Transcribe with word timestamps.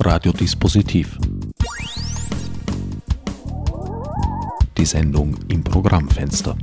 Radiodispositiv. 0.00 1.18
Die 4.76 4.86
Sendung 4.86 5.36
im 5.48 5.64
Programmfenster. 5.64 6.56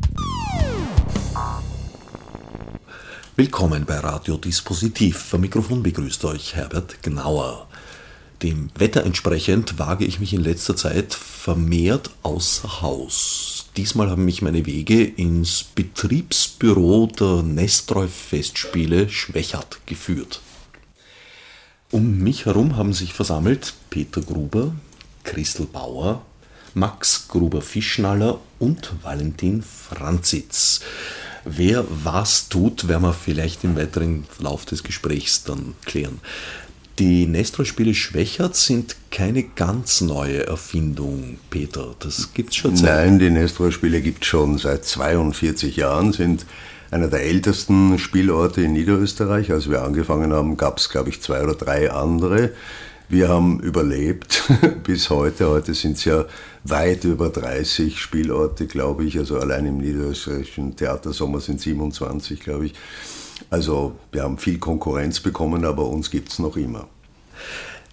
Willkommen 3.36 3.84
bei 3.86 4.00
Radiodispositiv. 4.00 5.34
Am 5.34 5.42
Mikrofon 5.42 5.84
begrüßt 5.84 6.24
euch 6.24 6.56
Herbert 6.56 7.04
Gnauer. 7.04 7.68
Dem 8.42 8.70
Wetter 8.78 9.04
entsprechend 9.04 9.78
wage 9.78 10.06
ich 10.06 10.22
mich 10.22 10.34
in 10.34 10.42
letzter 10.42 10.78
Zeit 10.78 11.14
vermehrt 11.14 12.12
außer 12.24 12.82
Haus. 12.82 13.66
Diesmal 13.76 14.10
haben 14.10 14.24
mich 14.24 14.42
meine 14.44 14.66
Wege 14.66 15.04
ins 15.04 15.62
Betriebsbüro 15.62 17.08
der 17.08 17.44
Nestroy 17.44 18.08
Festspiele 18.08 19.10
Schwächert 19.10 19.82
geführt. 19.86 20.40
Um 21.92 22.20
mich 22.20 22.46
herum 22.46 22.78
haben 22.78 22.94
sich 22.94 23.14
versammelt 23.14 23.74
Peter 23.90 24.22
Gruber, 24.22 24.74
Christel 25.24 25.68
Bauer, 25.68 26.24
Max 26.74 27.28
Gruber-Fischnaller 27.30 28.40
und 28.60 28.92
Valentin 29.02 29.64
Franzitz. 29.64 30.82
Wer 31.46 31.86
was 31.90 32.50
tut, 32.50 32.88
werden 32.88 33.04
wir 33.04 33.14
vielleicht 33.14 33.64
im 33.64 33.78
weiteren 33.78 34.26
Verlauf 34.26 34.66
des 34.66 34.84
Gesprächs 34.84 35.44
dann 35.44 35.76
klären. 35.86 36.20
Die 36.98 37.28
Nestor-Spiele 37.28 37.94
Schwächert 37.94 38.56
sind 38.56 38.96
keine 39.12 39.44
ganz 39.44 40.02
neue 40.02 40.48
Erfindung, 40.48 41.38
Peter. 41.50 41.94
Das 42.00 42.34
gibt 42.34 42.52
es 42.52 42.56
schon 42.56 42.76
seit. 42.76 42.90
Nein, 42.90 43.20
die 43.20 43.30
Nestor-Spiele 43.30 44.02
gibt 44.02 44.24
es 44.24 44.30
schon 44.30 44.58
seit 44.58 44.86
42 44.86 45.76
Jahren, 45.76 46.14
sind 46.14 46.46
einer 46.96 47.10
der 47.10 47.24
ältesten 47.24 48.00
Spielorte 48.00 48.62
in 48.62 48.72
Niederösterreich. 48.72 49.52
Als 49.52 49.70
wir 49.70 49.84
angefangen 49.84 50.32
haben, 50.32 50.56
gab 50.56 50.78
es, 50.78 50.90
glaube 50.90 51.10
ich, 51.10 51.22
zwei 51.22 51.44
oder 51.44 51.54
drei 51.54 51.92
andere. 51.92 52.52
Wir 53.10 53.28
haben 53.28 53.60
überlebt 53.60 54.44
bis 54.84 55.10
heute. 55.10 55.50
Heute 55.50 55.74
sind 55.74 55.98
es 55.98 56.06
ja 56.06 56.24
weit 56.64 57.04
über 57.04 57.30
30 57.30 58.00
Spielorte, 58.00 58.66
glaube 58.66 59.04
ich. 59.04 59.18
Also 59.18 59.38
allein 59.38 59.66
im 59.66 59.80
niederösterreichischen 59.80 60.78
Theatersommer 60.78 61.42
sind 61.42 61.60
27, 61.60 62.40
glaube 62.40 62.68
ich. 62.68 62.74
Also 63.50 63.96
wir 64.14 64.24
haben 64.24 64.38
viel 64.38 64.58
Konkurrenz 64.58 65.20
bekommen, 65.20 65.66
aber 65.66 65.88
uns 65.88 66.10
gibt 66.10 66.32
es 66.32 66.40
noch 66.40 66.56
immer. 66.56 66.88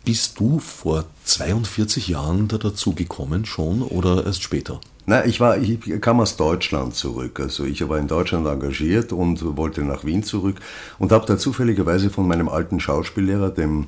Bist 0.05 0.41
du 0.41 0.59
vor 0.59 1.05
42 1.25 2.09
Jahren 2.09 2.49
da 2.49 2.59
dazu 2.59 2.93
gekommen 2.93 3.45
schon 3.45 3.83
oder 3.83 4.27
erst 4.27 4.43
später? 4.43 4.81
Na, 5.07 5.25
ich 5.25 5.39
war, 5.39 5.59
ich 5.59 5.79
kam 6.01 6.21
aus 6.21 6.37
Deutschland 6.37 6.95
zurück. 6.97 7.39
Also 7.39 7.65
ich 7.65 7.89
war 7.89 7.99
in 7.99 8.09
Deutschland 8.09 8.47
engagiert 8.47 9.13
und 9.13 9.57
wollte 9.57 9.83
nach 9.83 10.05
Wien 10.05 10.25
zurück 10.25 10.57
und 10.99 11.13
habe 11.13 11.27
da 11.27 11.39
zufälligerweise 11.39 12.11
von 12.11 12.27
meinem 12.27 12.49
alten 12.49 12.81
Schauspiellehrer, 12.81 13.51
dem 13.51 13.87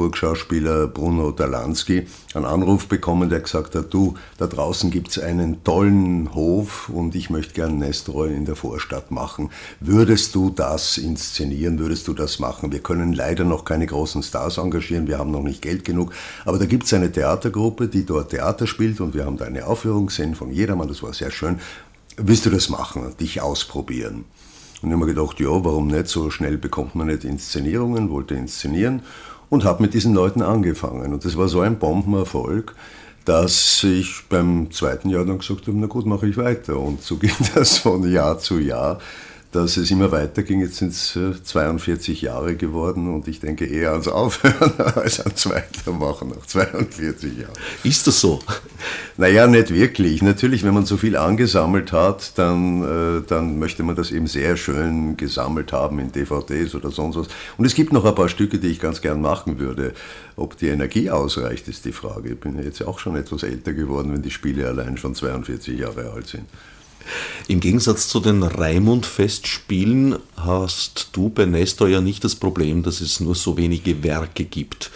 Burgschauspieler 0.00 0.86
Bruno 0.86 1.30
Dalansky 1.30 2.06
einen 2.32 2.46
Anruf 2.46 2.88
bekommen, 2.88 3.28
der 3.28 3.40
gesagt 3.40 3.74
hat, 3.74 3.92
du, 3.92 4.14
da 4.38 4.46
draußen 4.46 4.90
gibt 4.90 5.08
es 5.08 5.18
einen 5.18 5.62
tollen 5.62 6.34
Hof 6.34 6.88
und 6.88 7.14
ich 7.14 7.28
möchte 7.28 7.52
gern 7.52 7.76
Nestroy 7.76 8.34
in 8.34 8.46
der 8.46 8.56
Vorstadt 8.56 9.10
machen. 9.10 9.50
Würdest 9.78 10.34
du 10.34 10.48
das 10.48 10.96
inszenieren, 10.96 11.78
würdest 11.78 12.08
du 12.08 12.14
das 12.14 12.38
machen? 12.38 12.72
Wir 12.72 12.78
können 12.78 13.12
leider 13.12 13.44
noch 13.44 13.66
keine 13.66 13.84
großen 13.84 14.22
Stars 14.22 14.56
engagieren, 14.56 15.06
wir 15.06 15.18
haben 15.18 15.32
noch 15.32 15.42
nicht 15.42 15.60
Geld 15.60 15.84
genug, 15.84 16.14
aber 16.46 16.58
da 16.58 16.64
gibt 16.64 16.84
es 16.84 16.94
eine 16.94 17.12
Theatergruppe, 17.12 17.88
die 17.88 18.06
dort 18.06 18.30
Theater 18.30 18.66
spielt 18.66 19.02
und 19.02 19.12
wir 19.12 19.26
haben 19.26 19.36
da 19.36 19.44
eine 19.44 19.66
Aufführung 19.66 20.06
gesehen 20.06 20.34
von 20.34 20.50
jedermann, 20.50 20.88
das 20.88 21.02
war 21.02 21.12
sehr 21.12 21.30
schön. 21.30 21.60
Willst 22.16 22.46
du 22.46 22.50
das 22.50 22.70
machen, 22.70 23.02
dich 23.20 23.42
ausprobieren? 23.42 24.24
Und 24.80 24.88
ich 24.88 24.94
habe 24.94 25.04
mir 25.04 25.12
gedacht, 25.12 25.38
ja, 25.40 25.62
warum 25.62 25.88
nicht? 25.88 26.08
So 26.08 26.30
schnell 26.30 26.56
bekommt 26.56 26.94
man 26.94 27.08
nicht 27.08 27.24
Inszenierungen, 27.24 28.08
wollte 28.08 28.34
inszenieren 28.34 29.02
und 29.50 29.64
habe 29.64 29.82
mit 29.82 29.92
diesen 29.92 30.14
Leuten 30.14 30.40
angefangen. 30.40 31.12
Und 31.12 31.24
das 31.24 31.36
war 31.36 31.48
so 31.48 31.60
ein 31.60 31.78
Bombenerfolg, 31.78 32.74
dass 33.26 33.84
ich 33.84 34.22
beim 34.30 34.70
zweiten 34.70 35.10
Jahr 35.10 35.26
dann 35.26 35.38
gesagt 35.38 35.66
habe, 35.66 35.76
na 35.76 35.86
gut, 35.86 36.06
mache 36.06 36.26
ich 36.26 36.38
weiter. 36.38 36.78
Und 36.78 37.02
so 37.02 37.16
ging 37.18 37.34
das 37.54 37.78
von 37.78 38.10
Jahr 38.10 38.38
zu 38.38 38.58
Jahr 38.58 38.98
dass 39.52 39.76
es 39.76 39.90
immer 39.90 40.12
weiterging. 40.12 40.60
Jetzt 40.60 40.76
sind 40.76 40.92
es 40.92 41.18
42 41.44 42.22
Jahre 42.22 42.54
geworden 42.54 43.12
und 43.12 43.26
ich 43.26 43.40
denke 43.40 43.66
eher 43.66 43.92
ans 43.92 44.06
Aufhören 44.06 44.72
als 44.94 45.20
ans 45.20 45.48
Weitermachen 45.48 46.28
nach 46.28 46.46
42 46.46 47.38
Jahren. 47.38 47.52
Ist 47.82 48.06
das 48.06 48.20
so? 48.20 48.40
Naja, 49.16 49.46
nicht 49.46 49.74
wirklich. 49.74 50.22
Natürlich, 50.22 50.62
wenn 50.62 50.74
man 50.74 50.86
so 50.86 50.96
viel 50.96 51.16
angesammelt 51.16 51.92
hat, 51.92 52.38
dann, 52.38 52.82
äh, 52.82 53.22
dann 53.26 53.58
möchte 53.58 53.82
man 53.82 53.96
das 53.96 54.12
eben 54.12 54.26
sehr 54.26 54.56
schön 54.56 55.16
gesammelt 55.16 55.72
haben 55.72 55.98
in 55.98 56.12
DVDs 56.12 56.74
oder 56.74 56.90
sonst 56.90 57.16
was. 57.16 57.28
Und 57.58 57.64
es 57.64 57.74
gibt 57.74 57.92
noch 57.92 58.04
ein 58.04 58.14
paar 58.14 58.28
Stücke, 58.28 58.58
die 58.58 58.68
ich 58.68 58.80
ganz 58.80 59.00
gern 59.00 59.20
machen 59.20 59.58
würde. 59.58 59.92
Ob 60.36 60.56
die 60.56 60.68
Energie 60.68 61.10
ausreicht, 61.10 61.66
ist 61.68 61.84
die 61.84 61.92
Frage. 61.92 62.30
Ich 62.30 62.40
bin 62.40 62.62
jetzt 62.62 62.82
auch 62.86 62.98
schon 62.98 63.16
etwas 63.16 63.42
älter 63.42 63.72
geworden, 63.72 64.12
wenn 64.12 64.22
die 64.22 64.30
Spiele 64.30 64.68
allein 64.68 64.96
schon 64.96 65.14
42 65.14 65.78
Jahre 65.78 66.12
alt 66.12 66.28
sind. 66.28 66.44
Im 67.48 67.60
Gegensatz 67.60 68.08
zu 68.08 68.20
den 68.20 68.42
Raimund-Festspielen 68.42 70.16
hast 70.36 71.10
du 71.12 71.28
bei 71.28 71.46
Nestor 71.46 71.88
ja 71.88 72.00
nicht 72.00 72.24
das 72.24 72.36
Problem, 72.36 72.82
dass 72.82 73.00
es 73.00 73.20
nur 73.20 73.34
so 73.34 73.56
wenige 73.56 74.02
Werke 74.02 74.44
gibt. 74.44 74.90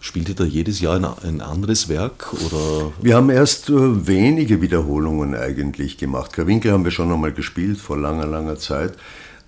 Spielt 0.00 0.28
ihr 0.28 0.34
da 0.34 0.44
jedes 0.44 0.80
Jahr 0.80 1.16
ein, 1.24 1.40
anderes 1.40 1.88
Werk? 1.88 2.32
Oder? 2.32 2.92
Wir 3.00 3.16
haben 3.16 3.30
erst 3.30 3.70
äh, 3.70 4.06
wenige 4.06 4.60
Wiederholungen 4.60 5.34
eigentlich 5.34 5.98
gemacht. 5.98 6.32
Krawinkel 6.32 6.70
haben 6.72 6.84
wir 6.84 6.92
schon 6.92 7.12
einmal 7.12 7.32
gespielt 7.32 7.78
vor 7.78 7.96
langer, 7.96 8.26
langer 8.26 8.56
Zeit. 8.56 8.94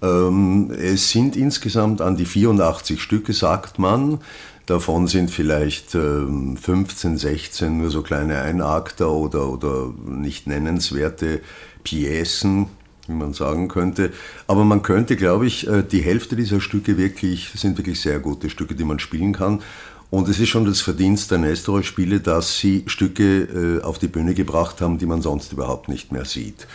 Ähm, 0.03 0.71
es 0.71 1.11
sind 1.11 1.37
insgesamt 1.37 2.01
an 2.01 2.17
die 2.17 2.25
84 2.25 3.01
Stücke, 3.01 3.33
sagt 3.33 3.79
man. 3.79 4.19
Davon 4.67 5.07
sind 5.07 5.31
vielleicht 5.31 5.93
15, 5.93 7.11
ähm, 7.13 7.19
16 7.19 7.79
nur 7.79 7.91
so 7.91 8.03
kleine 8.03 8.43
Einakter 8.43 9.11
oder, 9.11 9.49
oder 9.49 9.93
nicht 10.07 10.47
nennenswerte 10.47 11.41
Pjäsen, 11.83 12.67
wie 13.07 13.15
man 13.15 13.33
sagen 13.33 13.69
könnte. 13.69 14.13
Aber 14.47 14.65
man 14.65 14.83
könnte, 14.83 15.17
glaube 15.17 15.47
ich, 15.47 15.67
äh, 15.67 15.83
die 15.83 16.01
Hälfte 16.01 16.37
dieser 16.37 16.61
Stücke 16.61 16.99
wirklich, 16.99 17.51
sind 17.55 17.79
wirklich 17.79 18.01
sehr 18.01 18.21
gute 18.21 18.51
Stücke, 18.51 18.75
die 18.75 18.85
man 18.85 18.99
spielen 18.99 19.33
kann. 19.33 19.63
Und 20.11 20.29
es 20.29 20.41
ist 20.41 20.49
schon 20.49 20.65
das 20.65 20.81
Verdienst 20.81 21.31
der 21.31 21.39
Nestor-Spiele, 21.39 22.21
dass 22.21 22.59
sie 22.59 22.85
Stücke 22.87 23.43
äh, 23.43 23.83
auf 23.83 23.99
die 23.99 24.09
Bühne 24.09 24.35
gebracht 24.35 24.81
haben, 24.81 24.99
die 24.99 25.07
man 25.07 25.21
sonst 25.21 25.53
überhaupt 25.53 25.89
nicht 25.89 26.13
mehr 26.13 26.25
sieht. 26.25 26.67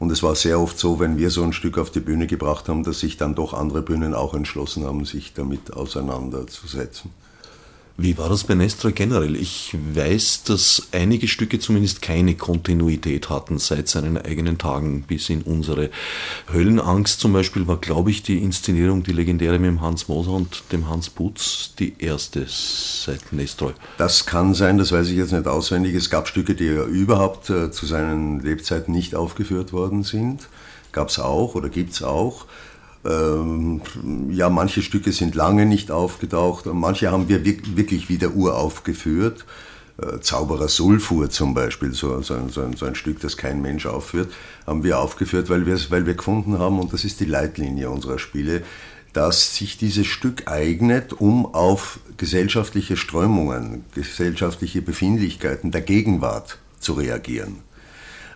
Und 0.00 0.10
es 0.10 0.22
war 0.22 0.34
sehr 0.34 0.58
oft 0.58 0.78
so, 0.78 0.98
wenn 0.98 1.18
wir 1.18 1.30
so 1.30 1.42
ein 1.44 1.52
Stück 1.52 1.78
auf 1.78 1.90
die 1.90 2.00
Bühne 2.00 2.26
gebracht 2.26 2.68
haben, 2.68 2.82
dass 2.82 3.00
sich 3.00 3.16
dann 3.16 3.34
doch 3.34 3.52
andere 3.52 3.82
Bühnen 3.82 4.14
auch 4.14 4.34
entschlossen 4.34 4.84
haben, 4.84 5.04
sich 5.04 5.34
damit 5.34 5.74
auseinanderzusetzen. 5.74 7.10
Wie 7.96 8.16
war 8.16 8.28
das 8.28 8.44
bei 8.44 8.54
Nestor 8.54 8.92
generell? 8.92 9.36
Ich 9.36 9.76
weiß, 9.94 10.44
dass 10.44 10.88
einige 10.92 11.28
Stücke 11.28 11.58
zumindest 11.58 12.00
keine 12.00 12.34
Kontinuität 12.34 13.28
hatten 13.28 13.58
seit 13.58 13.88
seinen 13.88 14.16
eigenen 14.16 14.56
Tagen 14.58 15.02
bis 15.02 15.28
in 15.28 15.42
unsere. 15.42 15.90
Höllenangst 16.52 17.20
zum 17.20 17.32
Beispiel 17.32 17.66
war, 17.66 17.76
glaube 17.76 18.10
ich, 18.10 18.22
die 18.22 18.38
Inszenierung, 18.38 19.02
die 19.02 19.12
legendäre 19.12 19.58
mit 19.58 19.68
dem 19.68 19.80
Hans 19.80 20.08
Moser 20.08 20.32
und 20.32 20.62
dem 20.72 20.88
Hans 20.88 21.10
Putz, 21.10 21.74
die 21.78 21.94
erste 21.98 22.46
seit 22.48 23.32
Nestroy. 23.32 23.72
Das 23.98 24.24
kann 24.24 24.54
sein, 24.54 24.78
das 24.78 24.92
weiß 24.92 25.08
ich 25.08 25.16
jetzt 25.16 25.32
nicht 25.32 25.46
auswendig. 25.46 25.94
Es 25.94 26.08
gab 26.10 26.26
Stücke, 26.26 26.54
die 26.54 26.66
ja 26.66 26.84
überhaupt 26.84 27.50
äh, 27.50 27.70
zu 27.70 27.86
seinen 27.86 28.40
Lebzeiten 28.40 28.92
nicht 28.92 29.14
aufgeführt 29.14 29.72
worden 29.72 30.04
sind. 30.04 30.48
Gab 30.92 31.08
es 31.08 31.18
auch 31.18 31.54
oder 31.54 31.68
gibt 31.68 31.92
es 31.92 32.02
auch. 32.02 32.46
Ähm, 33.04 33.80
ja, 34.30 34.50
manche 34.50 34.82
Stücke 34.82 35.12
sind 35.12 35.34
lange 35.34 35.64
nicht 35.64 35.90
aufgetaucht, 35.90 36.66
manche 36.66 37.10
haben 37.10 37.28
wir 37.28 37.44
wirklich 37.44 38.08
wieder 38.08 38.34
uraufgeführt. 38.34 39.46
Äh, 40.00 40.20
Zauberer 40.20 40.68
Sulfur 40.68 41.30
zum 41.30 41.54
Beispiel, 41.54 41.92
so, 41.92 42.20
so, 42.20 42.34
ein, 42.34 42.50
so, 42.50 42.62
ein, 42.62 42.74
so, 42.74 42.84
ein, 42.84 42.94
Stück, 42.94 43.20
das 43.20 43.36
kein 43.36 43.62
Mensch 43.62 43.86
aufführt, 43.86 44.30
haben 44.66 44.84
wir 44.84 44.98
aufgeführt, 44.98 45.48
weil 45.48 45.66
weil 45.90 46.06
wir 46.06 46.14
gefunden 46.14 46.58
haben, 46.58 46.78
und 46.78 46.92
das 46.92 47.04
ist 47.04 47.20
die 47.20 47.24
Leitlinie 47.24 47.90
unserer 47.90 48.18
Spiele, 48.18 48.62
dass 49.12 49.56
sich 49.56 49.76
dieses 49.76 50.06
Stück 50.06 50.46
eignet, 50.46 51.12
um 51.12 51.46
auf 51.54 52.00
gesellschaftliche 52.16 52.96
Strömungen, 52.96 53.84
gesellschaftliche 53.94 54.82
Befindlichkeiten 54.82 55.70
der 55.70 55.80
Gegenwart 55.80 56.58
zu 56.78 56.92
reagieren. 56.92 57.58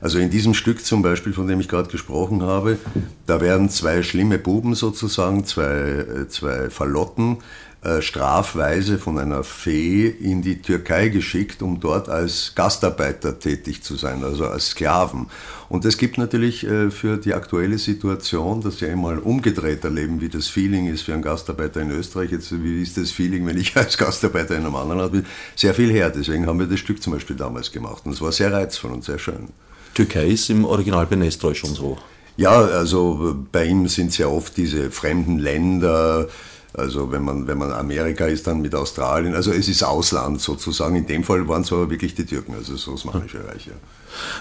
Also 0.01 0.19
in 0.19 0.31
diesem 0.31 0.55
Stück 0.55 0.85
zum 0.85 1.03
Beispiel, 1.03 1.33
von 1.33 1.47
dem 1.47 1.61
ich 1.61 1.69
gerade 1.69 1.89
gesprochen 1.89 2.43
habe, 2.43 2.79
da 3.27 3.41
werden 3.41 3.71
zwei 3.71 4.03
schlimme 4.03 4.39
Buben 4.39 4.75
sozusagen, 4.75 5.45
zwei, 5.45 5.65
äh, 5.65 6.29
zwei 6.29 6.71
Verlotten, 6.71 7.39
äh, 7.85 8.01
strafweise 8.01 8.99
von 8.99 9.19
einer 9.19 9.45
Fee 9.45 10.07
in 10.07 10.41
die 10.41 10.63
Türkei 10.63 11.09
geschickt, 11.09 11.61
um 11.61 11.81
dort 11.81 12.09
als 12.09 12.53
Gastarbeiter 12.55 13.39
tätig 13.39 13.83
zu 13.83 13.97
sein, 13.97 14.25
also 14.25 14.47
als 14.47 14.69
Sklaven. 14.69 15.27
Und 15.69 15.85
es 15.85 15.99
gibt 15.99 16.17
natürlich 16.17 16.67
äh, 16.67 16.91
für 16.91 17.19
die 17.19 17.35
aktuelle 17.35 17.77
Situation, 17.77 18.63
das 18.63 18.81
ja 18.81 18.89
einmal 18.89 19.19
umgedreht 19.19 19.85
erleben, 19.85 20.23
wie 20.23 20.31
das 20.31 20.49
Feeling 20.49 20.87
ist 20.87 21.03
für 21.03 21.13
einen 21.13 21.23
Gastarbeiter 21.23 21.83
in 21.83 21.91
Österreich, 21.91 22.31
jetzt 22.33 22.51
wie 22.63 22.83
ist 22.83 22.97
das 22.97 23.11
Feeling, 23.11 23.47
wenn 23.47 23.59
ich 23.59 23.77
als 23.77 23.99
Gastarbeiter 23.99 24.57
in 24.57 24.65
einem 24.65 24.77
anderen 24.77 25.01
Land 25.01 25.13
bin, 25.13 25.27
sehr 25.55 25.75
viel 25.75 25.91
her. 25.93 26.09
Deswegen 26.09 26.47
haben 26.47 26.59
wir 26.59 26.67
das 26.67 26.81
Stück 26.81 27.03
zum 27.03 27.13
Beispiel 27.13 27.37
damals 27.37 27.71
gemacht. 27.71 28.07
Und 28.07 28.13
es 28.13 28.23
war 28.23 28.33
sehr 28.33 28.51
reizvoll 28.51 28.93
und 28.93 29.05
sehr 29.05 29.19
schön. 29.19 29.49
Türkei 29.95 30.29
ist 30.29 30.49
im 30.49 30.65
Original 30.65 31.05
bei 31.05 31.17
Nestroy 31.17 31.55
schon 31.55 31.75
so. 31.75 31.99
Ja, 32.37 32.51
also 32.51 33.37
bei 33.53 33.67
ihm 33.67 33.87
sind 33.89 34.09
es 34.09 34.19
ja 34.19 34.27
oft 34.27 34.57
diese 34.57 34.91
fremden 34.91 35.39
Länder, 35.39 36.29
Also 36.75 37.13
wenn 37.13 37.23
man, 37.23 37.47
wenn 37.47 37.59
man 37.59 37.73
Amerika 37.73 38.27
ist, 38.27 38.47
dann 38.47 38.61
mit 38.61 38.75
Australien. 38.75 39.35
Also 39.35 39.53
es 39.53 39.69
ist 39.69 39.85
Ausland 39.85 40.41
sozusagen. 40.41 40.97
In 40.97 41.07
dem 41.07 41.23
Fall 41.23 41.47
waren 41.49 41.63
es 41.63 41.73
aber 41.73 41.89
wirklich 41.89 42.15
die 42.15 42.27
Türken, 42.27 42.55
also 42.55 42.73
das 42.73 42.89
Osmanische 42.89 43.47
Reich. 43.47 43.67
Ja. 43.67 43.75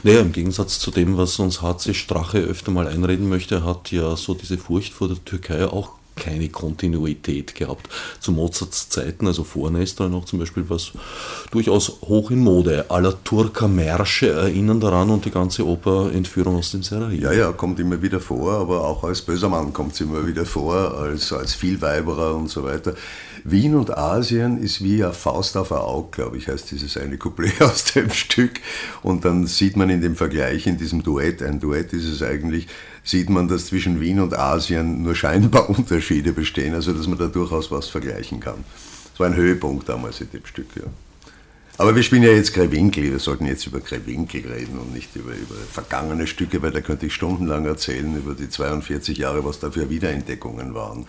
Naja, 0.02 0.22
im 0.22 0.32
Gegensatz 0.32 0.80
zu 0.80 0.92
dem, 0.92 1.18
was 1.18 1.38
uns 1.40 1.62
HC 1.62 1.94
Strache 1.94 2.40
öfter 2.40 2.72
mal 2.72 2.88
einreden 2.88 3.30
möchte, 3.30 3.64
hat 3.64 3.92
ja 3.92 4.16
so 4.16 4.34
diese 4.34 4.58
Furcht 4.58 4.94
vor 4.94 5.08
der 5.08 5.24
Türkei 5.24 5.66
auch 5.66 5.92
keine 6.16 6.50
Kontinuität 6.50 7.56
gehabt. 7.56 7.90
Zu 8.20 8.32
Mozarts 8.32 8.90
Zeiten, 8.90 9.28
also 9.28 9.44
vor 9.44 9.72
Nestor 9.72 10.10
noch 10.10 10.26
zum 10.26 10.40
Beispiel, 10.40 10.66
was 10.68 10.92
durchaus 11.52 12.02
hoch 12.02 12.32
in 12.32 12.40
Mode. 12.40 12.86
Aller 12.90 13.24
Turka 13.24 13.68
Märsche 13.68 14.32
erinnern 14.32 14.80
daran 14.80 15.10
und 15.10 15.26
die 15.26 15.32
ganze 15.32 15.66
Oper 15.66 16.12
Entführung 16.14 16.58
aus 16.58 16.72
dem 16.72 16.84
Serail. 16.84 17.22
Ja, 17.22 17.32
ja, 17.32 17.52
kommt 17.52 17.80
immer 17.80 18.02
wieder 18.02 18.20
vor, 18.20 18.54
aber 18.54 18.84
auch 18.86 19.04
als 19.04 19.22
böser 19.22 19.50
Mann 19.50 19.74
kommt 19.74 19.94
es 19.94 20.02
immer 20.02 20.26
wieder 20.28 20.46
vor, 20.46 20.98
als, 20.98 21.32
als 21.34 21.54
Vielweiberer 21.54 22.36
und 22.36 22.50
so 22.50 22.64
weiter. 22.64 22.96
Wien 23.44 23.76
und 23.76 23.98
Asien 23.98 24.58
ist 24.58 24.84
wie 24.84 25.04
eine 25.04 25.14
Faust 25.14 25.58
auf 25.58 25.72
ein 25.72 25.80
Auge, 25.80 26.10
glaube 26.12 26.38
ich, 26.38 26.48
heißt 26.48 26.72
dieses 26.72 26.96
eine 26.98 27.18
Couplet 27.18 27.62
aus 27.62 27.86
dem 27.86 28.10
Stück. 28.12 28.62
Und 29.02 29.26
dann 29.26 29.48
sieht 29.48 29.76
man 29.76 29.90
in 29.90 30.02
dem 30.02 30.16
Vergleich, 30.16 30.66
in 30.66 30.78
diesem 30.78 31.04
Duett, 31.04 31.42
ein 31.42 31.60
Duett 31.60 31.92
ist 31.94 32.06
es 32.06 32.22
eigentlich, 32.22 32.68
sieht 33.04 33.30
man, 33.30 33.48
dass 33.48 33.68
zwischen 33.68 34.00
Wien 34.00 34.20
und 34.20 34.38
Asien 34.38 35.04
nur 35.04 35.16
scheinbar 35.16 35.70
Unterschiede 35.78 36.32
bestehen, 36.32 36.74
also 36.74 36.94
dass 36.94 37.08
man 37.08 37.18
da 37.18 37.28
durchaus 37.28 37.72
was 37.72 37.88
vergleichen 37.88 38.40
kann. 38.40 38.64
Das 39.12 39.20
war 39.20 39.28
ein 39.28 39.36
Höhepunkt 39.36 39.88
damals 39.90 40.22
in 40.22 40.32
dem 40.32 40.46
Stück, 40.46 40.68
ja. 40.76 40.84
Aber 41.78 41.96
wir 41.96 42.04
spielen 42.04 42.22
ja 42.22 42.32
jetzt 42.32 42.54
Grewinkel, 42.54 43.04
wir 43.04 43.20
sollten 43.20 43.48
jetzt 43.48 43.66
über 43.66 43.80
Grewinkel 43.80 44.42
reden 44.46 44.78
und 44.78 44.94
nicht 44.94 45.16
über, 45.16 45.32
über 45.32 45.56
vergangene 45.56 46.28
Stücke, 46.28 46.62
weil 46.62 46.72
da 46.72 46.82
könnte 46.82 47.08
ich 47.08 47.16
stundenlang 47.16 47.66
erzählen 47.66 48.16
über 48.16 48.36
die 48.36 48.48
42 48.48 49.18
Jahre, 49.18 49.44
was 49.44 49.60
da 49.60 49.72
für 49.72 49.90
Wiederentdeckungen 49.90 50.76
waren. 50.76 51.08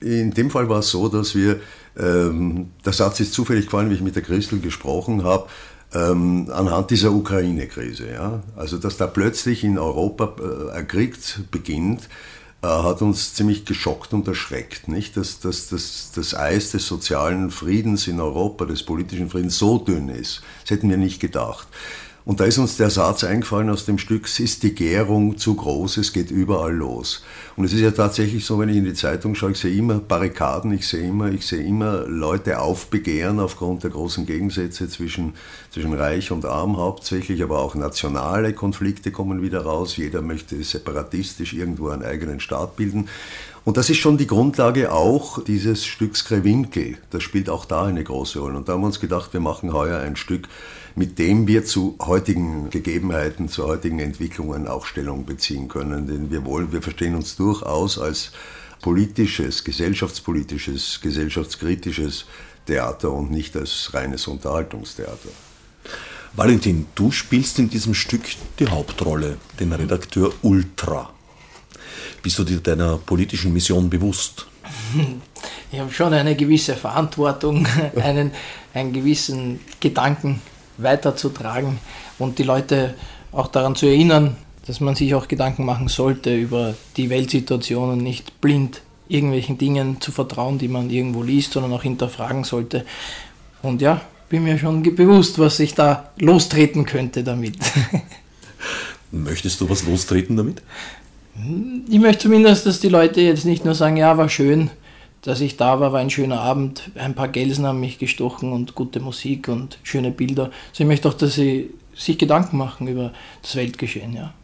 In 0.00 0.32
dem 0.32 0.50
Fall 0.50 0.68
war 0.70 0.78
es 0.78 0.90
so, 0.90 1.08
dass 1.08 1.34
wir, 1.34 1.60
ähm, 1.98 2.70
der 2.84 2.94
Satz 2.94 3.20
ist 3.20 3.34
zufällig 3.34 3.66
gefallen, 3.66 3.90
wie 3.90 3.94
ich 3.94 4.00
mit 4.00 4.16
der 4.16 4.22
Christel 4.22 4.58
gesprochen 4.58 5.22
habe, 5.22 5.48
ähm, 5.94 6.50
anhand 6.52 6.90
dieser 6.90 7.12
Ukraine-Krise. 7.12 8.10
Ja? 8.10 8.42
Also, 8.56 8.78
dass 8.78 8.96
da 8.96 9.06
plötzlich 9.06 9.64
in 9.64 9.78
Europa 9.78 10.34
äh, 10.40 10.72
ein 10.72 10.88
Krieg 10.88 11.16
beginnt, 11.50 12.08
äh, 12.62 12.66
hat 12.66 13.02
uns 13.02 13.34
ziemlich 13.34 13.64
geschockt 13.64 14.12
und 14.12 14.26
erschreckt. 14.26 14.88
Nicht? 14.88 15.16
Dass, 15.16 15.40
dass, 15.40 15.68
dass 15.68 16.12
das 16.14 16.34
Eis 16.34 16.72
des 16.72 16.86
sozialen 16.86 17.50
Friedens 17.50 18.08
in 18.08 18.20
Europa, 18.20 18.64
des 18.64 18.82
politischen 18.82 19.30
Friedens 19.30 19.58
so 19.58 19.78
dünn 19.78 20.08
ist. 20.08 20.42
Das 20.62 20.70
hätten 20.70 20.90
wir 20.90 20.96
nicht 20.96 21.20
gedacht. 21.20 21.68
Und 22.26 22.40
da 22.40 22.44
ist 22.46 22.56
uns 22.56 22.78
der 22.78 22.88
Satz 22.88 23.22
eingefallen 23.22 23.68
aus 23.68 23.84
dem 23.84 23.98
Stück, 23.98 24.24
es 24.24 24.40
ist 24.40 24.62
die 24.62 24.74
Gärung 24.74 25.36
zu 25.36 25.56
groß, 25.56 25.98
es 25.98 26.14
geht 26.14 26.30
überall 26.30 26.74
los. 26.74 27.22
Und 27.54 27.66
es 27.66 27.74
ist 27.74 27.80
ja 27.80 27.90
tatsächlich 27.90 28.46
so, 28.46 28.58
wenn 28.58 28.70
ich 28.70 28.78
in 28.78 28.86
die 28.86 28.94
Zeitung 28.94 29.34
schaue, 29.34 29.50
ich 29.50 29.58
sehe 29.58 29.76
immer 29.76 29.96
Barrikaden, 29.96 30.72
ich 30.72 30.88
sehe 30.88 31.06
immer, 31.06 31.30
ich 31.30 31.46
sehe 31.46 31.62
immer 31.62 32.06
Leute 32.06 32.60
aufbegehren 32.60 33.40
aufgrund 33.40 33.82
der 33.82 33.90
großen 33.90 34.24
Gegensätze 34.24 34.88
zwischen, 34.88 35.34
zwischen 35.70 35.92
Reich 35.92 36.30
und 36.30 36.46
Arm 36.46 36.78
hauptsächlich, 36.78 37.42
aber 37.42 37.58
auch 37.58 37.74
nationale 37.74 38.54
Konflikte 38.54 39.10
kommen 39.10 39.42
wieder 39.42 39.60
raus. 39.60 39.94
Jeder 39.98 40.22
möchte 40.22 40.62
separatistisch 40.64 41.52
irgendwo 41.52 41.90
einen 41.90 42.04
eigenen 42.04 42.40
Staat 42.40 42.76
bilden. 42.76 43.08
Und 43.66 43.76
das 43.76 43.90
ist 43.90 43.98
schon 43.98 44.16
die 44.16 44.26
Grundlage 44.26 44.92
auch 44.92 45.42
dieses 45.42 45.84
Stücks 45.84 46.24
Krewinkel. 46.24 46.96
Das 47.10 47.22
spielt 47.22 47.50
auch 47.50 47.64
da 47.66 47.84
eine 47.84 48.04
große 48.04 48.38
Rolle. 48.38 48.56
Und 48.56 48.68
da 48.68 48.74
haben 48.74 48.80
wir 48.80 48.86
uns 48.86 49.00
gedacht, 49.00 49.32
wir 49.32 49.40
machen 49.40 49.72
heuer 49.72 50.00
ein 50.00 50.16
Stück, 50.16 50.48
mit 50.96 51.18
dem 51.18 51.46
wir 51.46 51.64
zu 51.64 51.96
heutigen 52.00 52.70
Gegebenheiten, 52.70 53.48
zu 53.48 53.66
heutigen 53.66 53.98
Entwicklungen 53.98 54.68
auch 54.68 54.86
Stellung 54.86 55.24
beziehen 55.24 55.68
können. 55.68 56.06
Denn 56.06 56.30
wir 56.30 56.44
wollen, 56.44 56.72
wir 56.72 56.82
verstehen 56.82 57.14
uns 57.14 57.36
durchaus 57.36 57.98
als 57.98 58.30
politisches, 58.80 59.64
gesellschaftspolitisches, 59.64 61.00
gesellschaftskritisches 61.00 62.26
Theater 62.66 63.10
und 63.12 63.30
nicht 63.30 63.56
als 63.56 63.92
reines 63.92 64.28
Unterhaltungstheater. 64.28 65.30
Valentin, 66.34 66.86
du 66.94 67.10
spielst 67.10 67.58
in 67.58 67.70
diesem 67.70 67.94
Stück 67.94 68.22
die 68.58 68.68
Hauptrolle, 68.68 69.38
den 69.60 69.72
Redakteur 69.72 70.32
Ultra. 70.42 71.10
Bist 72.22 72.38
du 72.38 72.44
dir 72.44 72.58
deiner 72.58 72.98
politischen 72.98 73.52
Mission 73.52 73.90
bewusst? 73.90 74.46
Ich 75.72 75.80
habe 75.80 75.92
schon 75.92 76.14
eine 76.14 76.36
gewisse 76.36 76.76
Verantwortung, 76.76 77.66
einen, 77.96 78.30
einen 78.74 78.92
gewissen 78.92 79.58
Gedanken 79.80 80.40
weiterzutragen 80.78 81.78
und 82.18 82.38
die 82.38 82.42
Leute 82.42 82.94
auch 83.32 83.48
daran 83.48 83.74
zu 83.74 83.86
erinnern, 83.86 84.36
dass 84.66 84.80
man 84.80 84.94
sich 84.94 85.14
auch 85.14 85.28
Gedanken 85.28 85.64
machen 85.64 85.88
sollte 85.88 86.34
über 86.34 86.74
die 86.96 87.10
Weltsituation 87.10 87.90
und 87.90 87.98
nicht 87.98 88.40
blind 88.40 88.80
irgendwelchen 89.08 89.58
Dingen 89.58 90.00
zu 90.00 90.12
vertrauen, 90.12 90.58
die 90.58 90.68
man 90.68 90.90
irgendwo 90.90 91.22
liest, 91.22 91.52
sondern 91.52 91.72
auch 91.72 91.82
hinterfragen 91.82 92.44
sollte. 92.44 92.86
Und 93.62 93.82
ja, 93.82 94.00
bin 94.28 94.44
mir 94.44 94.58
schon 94.58 94.82
bewusst, 94.82 95.38
was 95.38 95.60
ich 95.60 95.74
da 95.74 96.10
lostreten 96.18 96.86
könnte 96.86 97.22
damit. 97.22 97.56
Möchtest 99.10 99.60
du 99.60 99.68
was 99.68 99.86
lostreten 99.86 100.36
damit? 100.36 100.62
Ich 101.88 101.98
möchte 101.98 102.22
zumindest, 102.24 102.64
dass 102.66 102.80
die 102.80 102.88
Leute 102.88 103.20
jetzt 103.20 103.44
nicht 103.44 103.64
nur 103.64 103.74
sagen, 103.74 103.96
ja, 103.96 104.16
war 104.16 104.28
schön, 104.28 104.70
dass 105.24 105.40
ich 105.40 105.56
da 105.56 105.80
war, 105.80 105.92
war 105.92 106.00
ein 106.00 106.10
schöner 106.10 106.40
Abend, 106.40 106.90
ein 106.96 107.14
paar 107.14 107.28
Gelsen 107.28 107.66
haben 107.66 107.80
mich 107.80 107.98
gestochen 107.98 108.52
und 108.52 108.74
gute 108.74 109.00
Musik 109.00 109.48
und 109.48 109.78
schöne 109.82 110.10
Bilder. 110.10 110.44
Also 110.44 110.84
ich 110.84 110.86
möchte 110.86 111.08
auch, 111.08 111.14
dass 111.14 111.34
sie 111.34 111.70
sich 111.96 112.18
Gedanken 112.18 112.58
machen 112.58 112.86
über 112.88 113.12
das 113.42 113.56
Weltgeschehen, 113.56 114.14
ja. 114.14 114.34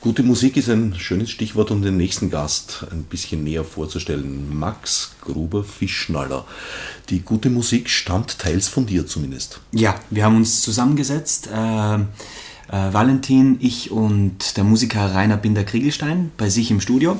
Gute 0.00 0.24
Musik 0.24 0.56
ist 0.56 0.68
ein 0.68 0.96
schönes 0.98 1.30
Stichwort, 1.30 1.70
um 1.70 1.80
den 1.80 1.96
nächsten 1.96 2.28
Gast 2.28 2.84
ein 2.90 3.04
bisschen 3.04 3.44
näher 3.44 3.62
vorzustellen. 3.62 4.58
Max 4.58 5.14
Gruber 5.20 5.62
Fischnaller. 5.62 6.44
Die 7.08 7.20
gute 7.20 7.50
Musik 7.50 7.88
stammt 7.88 8.40
teils 8.40 8.66
von 8.66 8.86
dir 8.86 9.06
zumindest. 9.06 9.60
Ja, 9.70 9.94
wir 10.10 10.24
haben 10.24 10.36
uns 10.36 10.60
zusammengesetzt. 10.60 11.48
Äh, 11.54 11.94
äh, 11.94 12.00
Valentin, 12.68 13.58
ich 13.60 13.92
und 13.92 14.56
der 14.56 14.64
Musiker 14.64 15.14
Rainer 15.14 15.36
Binder-Kriegelstein 15.36 16.32
bei 16.36 16.48
sich 16.48 16.72
im 16.72 16.80
Studio 16.80 17.16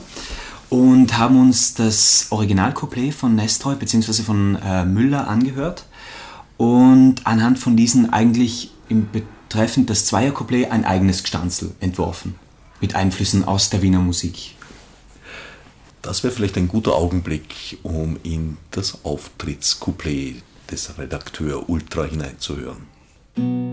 und 0.73 1.19
haben 1.19 1.39
uns 1.39 1.75
das 1.75 2.29
Originalcouplet 2.31 3.13
von 3.13 3.35
Nestroy 3.35 3.75
bzw. 3.75 4.23
von 4.23 4.57
äh, 4.57 4.87
Müller 4.87 5.29
angehört 5.29 5.85
und 6.57 7.27
anhand 7.27 7.59
von 7.59 7.77
diesen 7.77 8.11
eigentlich 8.11 8.73
im 8.89 9.07
betreffend 9.11 9.91
das 9.91 10.07
Zweiercouplet 10.07 10.71
ein 10.71 10.87
eigenes 10.87 11.25
Gestanzel 11.25 11.75
entworfen 11.81 12.37
mit 12.81 12.95
Einflüssen 12.95 13.45
aus 13.45 13.69
der 13.69 13.83
Wiener 13.83 14.01
Musik. 14.01 14.55
Das 16.01 16.25
wäre 16.25 16.33
vielleicht 16.33 16.57
ein 16.57 16.69
guter 16.69 16.95
Augenblick, 16.95 17.79
um 17.83 18.17
in 18.23 18.57
das 18.71 19.05
Auftrittscouplet 19.05 20.43
des 20.71 20.97
Redakteur 20.97 21.69
Ultra 21.69 22.05
hineinzuhören. 22.05 23.72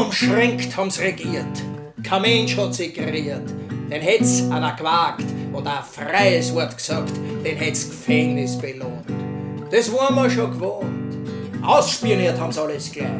Unumschränkt 0.00 0.74
haben's 0.78 0.98
regiert, 0.98 1.62
kein 2.02 2.22
Mensch 2.22 2.56
hat 2.56 2.72
sich 2.72 2.94
geriert. 2.94 3.50
Den 3.90 4.00
hätt's 4.00 4.50
einer 4.50 4.72
gewagt 4.72 5.26
und 5.52 5.66
ein 5.66 5.84
freies 5.84 6.54
Wort 6.54 6.74
gesagt, 6.74 7.12
den 7.44 7.56
hätt's 7.58 7.86
Gefängnis 7.86 8.56
belohnt. 8.56 9.04
Das 9.70 9.92
waren 9.92 10.14
wir 10.14 10.30
schon 10.30 10.52
gewohnt. 10.52 11.18
Ausspioniert 11.62 12.40
haben's 12.40 12.56
alles 12.56 12.90
gleich. 12.90 13.10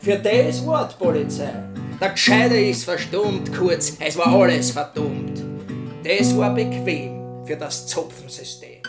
Für 0.00 0.16
das 0.16 0.64
Wort 0.64 0.98
Polizei. 0.98 1.52
Der 2.00 2.08
Gescheide 2.08 2.58
ist 2.58 2.84
verstummt, 2.84 3.52
kurz, 3.52 3.98
es 4.00 4.16
war 4.16 4.28
alles 4.28 4.70
verdummt. 4.70 5.42
Das 6.02 6.34
war 6.34 6.54
bequem 6.54 7.44
für 7.44 7.56
das 7.56 7.86
Zopfensystem. 7.86 8.80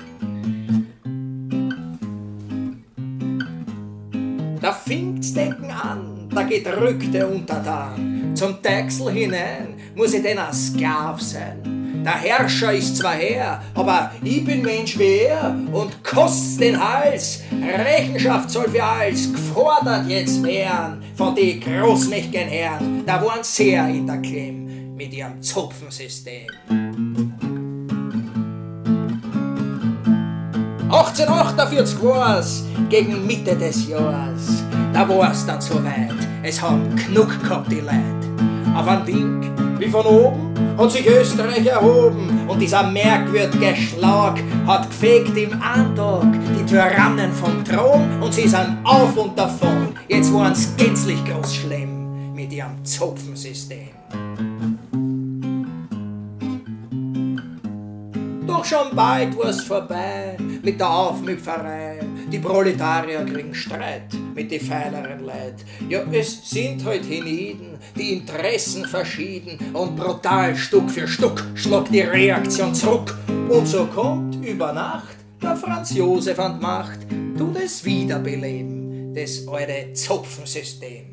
Da 4.62 4.72
fingt's 4.72 5.34
Decken 5.34 5.70
an, 5.70 6.13
der 6.36 6.46
gedrückte 6.46 7.28
Untertan. 7.28 8.32
Zum 8.34 8.62
Deichsel 8.62 9.12
hinein 9.12 9.76
muss 9.96 10.14
ich 10.14 10.24
denn 10.24 10.38
ein 10.38 10.54
Sklav 10.54 11.22
sein. 11.22 12.02
Der 12.04 12.20
Herrscher 12.20 12.74
ist 12.74 12.98
zwar 12.98 13.14
Herr, 13.14 13.62
aber 13.74 14.12
ich 14.24 14.44
bin 14.44 14.62
Mensch 14.62 14.98
wie 15.00 15.20
er 15.20 15.56
und 15.72 16.04
kostet 16.04 16.62
den 16.62 16.78
Hals. 16.78 17.42
Rechenschaft 17.62 18.50
soll 18.50 18.68
für 18.68 18.84
alles 18.84 19.32
gefordert 19.32 20.08
jetzt 20.08 20.44
werden 20.44 21.02
von 21.16 21.34
die 21.34 21.60
großmächtigen 21.60 22.48
Herren. 22.50 23.04
Da 23.06 23.24
waren 23.24 23.44
sehr 23.44 23.88
in 23.88 24.06
der 24.06 24.18
Klemm 24.18 24.96
mit 24.96 25.14
ihrem 25.14 25.42
Zupfensystem. 25.42 26.48
1848 30.90 32.04
war's, 32.04 32.64
gegen 32.90 33.26
Mitte 33.26 33.56
des 33.56 33.88
Jahres. 33.88 34.64
Da 34.94 35.10
war's 35.10 35.44
dann 35.48 35.60
soweit, 35.60 36.14
es 36.44 36.62
haben 36.62 36.96
genug 36.96 37.42
gehabt 37.42 37.72
die 37.72 37.80
Leute. 37.80 38.76
Auf 38.76 38.88
ein 38.88 39.06
Ding 39.06 39.52
wie 39.80 39.88
von 39.90 40.06
oben 40.06 40.54
hat 40.78 40.92
sich 40.92 41.08
Österreich 41.08 41.66
erhoben 41.66 42.48
und 42.48 42.60
dieser 42.60 42.84
merkwürdige 42.84 43.76
Schlag 43.76 44.40
hat 44.68 44.88
gefegt 44.88 45.36
im 45.36 45.60
Antag 45.62 46.28
die 46.58 46.66
Tyrannen 46.66 47.32
vom 47.34 47.64
Thron 47.66 48.22
und 48.22 48.34
sie 48.34 48.48
sind 48.48 48.78
auf 48.84 49.18
und 49.18 49.38
davon. 49.38 49.96
Jetzt 50.08 50.32
waren's 50.32 50.76
gänzlich 50.78 51.26
groß 51.26 51.56
schlimm 51.56 52.34
mit 52.36 52.54
ihrem 52.54 52.86
Zopfensystem. 52.86 53.90
Doch 58.54 58.66
schon 58.66 58.96
bald 58.96 59.36
war's 59.36 59.62
vorbei 59.62 60.38
mit 60.62 60.80
der 60.80 60.88
Aufmüpferei. 60.88 62.00
Die 62.32 62.38
Proletarier 62.38 63.26
kriegen 63.26 63.56
Streit 63.56 64.14
mit 64.36 64.52
die 64.52 64.60
feineren 64.60 65.26
Leid. 65.26 65.56
Ja, 65.90 66.04
es 66.12 66.52
sind 66.52 66.86
halt 66.86 67.04
Hiniden, 67.04 67.80
die 67.98 68.14
Interessen 68.14 68.86
verschieden 68.86 69.58
und 69.74 69.96
brutal 69.96 70.56
Stück 70.56 70.92
für 70.92 71.08
Stück 71.08 71.44
schlagt 71.56 71.92
die 71.92 72.02
Reaktion 72.02 72.76
zurück. 72.76 73.18
Und 73.50 73.68
so 73.68 73.86
kommt 73.86 74.46
über 74.46 74.72
Nacht 74.72 75.18
der 75.42 75.56
Franz 75.56 75.92
Josef 75.96 76.38
an 76.38 76.62
Macht, 76.62 77.00
tut 77.36 77.58
es 77.58 77.84
wiederbeleben, 77.84 79.16
das 79.16 79.48
alte 79.48 79.94
Zopfensystem. 79.94 81.06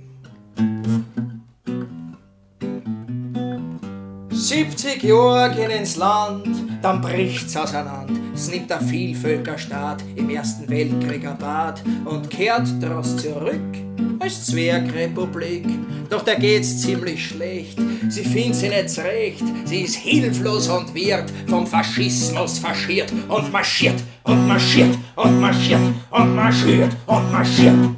70 4.50 5.04
Jahre 5.04 5.54
gehen 5.54 5.70
ins 5.70 5.94
Land, 5.94 6.82
dann 6.82 7.00
bricht's 7.00 7.56
auseinander. 7.56 8.12
Es 8.34 8.50
nimmt 8.50 8.68
der 8.68 8.80
Vielvölkerstaat 8.80 10.02
im 10.16 10.28
Ersten 10.28 10.68
Weltkrieg 10.68 11.24
ein 11.24 11.38
Bad 11.38 11.80
und 12.04 12.28
kehrt 12.28 12.66
daraus 12.80 13.16
zurück 13.16 13.76
als 14.18 14.46
Zwergrepublik. 14.46 15.66
Doch 16.08 16.22
da 16.22 16.34
geht's 16.34 16.80
ziemlich 16.80 17.28
schlecht, 17.28 17.78
sie 18.08 18.24
findet 18.24 18.56
sie 18.56 18.68
nicht 18.70 18.90
zurecht. 18.90 19.44
Sie 19.66 19.82
ist 19.82 19.94
hilflos 19.94 20.66
und 20.66 20.92
wird 20.96 21.30
vom 21.46 21.64
Faschismus 21.64 22.58
faschiert 22.58 23.12
und 23.28 23.52
marschiert 23.52 24.02
und 24.24 24.48
marschiert 24.48 24.98
und 25.14 25.40
marschiert 25.40 25.80
und 26.10 26.34
marschiert 26.34 26.96
und 27.06 27.30
marschiert. 27.30 27.90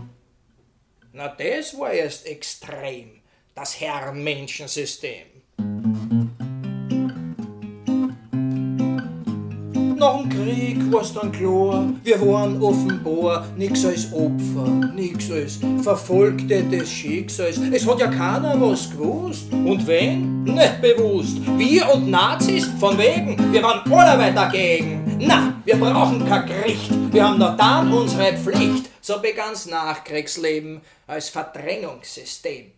Na, 1.15 1.29
das 1.29 1.79
war 1.79 1.93
erst 1.93 2.27
extrem, 2.27 3.23
das 3.55 3.81
Herrenmenschensystem. 3.81 5.33
Nach 10.03 10.19
dem 10.19 10.31
Krieg 10.31 10.93
war's 10.93 11.15
dann 11.15 11.31
klar, 11.31 11.89
wir 12.03 12.21
waren 12.23 12.61
offenbar 12.61 13.47
nix 13.57 13.85
als 13.85 14.13
Opfer, 14.13 14.67
nix 14.97 15.31
als 15.31 15.61
Verfolgte 15.81 16.65
des 16.65 16.91
Schicksals. 16.91 17.61
Es 17.73 17.87
hat 17.87 18.01
ja 18.01 18.09
keiner 18.09 18.61
was 18.61 18.91
gewusst. 18.91 19.53
Und 19.53 19.87
wenn? 19.87 20.43
Nicht 20.43 20.83
bewusst. 20.83 21.37
Wir 21.57 21.89
und 21.95 22.11
Nazis, 22.11 22.67
von 22.81 22.99
wegen, 22.99 23.37
wir 23.53 23.63
waren 23.63 23.93
alle 23.93 24.33
dagegen. 24.33 25.19
Na, 25.21 25.55
wir 25.65 25.77
brauchen 25.77 26.29
kein 26.29 26.47
Gericht, 26.47 26.91
wir 27.13 27.25
haben 27.25 27.39
nur 27.39 27.53
dann 27.57 27.93
unsere 27.93 28.37
Pflicht. 28.37 28.91
So 29.01 29.21
begann's 29.23 29.67
Nachkriegsleben 29.67 30.81
als 31.07 31.29
Verdrängungssystem. 31.29 32.73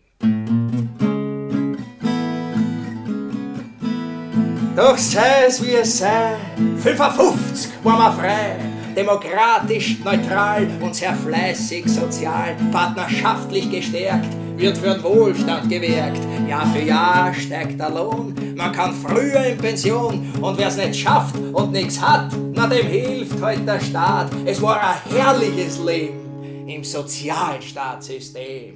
Doch 4.75 4.97
sei 4.97 5.45
es 5.47 5.63
wie 5.63 5.75
es 5.75 5.99
sei, 5.99 6.35
55 6.83 7.71
waren 7.81 7.97
wir 7.97 8.11
frei, 8.11 8.57
demokratisch, 8.93 9.99
neutral 10.03 10.67
und 10.81 10.93
sehr 10.93 11.15
fleißig 11.15 11.87
sozial, 11.87 12.57
partnerschaftlich 12.73 13.71
gestärkt, 13.71 14.27
wird 14.57 14.77
für 14.77 14.95
den 14.95 15.03
Wohlstand 15.03 15.69
gewirkt. 15.69 16.19
Jahr 16.49 16.67
für 16.73 16.81
Jahr 16.81 17.33
steigt 17.33 17.79
der 17.79 17.89
Lohn, 17.89 18.35
man 18.57 18.73
kann 18.73 18.93
früher 18.93 19.45
in 19.45 19.57
Pension 19.57 20.29
und 20.41 20.57
wer's 20.57 20.75
nicht 20.75 20.99
schafft 20.99 21.37
und 21.53 21.71
nichts 21.71 22.01
hat, 22.01 22.33
na 22.53 22.67
dem 22.67 22.85
hilft 22.85 23.41
heute 23.41 23.61
der 23.61 23.79
Staat. 23.79 24.29
Es 24.43 24.61
war 24.61 24.81
ein 24.81 25.15
herrliches 25.15 25.79
Leben 25.79 26.67
im 26.67 26.83
Sozialstaatssystem. 26.83 28.73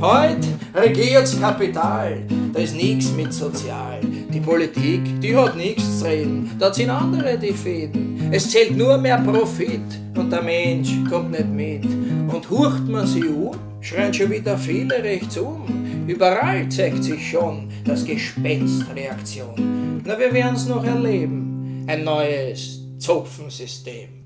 Heute 0.00 0.57
regiert's 0.80 1.38
Kapital, 1.40 2.22
da 2.52 2.60
ist 2.60 2.76
nichts 2.76 3.12
mit 3.12 3.32
Sozial. 3.32 4.00
Die 4.32 4.40
Politik, 4.40 5.20
die 5.20 5.36
hat 5.36 5.56
nichts 5.56 6.00
zu 6.00 6.06
reden, 6.06 6.50
da 6.58 6.72
sind 6.72 6.90
andere 6.90 7.38
die 7.38 7.52
Fäden. 7.52 8.30
Es 8.30 8.50
zählt 8.50 8.76
nur 8.76 8.98
mehr 8.98 9.18
Profit 9.18 9.80
und 10.16 10.30
der 10.30 10.42
Mensch 10.42 10.90
kommt 11.08 11.30
nicht 11.30 11.48
mit. 11.48 11.84
Und 11.84 12.50
hurcht 12.50 12.86
man 12.86 13.06
sie 13.06 13.24
um, 13.24 13.56
schreien 13.80 14.12
schon 14.12 14.30
wieder 14.30 14.58
viele 14.58 15.02
rechts 15.02 15.38
um. 15.38 15.64
Überall 16.06 16.68
zeigt 16.68 17.04
sich 17.04 17.30
schon 17.30 17.68
das 17.84 18.04
Gespenstreaktion. 18.04 20.02
Na, 20.04 20.18
wir 20.18 20.32
werden's 20.32 20.66
noch 20.66 20.84
erleben, 20.84 21.84
ein 21.86 22.04
neues 22.04 22.80
Zopfensystem. 22.98 24.17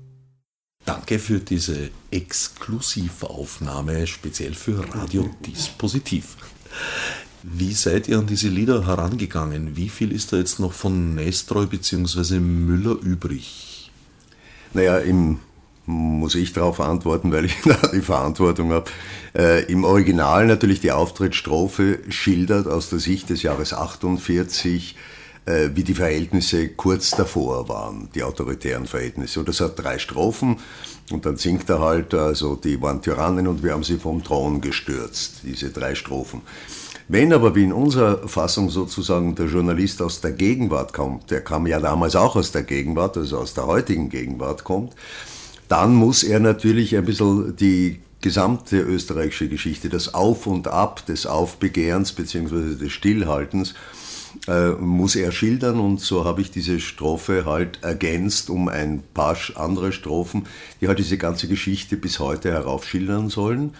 Danke 0.85 1.17
für 1.17 1.39
diese 1.39 1.91
Exklusivaufnahme, 2.11 4.05
speziell 4.05 4.53
für 4.53 4.83
Radio 4.93 5.29
Dispositiv. 5.45 6.35
Wie 7.41 7.73
seid 7.73 8.09
ihr 8.09 8.19
an 8.19 8.27
diese 8.27 8.49
Lieder 8.49 8.85
herangegangen? 8.85 9.77
Wie 9.77 9.89
viel 9.89 10.11
ist 10.11 10.33
da 10.33 10.37
jetzt 10.37 10.59
noch 10.59 10.73
von 10.73 11.15
Nestroy 11.15 11.67
bzw. 11.67 12.39
Müller 12.39 12.97
übrig? 13.01 13.91
Naja, 14.73 14.97
im, 14.97 15.39
muss 15.85 16.35
ich 16.35 16.51
darauf 16.51 16.79
antworten, 16.79 17.31
weil 17.31 17.45
ich 17.45 17.55
da 17.65 17.77
die 17.93 18.01
Verantwortung 18.01 18.71
habe. 18.71 18.91
Äh, 19.35 19.63
Im 19.71 19.85
Original 19.85 20.47
natürlich 20.47 20.81
die 20.81 20.91
Auftrittsstrophe 20.91 21.99
schildert 22.09 22.67
aus 22.67 22.89
der 22.89 22.99
Sicht 22.99 23.29
des 23.29 23.41
Jahres 23.41 23.73
48 23.73 24.95
äh, 25.45 25.69
wie 25.73 25.83
die 25.83 25.93
Verhältnisse 25.93 26.69
kurz 26.69 27.11
davor 27.11 27.67
waren, 27.69 28.09
die 28.15 28.23
autoritären 28.23 28.85
Verhältnisse. 28.85 29.39
Und 29.39 29.49
das 29.49 29.59
hat 29.59 29.77
drei 29.77 29.99
Strophen 29.99 30.57
und 31.11 31.25
dann 31.25 31.37
singt 31.37 31.69
er 31.69 31.79
halt, 31.79 32.13
also 32.13 32.55
die 32.55 32.81
waren 32.81 33.01
Tyrannen 33.01 33.47
und 33.47 33.63
wir 33.63 33.73
haben 33.73 33.83
sie 33.83 33.97
vom 33.97 34.23
Thron 34.23 34.61
gestürzt, 34.61 35.41
diese 35.43 35.69
drei 35.69 35.95
Strophen. 35.95 36.41
Wenn 37.09 37.33
aber 37.33 37.53
wie 37.55 37.63
in 37.63 37.73
unserer 37.73 38.27
Fassung 38.27 38.69
sozusagen 38.69 39.35
der 39.35 39.47
Journalist 39.47 40.01
aus 40.01 40.21
der 40.21 40.31
Gegenwart 40.31 40.93
kommt, 40.93 41.29
der 41.31 41.41
kam 41.41 41.67
ja 41.67 41.79
damals 41.79 42.15
auch 42.15 42.35
aus 42.37 42.51
der 42.51 42.63
Gegenwart, 42.63 43.17
also 43.17 43.39
aus 43.39 43.53
der 43.53 43.67
heutigen 43.67 44.09
Gegenwart 44.09 44.63
kommt, 44.63 44.93
dann 45.67 45.93
muss 45.93 46.23
er 46.23 46.39
natürlich 46.39 46.95
ein 46.95 47.05
bisschen 47.05 47.55
die 47.57 47.99
gesamte 48.21 48.79
österreichische 48.79 49.49
Geschichte, 49.49 49.89
das 49.89 50.13
Auf 50.13 50.47
und 50.47 50.69
Ab 50.69 51.05
des 51.05 51.25
Aufbegehrens 51.25 52.13
bzw. 52.13 52.75
des 52.75 52.93
Stillhaltens, 52.93 53.73
äh, 54.47 54.71
muss 54.71 55.15
er 55.15 55.31
schildern 55.31 55.79
und 55.79 55.99
so 55.99 56.25
habe 56.25 56.41
ich 56.41 56.51
diese 56.51 56.79
Strophe 56.79 57.45
halt 57.45 57.79
ergänzt 57.83 58.49
um 58.49 58.67
ein 58.67 59.03
paar 59.13 59.37
andere 59.55 59.91
Strophen, 59.91 60.47
die 60.81 60.87
halt 60.87 60.99
diese 60.99 61.17
ganze 61.17 61.47
Geschichte 61.47 61.97
bis 61.97 62.19
heute 62.19 62.51
heraufschildern 62.51 63.29
sollen. 63.29 63.73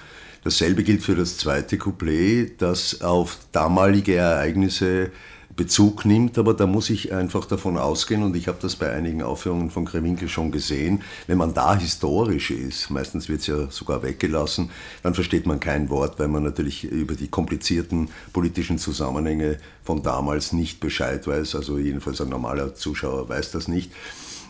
Dasselbe 0.43 0.83
gilt 0.83 1.03
für 1.03 1.15
das 1.15 1.38
zweite 1.38 1.77
Couplet, 1.77 2.62
das 2.62 3.01
auf 3.01 3.39
damalige 3.51 4.15
Ereignisse 4.15 5.12
Bezug 5.55 6.05
nimmt, 6.05 6.38
aber 6.38 6.53
da 6.53 6.65
muss 6.65 6.89
ich 6.89 7.13
einfach 7.13 7.45
davon 7.45 7.77
ausgehen, 7.77 8.24
und 8.24 8.36
ich 8.36 8.48
habe 8.48 8.57
das 8.62 8.75
bei 8.75 8.91
einigen 8.91 9.22
Aufführungen 9.22 9.69
von 9.69 9.86
Krewinkel 9.86 10.27
schon 10.27 10.51
gesehen, 10.51 11.01
wenn 11.27 11.38
man 11.38 11.53
da 11.53 11.77
historisch 11.77 12.51
ist, 12.51 12.89
meistens 12.89 13.29
wird 13.29 13.41
es 13.41 13.48
ja 13.48 13.69
sogar 13.69 14.01
weggelassen, 14.01 14.72
dann 15.03 15.13
versteht 15.13 15.45
man 15.45 15.60
kein 15.60 15.89
Wort, 15.89 16.17
weil 16.19 16.27
man 16.27 16.43
natürlich 16.43 16.83
über 16.86 17.15
die 17.15 17.27
komplizierten 17.27 18.10
politischen 18.31 18.79
Zusammenhänge 18.79 19.57
von 19.83 20.01
damals 20.01 20.53
nicht 20.53 20.79
Bescheid 20.79 21.27
weiß, 21.27 21.55
also 21.55 21.77
jedenfalls 21.77 22.22
ein 22.22 22.29
normaler 22.29 22.74
Zuschauer 22.74 23.29
weiß 23.29 23.51
das 23.51 23.67
nicht. 23.67 23.91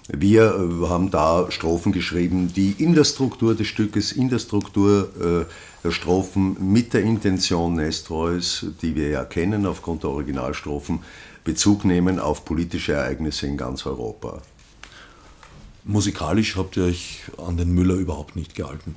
Wir 0.09 0.55
äh, 0.55 0.87
haben 0.89 1.11
da 1.11 1.49
Strophen 1.49 1.93
geschrieben, 1.93 2.51
die 2.53 2.71
in 2.71 2.93
der 2.93 3.05
Struktur 3.05 3.55
des 3.55 3.67
Stückes, 3.67 4.11
in 4.11 4.29
der 4.29 4.39
Struktur 4.39 5.47
äh, 5.47 5.51
der 5.83 5.91
Strophen 5.91 6.57
mit 6.59 6.93
der 6.93 7.03
Intention 7.03 7.75
Nestroys, 7.75 8.65
die 8.81 8.95
wir 8.95 9.09
ja 9.09 9.23
kennen 9.23 9.65
aufgrund 9.65 10.03
der 10.03 10.09
Originalstrophen, 10.09 10.99
Bezug 11.43 11.85
nehmen 11.85 12.19
auf 12.19 12.45
politische 12.45 12.93
Ereignisse 12.93 13.47
in 13.47 13.57
ganz 13.57 13.85
Europa. 13.85 14.41
Musikalisch 15.85 16.55
habt 16.55 16.77
ihr 16.77 16.85
euch 16.85 17.21
an 17.37 17.57
den 17.57 17.73
Müller 17.73 17.95
überhaupt 17.95 18.35
nicht 18.35 18.55
gehalten. 18.55 18.95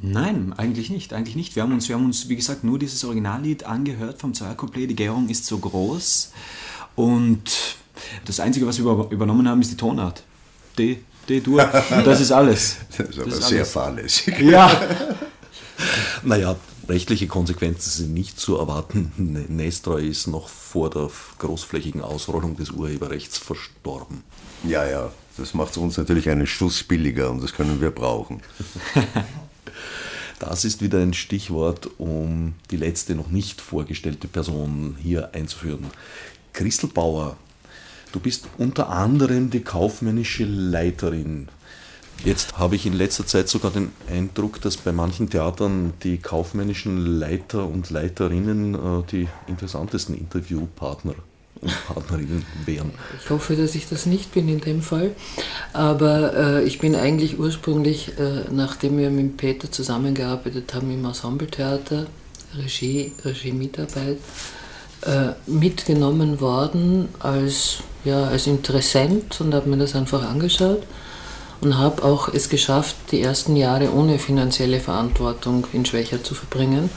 Nein, 0.00 0.54
eigentlich 0.56 0.90
nicht, 0.90 1.12
eigentlich 1.12 1.36
nicht. 1.36 1.56
Wir 1.56 1.64
haben 1.64 1.72
uns, 1.72 1.88
wir 1.88 1.96
haben 1.96 2.04
uns 2.04 2.28
wie 2.28 2.36
gesagt, 2.36 2.64
nur 2.64 2.78
dieses 2.78 3.04
Originallied 3.04 3.64
angehört 3.64 4.20
vom 4.20 4.32
Zweiercouplet. 4.32 4.90
Die 4.90 4.96
Gärung 4.96 5.28
ist 5.28 5.44
so 5.44 5.58
groß 5.58 6.32
und 6.94 7.77
das 8.24 8.40
Einzige, 8.40 8.66
was 8.66 8.78
wir 8.78 9.08
übernommen 9.10 9.48
haben, 9.48 9.60
ist 9.60 9.70
die 9.70 9.76
Tonart. 9.76 10.22
D, 10.78 11.00
D-Dur, 11.28 11.64
das 12.04 12.20
ist 12.20 12.32
alles. 12.32 12.76
Das 12.96 13.08
ist 13.08 13.18
aber 13.18 13.30
das 13.30 13.38
ist 13.40 13.48
sehr 13.48 13.58
alles. 13.58 13.72
fahrlässig. 13.72 14.38
Ja. 14.40 14.70
naja, 16.22 16.56
rechtliche 16.88 17.26
Konsequenzen 17.26 17.90
sind 17.90 18.14
nicht 18.14 18.38
zu 18.40 18.56
erwarten. 18.56 19.12
Nestroy 19.48 20.08
ist 20.08 20.26
noch 20.26 20.48
vor 20.48 20.90
der 20.90 21.10
großflächigen 21.38 22.00
Ausrollung 22.00 22.56
des 22.56 22.70
Urheberrechts 22.70 23.38
verstorben. 23.38 24.22
Ja, 24.64 24.86
ja, 24.86 25.12
das 25.36 25.54
macht 25.54 25.76
uns 25.76 25.96
natürlich 25.96 26.30
einen 26.30 26.46
Schuss 26.46 26.82
billiger 26.82 27.30
und 27.30 27.42
das 27.42 27.52
können 27.52 27.80
wir 27.80 27.90
brauchen. 27.90 28.42
Das 30.38 30.64
ist 30.64 30.80
wieder 30.80 31.00
ein 31.00 31.14
Stichwort, 31.14 31.90
um 31.98 32.54
die 32.70 32.76
letzte 32.76 33.16
noch 33.16 33.28
nicht 33.28 33.60
vorgestellte 33.60 34.28
Person 34.28 34.96
hier 35.02 35.34
einzuführen. 35.34 35.88
Christel 36.52 36.88
Bauer 36.88 37.36
Du 38.12 38.20
bist 38.20 38.46
unter 38.58 38.88
anderem 38.88 39.50
die 39.50 39.60
kaufmännische 39.60 40.44
Leiterin 40.44 41.48
Jetzt 42.24 42.58
habe 42.58 42.74
ich 42.74 42.84
in 42.84 42.94
letzter 42.94 43.26
Zeit 43.26 43.48
sogar 43.48 43.70
den 43.70 43.92
Eindruck, 44.10 44.60
dass 44.60 44.76
bei 44.76 44.92
manchen 44.92 45.30
Theatern 45.30 45.92
die 46.02 46.18
kaufmännischen 46.18 47.18
Leiter 47.18 47.66
und 47.66 47.90
Leiterinnen 47.90 48.74
äh, 48.74 49.02
die 49.10 49.28
interessantesten 49.46 50.16
Interviewpartner 50.16 51.14
und 51.60 51.72
Partnerinnen 51.86 52.44
wären. 52.64 52.90
Ich 53.22 53.30
hoffe, 53.30 53.54
dass 53.54 53.74
ich 53.74 53.88
das 53.88 54.06
nicht 54.06 54.32
bin 54.32 54.48
in 54.48 54.60
dem 54.60 54.82
Fall. 54.82 55.12
Aber 55.72 56.34
äh, 56.34 56.64
ich 56.64 56.80
bin 56.80 56.96
eigentlich 56.96 57.38
ursprünglich, 57.38 58.18
äh, 58.18 58.44
nachdem 58.50 58.98
wir 58.98 59.10
mit 59.10 59.36
Peter 59.36 59.70
zusammengearbeitet 59.70 60.74
haben 60.74 60.90
im 60.90 61.04
Ensembletheater, 61.04 62.08
Regie, 62.56 63.12
Regie-Mitarbeit, 63.24 64.18
äh, 65.02 65.32
mitgenommen 65.46 66.40
worden 66.40 67.08
als, 67.20 67.78
ja, 68.04 68.24
als 68.24 68.46
Interessent 68.46 69.40
und 69.40 69.54
habe 69.54 69.68
mir 69.68 69.76
das 69.76 69.94
einfach 69.94 70.22
angeschaut 70.22 70.82
und 71.60 71.78
habe 71.78 72.04
auch 72.04 72.28
es 72.28 72.48
geschafft, 72.48 72.96
die 73.10 73.22
ersten 73.22 73.56
Jahre 73.56 73.92
ohne 73.92 74.18
finanzielle 74.18 74.80
Verantwortung 74.80 75.66
in 75.72 75.84
Schwächer 75.84 76.22
zu 76.22 76.34
verbringen. 76.34 76.90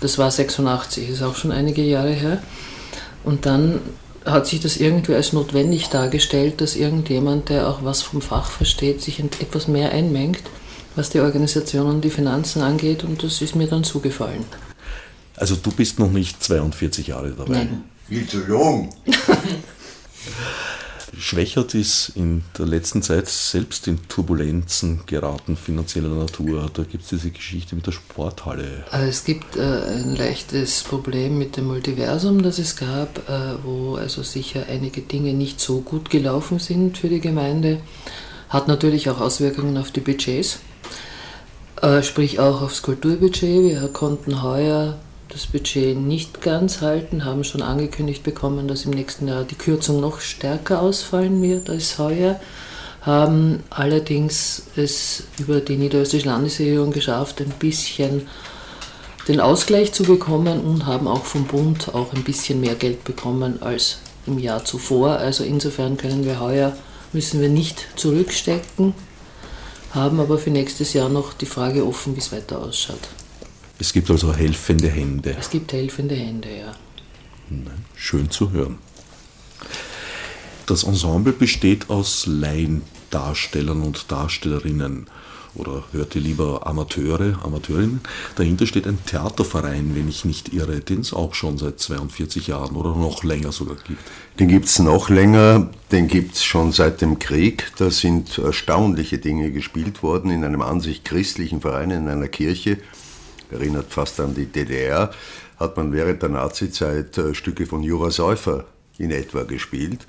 Das 0.00 0.18
war 0.18 0.30
86, 0.30 1.08
ist 1.08 1.22
auch 1.22 1.36
schon 1.36 1.52
einige 1.52 1.82
Jahre 1.82 2.12
her. 2.12 2.42
Und 3.24 3.46
dann 3.46 3.80
hat 4.24 4.46
sich 4.46 4.60
das 4.60 4.76
irgendwie 4.76 5.14
als 5.14 5.32
notwendig 5.32 5.88
dargestellt, 5.88 6.60
dass 6.60 6.76
irgendjemand, 6.76 7.48
der 7.48 7.68
auch 7.68 7.84
was 7.84 8.02
vom 8.02 8.20
Fach 8.20 8.50
versteht, 8.50 9.00
sich 9.00 9.20
etwas 9.20 9.68
mehr 9.68 9.92
einmengt, 9.92 10.42
was 10.96 11.10
die 11.10 11.20
Organisation 11.20 11.86
und 11.86 12.00
die 12.02 12.10
Finanzen 12.10 12.62
angeht. 12.62 13.04
Und 13.04 13.22
das 13.22 13.40
ist 13.40 13.54
mir 13.54 13.68
dann 13.68 13.84
zugefallen. 13.84 14.44
Also 15.36 15.56
du 15.56 15.70
bist 15.70 15.98
noch 15.98 16.10
nicht 16.10 16.42
42 16.42 17.08
Jahre 17.08 17.30
dabei. 17.32 17.52
Nein. 17.52 17.84
Viel 18.08 18.26
zu 18.26 18.46
jung. 18.46 18.94
Schwächert 21.18 21.74
ist 21.74 22.12
in 22.14 22.44
der 22.58 22.66
letzten 22.66 23.00
Zeit 23.00 23.26
selbst 23.28 23.88
in 23.88 24.06
Turbulenzen 24.06 25.00
geraten, 25.06 25.56
finanzieller 25.56 26.10
Natur. 26.10 26.70
Da 26.72 26.82
gibt 26.82 27.04
es 27.04 27.08
diese 27.08 27.30
Geschichte 27.30 27.74
mit 27.74 27.86
der 27.86 27.92
Sporthalle. 27.92 28.84
Äh, 28.92 29.08
es 29.08 29.24
gibt 29.24 29.56
äh, 29.56 29.60
ein 29.60 30.14
leichtes 30.14 30.82
Problem 30.82 31.38
mit 31.38 31.56
dem 31.56 31.66
Multiversum, 31.66 32.42
das 32.42 32.58
es 32.58 32.76
gab, 32.76 33.28
äh, 33.30 33.64
wo 33.64 33.96
also 33.96 34.22
sicher 34.22 34.66
einige 34.68 35.00
Dinge 35.00 35.32
nicht 35.32 35.58
so 35.58 35.80
gut 35.80 36.10
gelaufen 36.10 36.58
sind 36.58 36.98
für 36.98 37.08
die 37.08 37.20
Gemeinde. 37.20 37.80
Hat 38.50 38.68
natürlich 38.68 39.08
auch 39.08 39.20
Auswirkungen 39.20 39.78
auf 39.78 39.90
die 39.90 40.00
Budgets, 40.00 40.60
äh, 41.80 42.02
sprich 42.02 42.40
auch 42.40 42.60
aufs 42.60 42.82
Kulturbudget. 42.82 43.62
Wir 43.62 43.88
konnten 43.88 44.42
heuer 44.42 44.98
das 45.28 45.46
Budget 45.46 45.96
nicht 45.96 46.40
ganz 46.40 46.80
halten, 46.80 47.24
haben 47.24 47.44
schon 47.44 47.62
angekündigt 47.62 48.22
bekommen, 48.22 48.68
dass 48.68 48.84
im 48.84 48.92
nächsten 48.92 49.28
Jahr 49.28 49.44
die 49.44 49.56
Kürzung 49.56 50.00
noch 50.00 50.20
stärker 50.20 50.80
ausfallen 50.80 51.42
wird 51.42 51.68
als 51.68 51.98
heuer, 51.98 52.40
haben 53.02 53.62
allerdings 53.70 54.64
es 54.76 55.24
über 55.38 55.60
die 55.60 55.76
niederösterreichische 55.76 56.28
Landesregierung 56.28 56.90
geschafft, 56.92 57.40
ein 57.40 57.50
bisschen 57.58 58.26
den 59.28 59.40
Ausgleich 59.40 59.92
zu 59.92 60.04
bekommen 60.04 60.60
und 60.60 60.86
haben 60.86 61.08
auch 61.08 61.24
vom 61.24 61.46
Bund 61.46 61.94
auch 61.94 62.12
ein 62.12 62.24
bisschen 62.24 62.60
mehr 62.60 62.74
Geld 62.74 63.04
bekommen 63.04 63.60
als 63.62 63.98
im 64.26 64.38
Jahr 64.38 64.64
zuvor. 64.64 65.18
Also 65.18 65.44
insofern 65.44 65.96
können 65.96 66.24
wir 66.24 66.40
heuer, 66.40 66.76
müssen 67.12 67.40
wir 67.40 67.48
nicht 67.48 67.86
zurückstecken, 67.96 68.94
haben 69.92 70.20
aber 70.20 70.38
für 70.38 70.50
nächstes 70.50 70.92
Jahr 70.92 71.08
noch 71.08 71.32
die 71.32 71.46
Frage 71.46 71.86
offen, 71.86 72.14
wie 72.14 72.20
es 72.20 72.32
weiter 72.32 72.60
ausschaut. 72.60 73.08
Es 73.78 73.92
gibt 73.92 74.10
also 74.10 74.34
helfende 74.34 74.88
Hände. 74.88 75.36
Es 75.38 75.50
gibt 75.50 75.72
helfende 75.72 76.14
Hände, 76.14 76.48
ja. 76.48 76.74
Schön 77.94 78.30
zu 78.30 78.50
hören. 78.50 78.78
Das 80.66 80.82
Ensemble 80.82 81.32
besteht 81.32 81.90
aus 81.90 82.26
Laiendarstellern 82.26 83.82
und 83.82 84.10
Darstellerinnen 84.10 85.06
oder 85.54 85.84
hört 85.92 86.14
ihr 86.14 86.20
lieber 86.20 86.66
Amateure, 86.66 87.38
Amateurinnen. 87.42 88.00
Dahinter 88.34 88.66
steht 88.66 88.86
ein 88.86 88.98
Theaterverein, 89.06 89.94
wenn 89.94 90.08
ich 90.08 90.24
nicht 90.24 90.52
irre, 90.52 90.80
den 90.80 91.00
es 91.00 91.12
auch 91.12 91.34
schon 91.34 91.56
seit 91.56 91.78
42 91.78 92.48
Jahren 92.48 92.76
oder 92.76 92.94
noch 92.94 93.24
länger 93.24 93.52
sogar 93.52 93.76
gibt. 93.76 94.00
Den 94.38 94.48
gibt 94.48 94.66
es 94.66 94.78
noch 94.78 95.08
länger, 95.08 95.70
den 95.92 96.08
gibt 96.08 96.34
es 96.34 96.44
schon 96.44 96.72
seit 96.72 97.00
dem 97.00 97.18
Krieg. 97.18 97.72
Da 97.78 97.90
sind 97.90 98.38
erstaunliche 98.38 99.18
Dinge 99.18 99.50
gespielt 99.50 100.02
worden 100.02 100.30
in 100.30 100.44
einem 100.44 100.62
an 100.62 100.80
sich 100.80 101.04
christlichen 101.04 101.60
Verein, 101.60 101.90
in 101.90 102.08
einer 102.08 102.28
Kirche 102.28 102.78
erinnert 103.50 103.92
fast 103.92 104.20
an 104.20 104.34
die 104.34 104.46
DDR, 104.46 105.10
hat 105.58 105.76
man 105.76 105.92
während 105.92 106.22
der 106.22 106.28
Nazizeit 106.30 107.16
äh, 107.18 107.34
Stücke 107.34 107.66
von 107.66 107.82
Jura 107.82 108.10
Säufer 108.10 108.64
in 108.98 109.10
etwa 109.10 109.42
gespielt. 109.42 110.06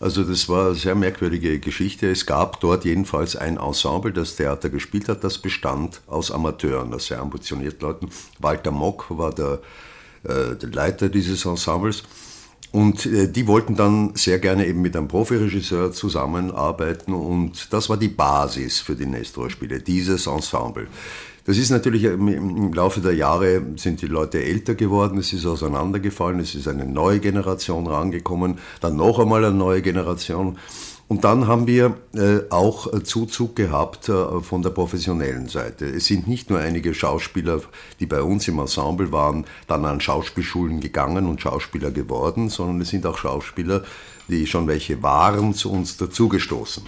Also 0.00 0.24
das 0.24 0.48
war 0.48 0.68
eine 0.68 0.74
sehr 0.74 0.94
merkwürdige 0.94 1.58
Geschichte. 1.58 2.10
Es 2.10 2.24
gab 2.24 2.58
dort 2.60 2.86
jedenfalls 2.86 3.36
ein 3.36 3.58
Ensemble, 3.58 4.12
das 4.12 4.34
Theater 4.36 4.70
gespielt 4.70 5.10
hat, 5.10 5.22
das 5.24 5.36
bestand 5.36 6.00
aus 6.06 6.30
Amateuren, 6.30 6.94
aus 6.94 7.06
sehr 7.06 7.20
ambitionierten 7.20 7.86
Leuten. 7.86 8.08
Walter 8.38 8.70
Mock 8.70 9.06
war 9.10 9.34
der, 9.34 9.60
äh, 10.24 10.56
der 10.56 10.70
Leiter 10.70 11.10
dieses 11.10 11.44
Ensembles. 11.44 12.04
Und 12.72 13.04
äh, 13.06 13.30
die 13.30 13.46
wollten 13.46 13.74
dann 13.76 14.14
sehr 14.14 14.38
gerne 14.38 14.66
eben 14.66 14.80
mit 14.80 14.96
einem 14.96 15.08
Profiregisseur 15.08 15.92
zusammenarbeiten 15.92 17.12
und 17.12 17.72
das 17.72 17.88
war 17.88 17.96
die 17.96 18.08
Basis 18.08 18.78
für 18.78 18.94
die 18.94 19.06
Nestor-Spiele, 19.06 19.80
dieses 19.80 20.26
Ensemble. 20.28 20.86
Das 21.50 21.58
ist 21.58 21.70
natürlich 21.70 22.04
im 22.04 22.72
Laufe 22.72 23.00
der 23.00 23.16
Jahre 23.16 23.60
sind 23.74 24.02
die 24.02 24.06
Leute 24.06 24.40
älter 24.40 24.76
geworden, 24.76 25.18
es 25.18 25.32
ist 25.32 25.46
auseinandergefallen, 25.46 26.38
es 26.38 26.54
ist 26.54 26.68
eine 26.68 26.84
neue 26.84 27.18
Generation 27.18 27.88
rangekommen, 27.88 28.58
dann 28.80 28.94
noch 28.94 29.18
einmal 29.18 29.44
eine 29.44 29.52
neue 29.52 29.82
Generation. 29.82 30.58
Und 31.08 31.24
dann 31.24 31.48
haben 31.48 31.66
wir 31.66 31.96
äh, 32.14 32.42
auch 32.50 33.02
Zuzug 33.02 33.56
gehabt 33.56 34.08
äh, 34.08 34.40
von 34.42 34.62
der 34.62 34.70
professionellen 34.70 35.48
Seite. 35.48 35.86
Es 35.86 36.06
sind 36.06 36.28
nicht 36.28 36.50
nur 36.50 36.60
einige 36.60 36.94
Schauspieler, 36.94 37.62
die 37.98 38.06
bei 38.06 38.22
uns 38.22 38.46
im 38.46 38.60
Ensemble 38.60 39.10
waren, 39.10 39.44
dann 39.66 39.84
an 39.86 40.00
Schauspielschulen 40.00 40.78
gegangen 40.78 41.26
und 41.26 41.40
Schauspieler 41.40 41.90
geworden, 41.90 42.48
sondern 42.48 42.80
es 42.80 42.90
sind 42.90 43.04
auch 43.06 43.18
Schauspieler, 43.18 43.82
die 44.28 44.46
schon 44.46 44.68
welche 44.68 45.02
waren, 45.02 45.52
zu 45.52 45.72
uns 45.72 45.96
dazugestoßen. 45.96 46.84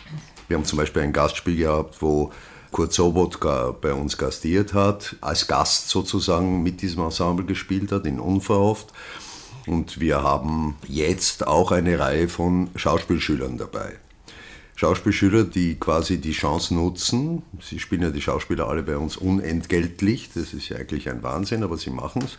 Wir 0.46 0.56
haben 0.56 0.64
zum 0.64 0.78
Beispiel 0.78 1.02
ein 1.02 1.12
Gastspiel 1.12 1.56
gehabt, 1.56 2.00
wo 2.00 2.30
Kurt 2.72 2.92
Sobotka 2.92 3.74
bei 3.80 3.92
uns 3.92 4.18
gastiert 4.18 4.74
hat, 4.74 5.16
als 5.20 5.46
Gast 5.46 5.90
sozusagen 5.90 6.62
mit 6.62 6.82
diesem 6.82 7.04
Ensemble 7.04 7.44
gespielt 7.44 7.92
hat, 7.92 8.06
in 8.06 8.18
Unverhofft. 8.18 8.92
Und 9.66 10.00
wir 10.00 10.22
haben 10.22 10.74
jetzt 10.88 11.46
auch 11.46 11.70
eine 11.70 12.00
Reihe 12.00 12.28
von 12.28 12.70
Schauspielschülern 12.74 13.58
dabei. 13.58 13.92
Schauspielschüler, 14.74 15.44
die 15.44 15.76
quasi 15.76 16.18
die 16.18 16.32
Chance 16.32 16.74
nutzen. 16.74 17.42
Sie 17.60 17.78
spielen 17.78 18.02
ja 18.02 18.10
die 18.10 18.22
Schauspieler 18.22 18.66
alle 18.68 18.82
bei 18.82 18.96
uns 18.96 19.16
unentgeltlich. 19.16 20.30
Das 20.34 20.52
ist 20.52 20.70
ja 20.70 20.78
eigentlich 20.78 21.08
ein 21.08 21.22
Wahnsinn, 21.22 21.62
aber 21.62 21.76
sie 21.76 21.90
machen 21.90 22.22
es 22.24 22.38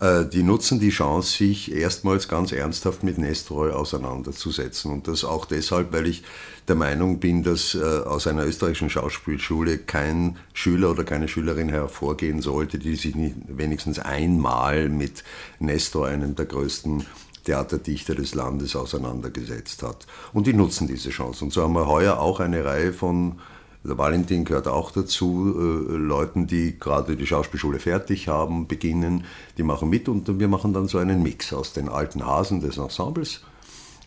die 0.00 0.42
nutzen 0.42 0.78
die 0.78 0.90
Chance, 0.90 1.38
sich 1.38 1.72
erstmals 1.72 2.28
ganz 2.28 2.52
ernsthaft 2.52 3.02
mit 3.02 3.16
Nestroy 3.16 3.72
auseinanderzusetzen. 3.72 4.92
Und 4.92 5.08
das 5.08 5.24
auch 5.24 5.46
deshalb, 5.46 5.92
weil 5.92 6.06
ich 6.06 6.22
der 6.68 6.76
Meinung 6.76 7.18
bin, 7.18 7.42
dass 7.42 7.74
äh, 7.74 7.78
aus 7.78 8.26
einer 8.26 8.44
österreichischen 8.44 8.90
Schauspielschule 8.90 9.78
kein 9.78 10.36
Schüler 10.52 10.90
oder 10.90 11.04
keine 11.04 11.28
Schülerin 11.28 11.68
hervorgehen 11.68 12.42
sollte, 12.42 12.78
die 12.78 12.96
sich 12.96 13.14
nicht 13.14 13.36
wenigstens 13.46 13.98
einmal 13.98 14.88
mit 14.88 15.22
Nestor, 15.60 16.08
einem 16.08 16.34
der 16.34 16.46
größten 16.46 17.06
Theaterdichter 17.44 18.14
des 18.14 18.34
Landes, 18.34 18.74
auseinandergesetzt 18.74 19.82
hat. 19.82 20.06
Und 20.32 20.46
die 20.46 20.52
nutzen 20.52 20.88
diese 20.88 21.10
Chance. 21.10 21.44
Und 21.44 21.52
so 21.52 21.62
haben 21.62 21.74
wir 21.74 21.86
heuer 21.86 22.18
auch 22.18 22.40
eine 22.40 22.64
Reihe 22.64 22.92
von 22.92 23.36
der 23.86 23.98
Valentin 23.98 24.44
gehört 24.44 24.68
auch 24.68 24.90
dazu, 24.90 25.54
äh, 25.56 25.96
Leuten, 25.96 26.46
die 26.46 26.78
gerade 26.78 27.16
die 27.16 27.26
Schauspielschule 27.26 27.78
fertig 27.78 28.28
haben, 28.28 28.66
beginnen, 28.66 29.24
die 29.58 29.62
machen 29.62 29.88
mit 29.88 30.08
und 30.08 30.38
wir 30.38 30.48
machen 30.48 30.72
dann 30.72 30.88
so 30.88 30.98
einen 30.98 31.22
Mix 31.22 31.52
aus 31.52 31.72
den 31.72 31.88
alten 31.88 32.24
Hasen 32.24 32.60
des 32.60 32.78
Ensembles 32.78 33.42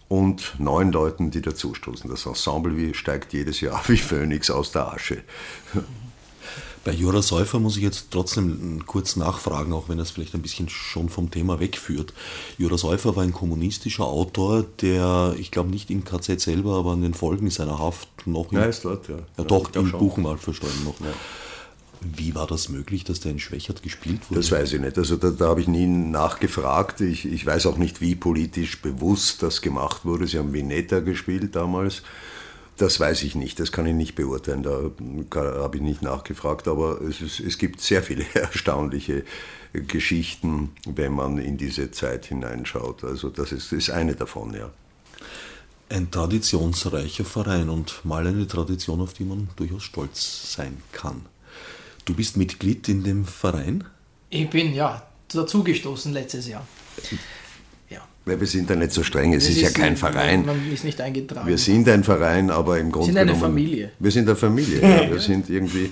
und 0.08 0.56
neuen 0.58 0.92
Leuten, 0.92 1.32
die 1.32 1.42
dazustoßen. 1.42 2.10
Das 2.10 2.26
Ensemble 2.26 2.94
steigt 2.94 3.34
jedes 3.34 3.62
Jahr 3.62 3.82
wie 3.88 3.98
Phönix 3.98 4.50
aus 4.50 4.72
der 4.72 4.92
Asche. 4.94 5.24
Bei 6.84 6.94
Jura 6.94 7.22
Säufer 7.22 7.60
muss 7.60 7.78
ich 7.78 7.84
jetzt 7.84 8.08
trotzdem 8.12 8.86
kurz 8.86 9.16
nachfragen, 9.16 9.74
auch 9.74 9.90
wenn 9.90 9.98
das 9.98 10.12
vielleicht 10.12 10.34
ein 10.34 10.42
bisschen 10.42 10.70
schon 10.70 11.10
vom 11.10 11.30
Thema 11.30 11.60
wegführt. 11.60 12.14
Jura 12.58 12.78
Säufer 12.78 13.16
war 13.16 13.24
ein 13.24 13.34
kommunistischer 13.34 14.06
Autor, 14.06 14.66
der, 14.82 15.36
ich 15.38 15.52
glaube 15.52 15.70
nicht 15.70 15.90
im 15.90 16.06
KZ 16.06 16.40
selber, 16.40 16.76
aber 16.76 16.92
an 16.92 17.02
den 17.02 17.14
Folgen 17.14 17.50
seiner 17.50 17.80
Haft 17.80 18.08
noch 18.26 18.52
ja, 18.52 18.64
ist 18.64 18.86
dort, 18.86 19.10
ja. 19.10 19.18
ja 19.38 19.44
doch, 19.44 19.74
im 19.76 19.92
Buchenwald 19.92 20.40
verstorben 20.40 20.84
noch. 20.86 21.00
Ja. 21.02 21.14
Wie 22.02 22.34
war 22.34 22.48
das 22.48 22.70
möglich, 22.70 23.04
dass 23.04 23.20
der 23.20 23.34
in 23.34 23.40
Schwächert 23.40 23.84
gespielt 23.84 24.22
wurde? 24.30 24.40
Das 24.40 24.52
weiß 24.52 24.72
ich 24.72 24.80
nicht. 24.80 24.98
Also 24.98 25.18
da, 25.18 25.32
da 25.32 25.48
habe 25.48 25.60
ich 25.60 25.68
nie 25.68 25.86
nachgefragt. 25.86 27.02
Ich, 27.02 27.26
ich 27.26 27.46
weiß 27.46 27.66
auch 27.66 27.78
nicht, 27.78 28.00
wie 28.00 28.16
politisch 28.16 28.82
bewusst 28.82 29.44
das 29.44 29.62
gemacht 29.62 30.06
wurde. 30.06 30.26
Sie 30.26 30.38
haben 30.38 30.54
Vineta 30.54 31.02
gespielt 31.02 31.58
damals. 31.58 32.04
Das 32.80 32.98
weiß 32.98 33.24
ich 33.24 33.36
nicht, 33.36 33.60
das 33.60 33.74
kann 33.74 33.86
ich 33.86 33.94
nicht 33.94 34.16
beurteilen, 34.16 34.64
da 34.64 34.92
habe 35.62 35.76
ich 35.76 35.84
nicht 35.84 36.02
nachgefragt, 36.02 36.66
aber 36.70 37.02
es, 37.02 37.20
ist, 37.20 37.42
es 37.42 37.58
gibt 37.58 37.82
sehr 37.82 38.02
viele 38.02 38.24
erstaunliche 38.34 39.26
Geschichten, 39.74 40.72
wenn 40.86 41.12
man 41.12 41.40
in 41.40 41.58
diese 41.58 41.92
Zeit 41.92 42.28
hineinschaut. 42.28 43.04
Also 43.04 43.30
das 43.30 43.52
ist, 43.52 43.74
ist 43.74 43.90
eine 43.90 44.16
davon, 44.16 44.54
ja. 44.54 44.70
Ein 45.90 46.10
traditionsreicher 46.10 47.26
Verein 47.26 47.70
und 47.70 48.06
mal 48.06 48.26
eine 48.26 48.48
Tradition, 48.48 49.02
auf 49.02 49.12
die 49.12 49.26
man 49.26 49.50
durchaus 49.58 49.84
stolz 49.84 50.54
sein 50.54 50.82
kann. 50.94 51.26
Du 52.06 52.14
bist 52.14 52.38
Mitglied 52.38 52.88
in 52.88 53.04
dem 53.04 53.26
Verein? 53.26 53.84
Ich 54.30 54.50
bin 54.50 54.74
ja 54.74 55.06
dazugestoßen 55.28 56.14
letztes 56.14 56.48
Jahr. 56.48 56.66
Ja. 58.30 58.34
Weil 58.34 58.40
wir 58.40 58.48
sind 58.48 58.70
da 58.70 58.76
nicht 58.76 58.92
so 58.92 59.04
streng, 59.04 59.34
es 59.34 59.50
ist, 59.50 59.58
ist, 59.58 59.62
ja 59.62 59.70
kein 59.70 59.98
Verein. 59.98 60.46
Man 60.46 60.72
ist 60.72 60.84
nicht 60.84 61.02
eingetragen. 61.02 61.48
Wir 61.48 61.58
sind 61.58 61.90
ein 61.90 62.04
Verein, 62.04 62.50
aber 62.50 62.78
im 62.78 62.92
Grunde. 62.92 63.08
Wir 63.08 63.14
sind 63.14 63.30
eine 63.30 63.40
Familie. 63.40 63.92
Wir 64.00 64.12
sind 64.12 64.28
eine 64.28 64.36
Familie, 64.36 64.82
ja. 64.82 65.12
Wir 65.12 65.20
sind 65.20 65.50
irgendwie 65.50 65.92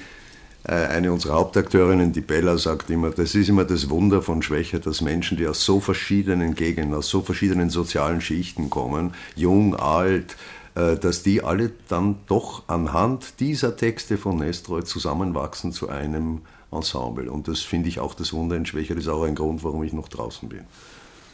äh, 0.67 0.73
eine 0.73 1.13
unserer 1.13 1.35
Hauptakteurinnen, 1.35 2.11
die 2.11 2.21
Bella, 2.21 2.57
sagt 2.57 2.89
immer, 2.89 3.11
das 3.11 3.35
ist 3.35 3.47
immer 3.47 3.63
das 3.63 3.89
Wunder 3.89 4.21
von 4.21 4.41
Schwäche, 4.41 4.79
dass 4.79 5.01
Menschen, 5.01 5.37
die 5.37 5.47
aus 5.47 5.63
so 5.63 5.79
verschiedenen 5.79 6.55
Gegenden, 6.55 6.93
aus 6.93 7.09
so 7.09 7.21
verschiedenen 7.21 7.69
sozialen 7.69 8.19
Schichten 8.19 8.69
kommen, 8.69 9.13
jung, 9.35 9.75
alt, 9.75 10.35
äh, 10.75 10.97
dass 10.97 11.23
die 11.23 11.41
alle 11.41 11.71
dann 11.87 12.17
doch 12.27 12.63
anhand 12.67 13.39
dieser 13.39 13.77
Texte 13.77 14.17
von 14.17 14.37
Nestroy 14.37 14.83
zusammenwachsen 14.83 15.71
zu 15.71 15.89
einem 15.89 16.41
Ensemble. 16.71 17.31
Und 17.31 17.47
das 17.47 17.61
finde 17.61 17.87
ich 17.87 17.99
auch 17.99 18.13
das 18.13 18.33
Wunder 18.33 18.57
in 18.57 18.65
Schwäche, 18.65 18.93
das 18.93 19.05
ist 19.05 19.09
auch 19.09 19.23
ein 19.23 19.35
Grund, 19.35 19.63
warum 19.63 19.83
ich 19.83 19.93
noch 19.93 20.09
draußen 20.09 20.49
bin. 20.49 20.65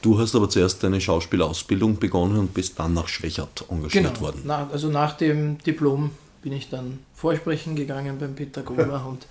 Du 0.03 0.19
hast 0.19 0.35
aber 0.35 0.49
zuerst 0.49 0.83
deine 0.83 0.99
Schauspielausbildung 0.99 1.97
begonnen 1.97 2.37
und 2.37 2.53
bist 2.53 2.77
dann 2.77 2.93
nach 2.93 3.07
Schwächert 3.07 3.63
engagiert 3.69 4.15
genau. 4.15 4.19
worden. 4.19 4.41
Na, 4.43 4.69
also 4.69 4.89
nach 4.89 5.13
dem 5.13 5.57
Diplom 5.59 6.11
bin 6.41 6.51
ich 6.51 6.69
dann 6.69 6.99
vorsprechen 7.15 7.77
gegangen 7.77 8.19
beim 8.19 8.35
Peter 8.35 8.63
Gruber 8.63 9.05
und 9.09 9.25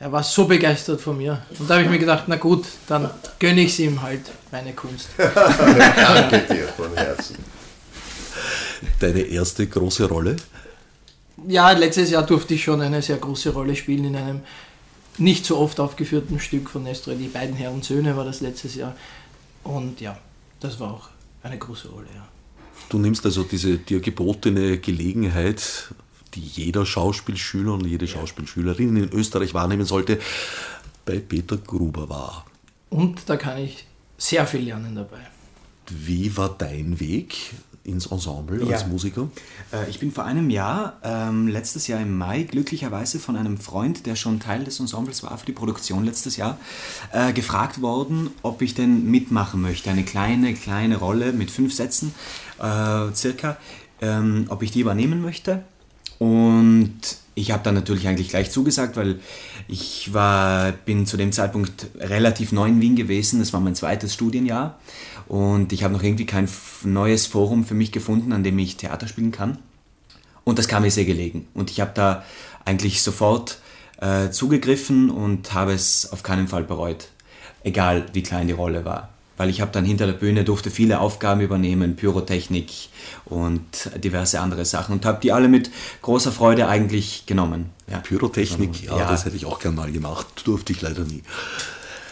er 0.00 0.10
war 0.10 0.22
so 0.22 0.46
begeistert 0.46 1.02
von 1.02 1.18
mir. 1.18 1.42
Und 1.58 1.68
da 1.68 1.74
habe 1.74 1.84
ich 1.84 1.90
mir 1.90 1.98
gedacht, 1.98 2.24
na 2.26 2.36
gut, 2.36 2.64
dann 2.88 3.10
gönne 3.38 3.60
ich 3.60 3.72
es 3.72 3.78
ihm 3.80 4.00
halt, 4.00 4.22
meine 4.50 4.72
Kunst. 4.72 5.10
Danke 5.18 6.38
dir 6.54 6.68
von 6.68 6.94
Herzen. 6.96 7.36
Deine 9.00 9.20
erste 9.20 9.66
große 9.66 10.08
Rolle? 10.08 10.36
Ja, 11.46 11.70
letztes 11.72 12.10
Jahr 12.10 12.24
durfte 12.24 12.54
ich 12.54 12.64
schon 12.64 12.80
eine 12.80 13.02
sehr 13.02 13.18
große 13.18 13.50
Rolle 13.50 13.76
spielen 13.76 14.06
in 14.06 14.16
einem 14.16 14.40
nicht 15.18 15.44
so 15.44 15.58
oft 15.58 15.78
aufgeführten 15.78 16.40
Stück 16.40 16.70
von 16.70 16.84
Nestor. 16.84 17.14
Die 17.14 17.28
beiden 17.28 17.54
Herren 17.54 17.82
Söhne 17.82 18.16
war 18.16 18.24
das 18.24 18.40
letztes 18.40 18.74
Jahr. 18.74 18.96
Und 19.64 20.00
ja, 20.00 20.16
das 20.60 20.78
war 20.78 20.92
auch 20.92 21.08
eine 21.42 21.58
große 21.58 21.88
Rolle, 21.88 22.06
ja. 22.14 22.28
Du 22.88 22.98
nimmst 22.98 23.24
also 23.24 23.42
diese 23.44 23.78
dir 23.78 24.00
gebotene 24.00 24.78
Gelegenheit 24.78 25.88
die 26.34 26.40
jeder 26.40 26.84
Schauspielschüler 26.84 27.74
und 27.74 27.86
jede 27.86 28.06
Schauspielschülerin 28.06 28.96
in 28.96 29.12
Österreich 29.12 29.54
wahrnehmen 29.54 29.84
sollte, 29.84 30.18
bei 31.04 31.18
Peter 31.18 31.56
Gruber 31.56 32.08
war. 32.08 32.46
Und 32.90 33.28
da 33.28 33.36
kann 33.36 33.58
ich 33.58 33.86
sehr 34.18 34.46
viel 34.46 34.62
lernen 34.62 34.94
dabei. 34.94 35.20
Wie 35.90 36.36
war 36.36 36.54
dein 36.56 36.98
Weg 37.00 37.54
ins 37.84 38.06
Ensemble 38.06 38.66
als 38.72 38.86
Musiker? 38.86 39.28
Äh, 39.72 39.88
ich 39.90 40.00
bin 40.00 40.10
vor 40.10 40.24
einem 40.24 40.50
Jahr, 40.50 40.98
ähm, 41.02 41.48
letztes 41.48 41.86
Jahr 41.86 42.00
im 42.00 42.16
Mai, 42.16 42.44
glücklicherweise 42.44 43.18
von 43.18 43.36
einem 43.36 43.58
Freund, 43.58 44.06
der 44.06 44.16
schon 44.16 44.40
Teil 44.40 44.64
des 44.64 44.80
Ensembles 44.80 45.22
war 45.22 45.36
für 45.36 45.46
die 45.46 45.52
Produktion 45.52 46.04
letztes 46.04 46.36
Jahr, 46.36 46.58
äh, 47.12 47.32
gefragt 47.32 47.82
worden, 47.82 48.30
ob 48.42 48.62
ich 48.62 48.74
denn 48.74 49.10
mitmachen 49.10 49.60
möchte. 49.60 49.90
Eine 49.90 50.04
kleine, 50.04 50.54
kleine 50.54 50.96
Rolle 50.96 51.32
mit 51.32 51.50
fünf 51.50 51.74
Sätzen 51.74 52.14
äh, 52.58 53.12
circa, 53.14 53.58
ähm, 54.00 54.46
ob 54.48 54.62
ich 54.62 54.70
die 54.70 54.80
übernehmen 54.80 55.20
möchte. 55.20 55.64
Und 56.18 57.23
ich 57.34 57.50
habe 57.50 57.62
dann 57.62 57.74
natürlich 57.74 58.06
eigentlich 58.06 58.28
gleich 58.28 58.50
zugesagt, 58.50 58.96
weil 58.96 59.18
ich 59.66 60.12
war, 60.12 60.72
bin 60.72 61.06
zu 61.06 61.16
dem 61.16 61.32
Zeitpunkt 61.32 61.86
relativ 61.98 62.52
neu 62.52 62.68
in 62.68 62.80
Wien 62.80 62.96
gewesen. 62.96 63.40
Das 63.40 63.52
war 63.52 63.60
mein 63.60 63.74
zweites 63.74 64.14
Studienjahr. 64.14 64.78
Und 65.26 65.72
ich 65.72 65.82
habe 65.82 65.94
noch 65.94 66.02
irgendwie 66.02 66.26
kein 66.26 66.48
neues 66.84 67.26
Forum 67.26 67.64
für 67.64 67.74
mich 67.74 67.92
gefunden, 67.92 68.32
an 68.32 68.44
dem 68.44 68.58
ich 68.58 68.76
Theater 68.76 69.08
spielen 69.08 69.32
kann. 69.32 69.58
Und 70.44 70.58
das 70.58 70.68
kam 70.68 70.82
mir 70.82 70.90
sehr 70.90 71.06
gelegen. 71.06 71.48
Und 71.54 71.70
ich 71.70 71.80
habe 71.80 71.92
da 71.94 72.24
eigentlich 72.64 73.02
sofort 73.02 73.58
äh, 74.00 74.30
zugegriffen 74.30 75.10
und 75.10 75.54
habe 75.54 75.72
es 75.72 76.12
auf 76.12 76.22
keinen 76.22 76.48
Fall 76.48 76.64
bereut. 76.64 77.08
Egal 77.62 78.06
wie 78.12 78.22
klein 78.22 78.46
die 78.46 78.52
Rolle 78.52 78.84
war 78.84 79.13
weil 79.36 79.50
ich 79.50 79.60
habe 79.60 79.72
dann 79.72 79.84
hinter 79.84 80.06
der 80.06 80.12
Bühne 80.14 80.44
durfte 80.44 80.70
viele 80.70 81.00
Aufgaben 81.00 81.40
übernehmen, 81.40 81.96
Pyrotechnik 81.96 82.70
und 83.24 83.90
diverse 83.96 84.40
andere 84.40 84.64
Sachen 84.64 84.92
und 84.92 85.04
habe 85.04 85.20
die 85.20 85.32
alle 85.32 85.48
mit 85.48 85.70
großer 86.02 86.32
Freude 86.32 86.68
eigentlich 86.68 87.24
genommen. 87.26 87.70
Ja. 87.90 87.98
Pyrotechnik, 87.98 88.84
ja, 88.84 88.98
ja, 88.98 89.10
das 89.10 89.24
hätte 89.24 89.36
ich 89.36 89.46
auch 89.46 89.58
gern 89.58 89.74
mal 89.74 89.90
gemacht, 89.92 90.26
durfte 90.44 90.72
ich 90.72 90.80
leider 90.82 91.04
nie. 91.04 91.22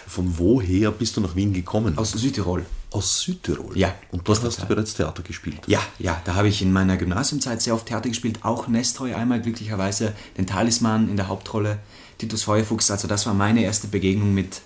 Von 0.07 0.39
woher 0.39 0.91
bist 0.91 1.17
du 1.17 1.23
nach 1.23 1.37
Wien 1.37 1.55
gekommen? 1.55 1.97
Aus 1.97 2.13
Südtirol. 2.13 2.67
Aus 2.91 3.21
Südtirol? 3.21 3.79
Ja. 3.79 3.95
Und 4.11 4.29
dort 4.29 4.43
hast 4.45 4.61
du 4.61 4.67
bereits 4.67 4.93
Theater 4.93 5.23
gespielt? 5.23 5.61
Ja, 5.67 5.81
ja, 5.99 6.21
da 6.27 6.35
habe 6.35 6.49
ich 6.49 6.61
in 6.61 6.71
meiner 6.71 6.99
Gymnasiumzeit 6.99 7.63
sehr 7.63 7.73
oft 7.73 7.87
Theater 7.87 8.11
gespielt, 8.11 8.41
auch 8.43 8.69
Nestroy 8.69 9.15
einmal 9.15 9.41
glücklicherweise, 9.41 10.13
den 10.37 10.47
Talisman 10.47 11.09
in 11.09 11.17
der 11.17 11.29
Hauptrolle, 11.29 11.79
Titus 12.19 12.43
Feuerfuchs, 12.43 12.91
also 12.91 13.09
das 13.09 13.25
war 13.25 13.33
meine 13.33 13.63
erste 13.63 13.89
Begegnung 13.89 14.35
mit 14.35 14.61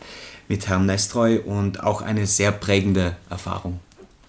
mit 0.49 0.69
Herrn 0.69 0.87
Nestroy 0.87 1.39
und 1.39 1.83
auch 1.83 2.03
eine 2.03 2.27
sehr 2.27 2.53
prägende 2.53 3.17
Erfahrung, 3.31 3.81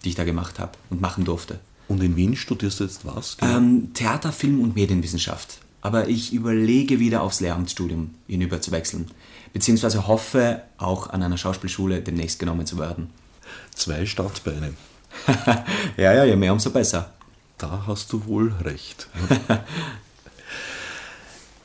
die 0.03 0.09
ich 0.09 0.15
da 0.15 0.23
gemacht 0.23 0.59
habe 0.59 0.71
und 0.89 1.01
machen 1.01 1.25
durfte. 1.25 1.59
Und 1.87 2.03
in 2.03 2.15
Wien 2.15 2.35
studierst 2.35 2.79
du 2.79 2.83
jetzt 2.83 3.05
was? 3.05 3.37
Genau? 3.37 3.57
Ähm, 3.57 3.93
Theater, 3.93 4.31
Film 4.31 4.59
und 4.61 4.75
Medienwissenschaft. 4.75 5.59
Aber 5.81 6.09
ich 6.09 6.33
überlege 6.33 6.99
wieder 6.99 7.21
aufs 7.21 7.39
Lehramtsstudium 7.39 8.13
hinüber 8.27 8.59
zu 8.61 8.71
wechseln. 8.71 9.09
Beziehungsweise 9.53 10.07
hoffe 10.07 10.63
auch 10.77 11.09
an 11.09 11.23
einer 11.23 11.37
Schauspielschule 11.37 12.01
demnächst 12.01 12.39
genommen 12.39 12.65
zu 12.65 12.77
werden. 12.77 13.09
Zwei 13.73 14.05
Startbeine. 14.05 14.73
ja, 15.97 16.13
ja, 16.13 16.25
je 16.25 16.35
mehr, 16.35 16.51
umso 16.51 16.71
besser. 16.71 17.13
Da 17.57 17.83
hast 17.87 18.11
du 18.11 18.25
wohl 18.25 18.53
recht. 18.63 19.07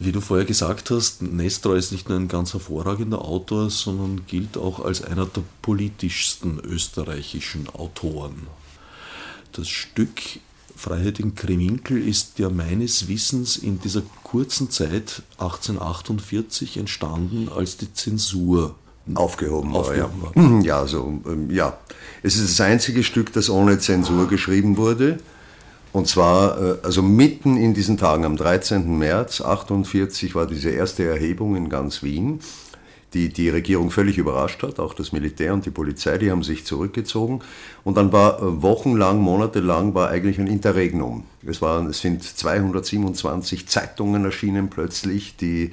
Wie 0.04 0.10
du 0.10 0.20
vorher 0.20 0.44
gesagt 0.44 0.90
hast, 0.90 1.22
Nestor 1.22 1.76
ist 1.76 1.92
nicht 1.92 2.08
nur 2.08 2.18
ein 2.18 2.26
ganz 2.26 2.54
hervorragender 2.54 3.24
Autor, 3.24 3.70
sondern 3.70 4.22
gilt 4.26 4.56
auch 4.56 4.84
als 4.84 5.04
einer 5.04 5.26
der 5.26 5.44
politischsten 5.62 6.58
österreichischen 6.58 7.68
Autoren. 7.68 8.48
Das 9.52 9.68
Stück 9.68 10.20
Freiheit 10.76 11.20
in 11.20 11.36
Krewinkel 11.36 12.04
ist 12.04 12.40
ja 12.40 12.50
meines 12.50 13.06
Wissens 13.06 13.56
in 13.56 13.78
dieser 13.78 14.02
kurzen 14.24 14.70
Zeit 14.70 15.22
1848 15.38 16.78
entstanden, 16.78 17.48
als 17.48 17.76
die 17.76 17.92
Zensur 17.94 18.74
aufgehoben, 19.14 19.72
aufgehoben 19.76 20.20
war. 20.20 20.62
Ja, 20.64 20.80
ja, 20.80 20.86
so, 20.88 21.20
ähm, 21.26 21.48
ja. 21.48 21.78
Es 22.24 22.34
ist 22.34 22.58
das 22.58 22.60
einzige 22.60 23.04
Stück, 23.04 23.32
das 23.34 23.48
ohne 23.48 23.78
Zensur 23.78 24.26
geschrieben 24.26 24.76
wurde. 24.76 25.20
Und 25.92 26.08
zwar, 26.08 26.60
äh, 26.60 26.76
also 26.82 27.02
mitten 27.02 27.56
in 27.56 27.74
diesen 27.74 27.98
Tagen, 27.98 28.24
am 28.24 28.36
13. 28.36 28.98
März 28.98 29.40
1948 29.40 30.34
war 30.34 30.46
diese 30.46 30.70
erste 30.70 31.04
Erhebung 31.04 31.54
in 31.54 31.68
ganz 31.68 32.02
Wien, 32.02 32.40
die 33.14 33.28
die 33.28 33.50
Regierung 33.50 33.90
völlig 33.90 34.16
überrascht 34.16 34.62
hat, 34.62 34.80
auch 34.80 34.94
das 34.94 35.12
Militär 35.12 35.52
und 35.52 35.66
die 35.66 35.70
Polizei, 35.70 36.16
die 36.16 36.30
haben 36.30 36.42
sich 36.42 36.64
zurückgezogen. 36.64 37.40
Und 37.84 37.96
dann 37.96 38.10
war 38.10 38.38
äh, 38.38 38.62
wochenlang, 38.62 39.20
monatelang 39.20 39.94
war 39.94 40.08
eigentlich 40.08 40.38
ein 40.38 40.46
Interregnum. 40.46 41.24
Es, 41.46 41.60
waren, 41.60 41.90
es 41.90 42.00
sind 42.00 42.22
227 42.22 43.68
Zeitungen 43.68 44.24
erschienen 44.24 44.70
plötzlich, 44.70 45.36
die 45.36 45.72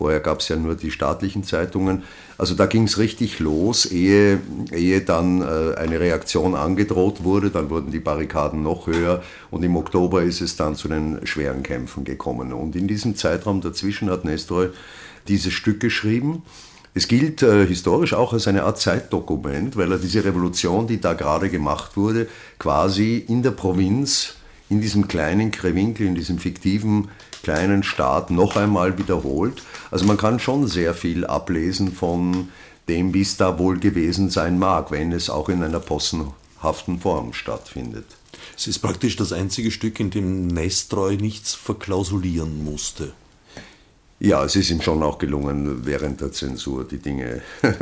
Vorher 0.00 0.20
gab 0.20 0.40
es 0.40 0.48
ja 0.48 0.56
nur 0.56 0.76
die 0.76 0.90
staatlichen 0.90 1.44
Zeitungen. 1.44 2.04
Also 2.38 2.54
da 2.54 2.64
ging 2.64 2.84
es 2.84 2.96
richtig 2.96 3.38
los, 3.38 3.84
ehe, 3.84 4.40
ehe 4.72 5.02
dann 5.02 5.42
äh, 5.42 5.74
eine 5.76 6.00
Reaktion 6.00 6.54
angedroht 6.54 7.22
wurde. 7.22 7.50
Dann 7.50 7.68
wurden 7.68 7.90
die 7.90 8.00
Barrikaden 8.00 8.62
noch 8.62 8.86
höher 8.86 9.22
und 9.50 9.62
im 9.62 9.76
Oktober 9.76 10.22
ist 10.22 10.40
es 10.40 10.56
dann 10.56 10.74
zu 10.74 10.88
den 10.88 11.26
schweren 11.26 11.62
Kämpfen 11.62 12.04
gekommen. 12.04 12.54
Und 12.54 12.76
in 12.76 12.88
diesem 12.88 13.14
Zeitraum 13.14 13.60
dazwischen 13.60 14.08
hat 14.08 14.24
Nestor 14.24 14.70
dieses 15.28 15.52
Stück 15.52 15.80
geschrieben. 15.80 16.44
Es 16.94 17.06
gilt 17.06 17.42
äh, 17.42 17.66
historisch 17.66 18.14
auch 18.14 18.32
als 18.32 18.48
eine 18.48 18.62
Art 18.62 18.80
Zeitdokument, 18.80 19.76
weil 19.76 19.92
er 19.92 19.98
diese 19.98 20.24
Revolution, 20.24 20.86
die 20.86 20.98
da 20.98 21.12
gerade 21.12 21.50
gemacht 21.50 21.98
wurde, 21.98 22.26
quasi 22.58 23.18
in 23.18 23.42
der 23.42 23.50
Provinz, 23.50 24.36
in 24.70 24.80
diesem 24.80 25.08
kleinen 25.08 25.50
Krewinkel, 25.50 26.06
in 26.06 26.14
diesem 26.14 26.38
fiktiven 26.38 27.08
kleinen 27.42 27.82
Staat 27.82 28.30
noch 28.30 28.56
einmal 28.56 28.98
wiederholt. 28.98 29.62
Also 29.90 30.04
man 30.04 30.16
kann 30.16 30.40
schon 30.40 30.66
sehr 30.66 30.94
viel 30.94 31.24
ablesen 31.26 31.92
von 31.92 32.48
dem, 32.88 33.14
wie 33.14 33.22
es 33.22 33.36
da 33.36 33.58
wohl 33.58 33.78
gewesen 33.78 34.30
sein 34.30 34.58
mag, 34.58 34.90
wenn 34.90 35.12
es 35.12 35.30
auch 35.30 35.48
in 35.48 35.62
einer 35.62 35.80
possenhaften 35.80 37.00
Form 37.00 37.32
stattfindet. 37.32 38.06
Es 38.56 38.66
ist 38.66 38.80
praktisch 38.80 39.16
das 39.16 39.32
einzige 39.32 39.70
Stück, 39.70 40.00
in 40.00 40.10
dem 40.10 40.46
Nestreu 40.46 41.16
nichts 41.16 41.54
verklausulieren 41.54 42.64
musste. 42.64 43.12
Ja, 44.22 44.44
es 44.44 44.54
ist 44.54 44.70
ihm 44.70 44.82
schon 44.82 45.02
auch 45.02 45.16
gelungen, 45.16 45.86
während 45.86 46.20
der 46.20 46.30
Zensur 46.30 46.84
die 46.84 46.98
Dinge, 46.98 47.40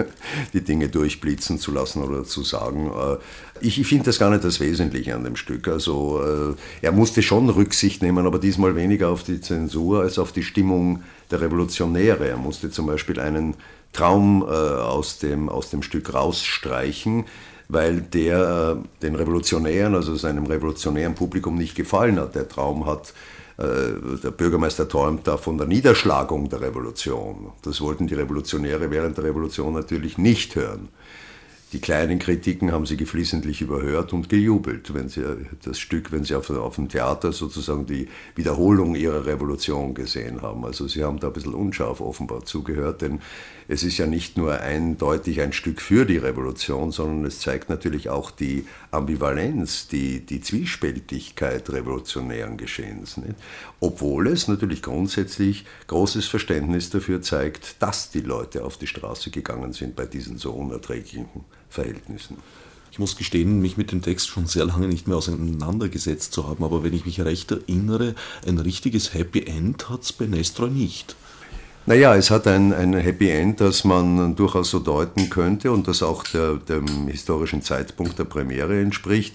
die 0.53 0.61
Dinge 0.61 0.88
durchblitzen 0.88 1.59
zu 1.59 1.72
lassen 1.72 2.01
oder 2.01 2.22
zu 2.22 2.44
sagen. 2.44 2.92
Äh, 2.92 3.16
ich, 3.61 3.81
ich 3.81 3.88
finde 3.88 4.05
das 4.05 4.20
gar 4.20 4.31
nicht 4.31 4.44
das 4.44 4.61
Wesentliche 4.61 5.16
an 5.16 5.24
dem 5.24 5.35
Stück. 5.35 5.66
Also 5.66 6.22
äh, 6.22 6.55
er 6.81 6.92
musste 6.92 7.22
schon 7.22 7.51
Rücksicht 7.51 8.03
nehmen, 8.03 8.24
aber 8.24 8.38
diesmal 8.38 8.77
weniger 8.77 9.09
auf 9.09 9.24
die 9.24 9.40
Zensur 9.40 10.03
als 10.03 10.20
auf 10.20 10.31
die 10.31 10.44
Stimmung 10.44 11.03
der 11.33 11.40
Revolutionäre. 11.40 12.29
Er 12.29 12.37
musste 12.37 12.70
zum 12.70 12.87
Beispiel 12.87 13.18
einen 13.18 13.55
Traum 13.92 14.42
äh, 14.42 14.46
aus, 14.46 15.18
dem, 15.18 15.48
aus 15.48 15.70
dem 15.70 15.83
Stück 15.83 16.14
rausstreichen, 16.14 17.24
weil 17.68 18.01
der 18.01 18.79
den 19.03 19.16
Revolutionären, 19.16 19.96
also 19.96 20.14
seinem 20.14 20.46
revolutionären 20.46 21.16
Publikum 21.16 21.57
nicht 21.57 21.74
gefallen 21.74 22.20
hat. 22.20 22.37
Der 22.37 22.48
Traum 22.48 22.87
hat, 22.87 23.12
der 23.59 24.31
Bürgermeister 24.31 24.88
träumt 24.88 25.27
da 25.27 25.37
von 25.37 25.59
der 25.59 25.66
Niederschlagung 25.66 26.49
der 26.49 26.61
Revolution. 26.61 27.53
Das 27.62 27.81
wollten 27.81 28.07
die 28.07 28.14
Revolutionäre 28.14 28.90
während 28.90 29.16
der 29.16 29.25
Revolution 29.25 29.75
natürlich 29.75 30.16
nicht 30.16 30.55
hören. 30.55 30.88
Die 31.72 31.81
kleinen 31.81 32.18
Kritiken 32.18 32.72
haben 32.72 32.87
sie 32.87 32.96
geflissentlich 32.96 33.61
überhört 33.61 34.14
und 34.14 34.31
gejubelt, 34.31 34.94
wenn 34.94 35.11
sie 35.11 35.22
das 35.62 35.78
Stück, 35.78 36.12
wenn 36.12 36.24
sie 36.24 36.35
auf, 36.35 36.48
auf 36.48 36.76
dem 36.76 36.88
Theater 36.88 37.31
sozusagen 37.31 37.85
die 37.85 38.09
Wiederholung 38.35 38.94
ihrer 38.94 39.26
Revolution 39.26 39.92
gesehen 39.92 40.40
haben. 40.40 40.64
Also 40.64 40.88
sie 40.88 41.04
haben 41.04 41.20
da 41.20 41.26
ein 41.26 41.35
bisschen 41.35 41.52
unscharf 41.52 42.00
offenbar 42.00 42.46
zugehört, 42.46 43.02
denn 43.02 43.20
es 43.70 43.83
ist 43.83 43.98
ja 43.98 44.07
nicht 44.07 44.38
nur 44.38 44.59
eindeutig 44.61 45.42
ein 45.42 45.52
Stück 45.52 45.83
für 45.83 46.07
die 46.07 46.16
Revolution, 46.16 46.90
sondern 46.90 47.26
es 47.26 47.40
zeigt 47.40 47.68
natürlich 47.68 48.09
auch 48.09 48.31
die 48.31 48.64
Ambivalenz, 48.90 49.88
die, 49.88 50.24
die 50.24 50.40
Zwiespältigkeit 50.40 51.68
revolutionären 51.68 52.57
Geschehens. 52.57 53.18
Nicht? 53.18 53.35
Obwohl 53.78 54.28
es 54.28 54.48
natürlich 54.48 54.81
grundsätzlich 54.81 55.66
großes 55.87 56.28
Verständnis 56.28 56.88
dafür 56.88 57.20
zeigt, 57.20 57.83
dass 57.83 58.11
die 58.11 58.20
Leute 58.20 58.64
auf 58.64 58.78
die 58.78 58.87
Straße 58.87 59.31
gegangen 59.31 59.74
sind 59.74 59.96
bei 59.96 60.07
diesen 60.07 60.38
so 60.38 60.52
unerträglichen 60.52 61.26
Verhältnissen. 61.70 62.37
Ich 62.90 62.98
muss 62.98 63.16
gestehen, 63.16 63.61
mich 63.61 63.76
mit 63.76 63.92
dem 63.92 64.02
Text 64.02 64.28
schon 64.28 64.46
sehr 64.46 64.64
lange 64.64 64.88
nicht 64.88 65.07
mehr 65.07 65.16
auseinandergesetzt 65.16 66.33
zu 66.33 66.48
haben, 66.48 66.64
aber 66.64 66.83
wenn 66.83 66.94
ich 66.94 67.07
mich 67.07 67.20
recht 67.20 67.50
erinnere, 67.52 68.14
ein 68.46 68.59
richtiges 68.59 69.14
Happy 69.14 69.44
End 69.44 69.88
hat 69.88 70.02
es 70.02 70.12
bei 70.12 70.26
Nestroy 70.26 70.70
nicht. 70.70 71.14
Naja, 71.87 72.14
es 72.16 72.31
hat 72.31 72.46
ein, 72.46 72.74
ein 72.74 72.92
Happy 72.94 73.31
End, 73.31 73.61
das 73.61 73.85
man 73.85 74.37
durchaus 74.37 74.70
so 74.70 74.78
deuten 74.78 75.31
könnte 75.31 75.72
und 75.72 75.88
das 75.88 76.02
auch 76.02 76.22
der, 76.24 76.57
dem 76.57 77.09
historischen 77.09 77.62
Zeitpunkt 77.62 78.18
der 78.18 78.24
Premiere 78.24 78.81
entspricht. 78.81 79.35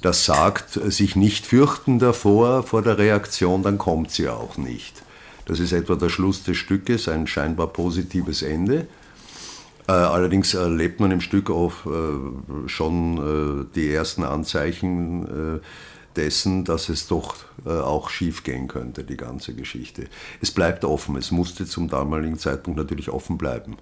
Das 0.00 0.24
sagt, 0.24 0.78
sich 0.92 1.16
nicht 1.16 1.44
fürchten 1.44 1.98
davor, 1.98 2.62
vor 2.62 2.82
der 2.82 2.98
Reaktion, 2.98 3.62
dann 3.64 3.78
kommt 3.78 4.12
sie 4.12 4.28
auch 4.28 4.56
nicht. 4.56 5.02
Das 5.46 5.58
ist 5.58 5.72
etwa 5.72 5.96
der 5.96 6.08
Schluss 6.08 6.44
des 6.44 6.56
Stückes, 6.56 7.08
ein 7.08 7.26
scheinbar 7.26 7.68
positives 7.68 8.42
Ende. 8.42 8.86
Äh, 9.88 9.92
allerdings 9.92 10.52
erlebt 10.52 11.00
man 11.00 11.10
im 11.10 11.22
Stück 11.22 11.50
auch 11.50 11.86
äh, 11.86 12.68
schon 12.68 13.64
äh, 13.64 13.74
die 13.74 13.90
ersten 13.90 14.22
Anzeichen 14.22 15.60
dessen, 16.16 16.64
dass 16.64 16.88
es 16.88 17.06
doch 17.06 17.36
auch 17.64 18.10
schief 18.10 18.42
gehen 18.42 18.66
könnte, 18.66 19.04
die 19.04 19.16
ganze 19.16 19.54
Geschichte. 19.54 20.06
Es 20.40 20.50
bleibt 20.50 20.84
offen, 20.84 21.16
es 21.16 21.30
musste 21.30 21.64
zum 21.64 21.88
damaligen 21.88 22.38
Zeitpunkt 22.38 22.76
natürlich 22.76 23.08
offen 23.08 23.38
bleiben. 23.38 23.76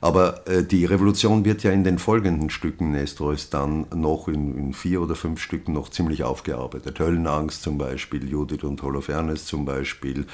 Aber 0.00 0.42
die 0.70 0.84
Revolution 0.86 1.44
wird 1.44 1.62
ja 1.62 1.70
in 1.70 1.84
den 1.84 1.98
folgenden 1.98 2.50
Stücken 2.50 2.90
Nestroys 2.90 3.50
dann 3.50 3.86
noch 3.94 4.26
in, 4.26 4.56
in, 4.56 4.72
vier 4.72 5.02
oder 5.02 5.14
fünf 5.14 5.40
Stücken 5.40 5.72
noch 5.72 5.88
ziemlich 5.88 6.24
aufgearbeitet. 6.24 6.98
Höllenangst 6.98 7.62
zum 7.62 7.78
Beispiel, 7.78 8.28
Judith 8.28 8.64
und 8.64 8.82
Holofernes 8.82 9.46
zum 9.46 9.64
Beispiel, 9.64 10.26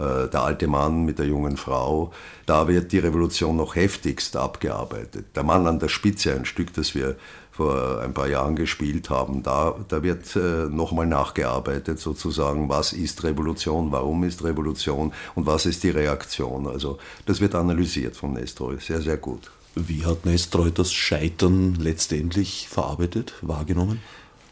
der 0.00 0.42
alte 0.42 0.66
Mann 0.66 1.04
mit 1.04 1.18
der 1.18 1.26
jungen 1.26 1.56
Frau, 1.56 2.12
da 2.46 2.68
wird 2.68 2.92
die 2.92 2.98
Revolution 2.98 3.56
noch 3.56 3.74
heftigst 3.74 4.34
abgearbeitet. 4.36 5.26
Der 5.36 5.42
Mann 5.42 5.66
an 5.66 5.78
der 5.78 5.88
Spitze, 5.88 6.34
ein 6.34 6.46
Stück, 6.46 6.72
das 6.72 6.94
wir 6.94 7.16
vor 7.60 8.00
ein 8.00 8.14
paar 8.14 8.28
Jahren 8.28 8.56
gespielt 8.56 9.10
haben, 9.10 9.42
da, 9.42 9.74
da 9.88 10.02
wird 10.02 10.34
äh, 10.34 10.66
nochmal 10.70 11.06
nachgearbeitet 11.06 11.98
sozusagen, 11.98 12.70
was 12.70 12.94
ist 12.94 13.22
Revolution, 13.22 13.92
warum 13.92 14.24
ist 14.24 14.42
Revolution 14.42 15.12
und 15.34 15.46
was 15.46 15.66
ist 15.66 15.82
die 15.82 15.90
Reaktion. 15.90 16.66
Also 16.66 16.98
das 17.26 17.42
wird 17.42 17.54
analysiert 17.54 18.16
von 18.16 18.32
Nestroy, 18.32 18.78
sehr, 18.80 19.02
sehr 19.02 19.18
gut. 19.18 19.50
Wie 19.74 20.06
hat 20.06 20.24
Nestroy 20.24 20.70
das 20.72 20.92
Scheitern 20.92 21.74
letztendlich 21.74 22.66
verarbeitet, 22.68 23.34
wahrgenommen? 23.42 24.00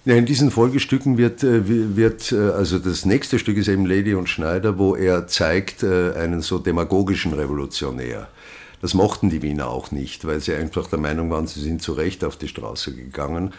Ja, 0.09 0.15
in 0.15 0.25
diesen 0.25 0.51
Folgestücken 0.51 1.19
wird, 1.19 1.45
äh, 1.45 1.69
wird, 1.95 2.33
äh, 2.33 2.37
also 2.37 2.79
das 2.79 3.05
nächste 3.05 3.39
Stück 3.39 3.59
ist 3.59 3.69
eben 3.69 3.85
Lady 3.85 4.15
und 4.15 4.27
Schneider, 4.27 4.79
wo 4.79 4.97
er 4.97 5.27
zeigt 5.27 5.83
äh, 5.83 6.15
einen 6.15 6.41
so 6.41 6.59
demagogischen 6.59 7.35
Revolutionär. 7.35 8.27
Das 8.81 8.95
mochten 8.95 9.29
die 9.29 9.43
Wiener 9.43 9.69
auch 9.69 9.91
nicht, 9.91 10.27
weil 10.27 10.41
sie 10.41 10.55
einfach 10.55 10.87
der 10.87 10.99
Meinung 10.99 11.29
waren, 11.29 11.47
sie 11.47 11.61
sind 11.61 11.83
zu 11.83 11.93
Recht 11.93 12.25
auf 12.25 12.39
die 12.39 12.49
Straße 12.49 12.95
gegangen. 12.95 13.53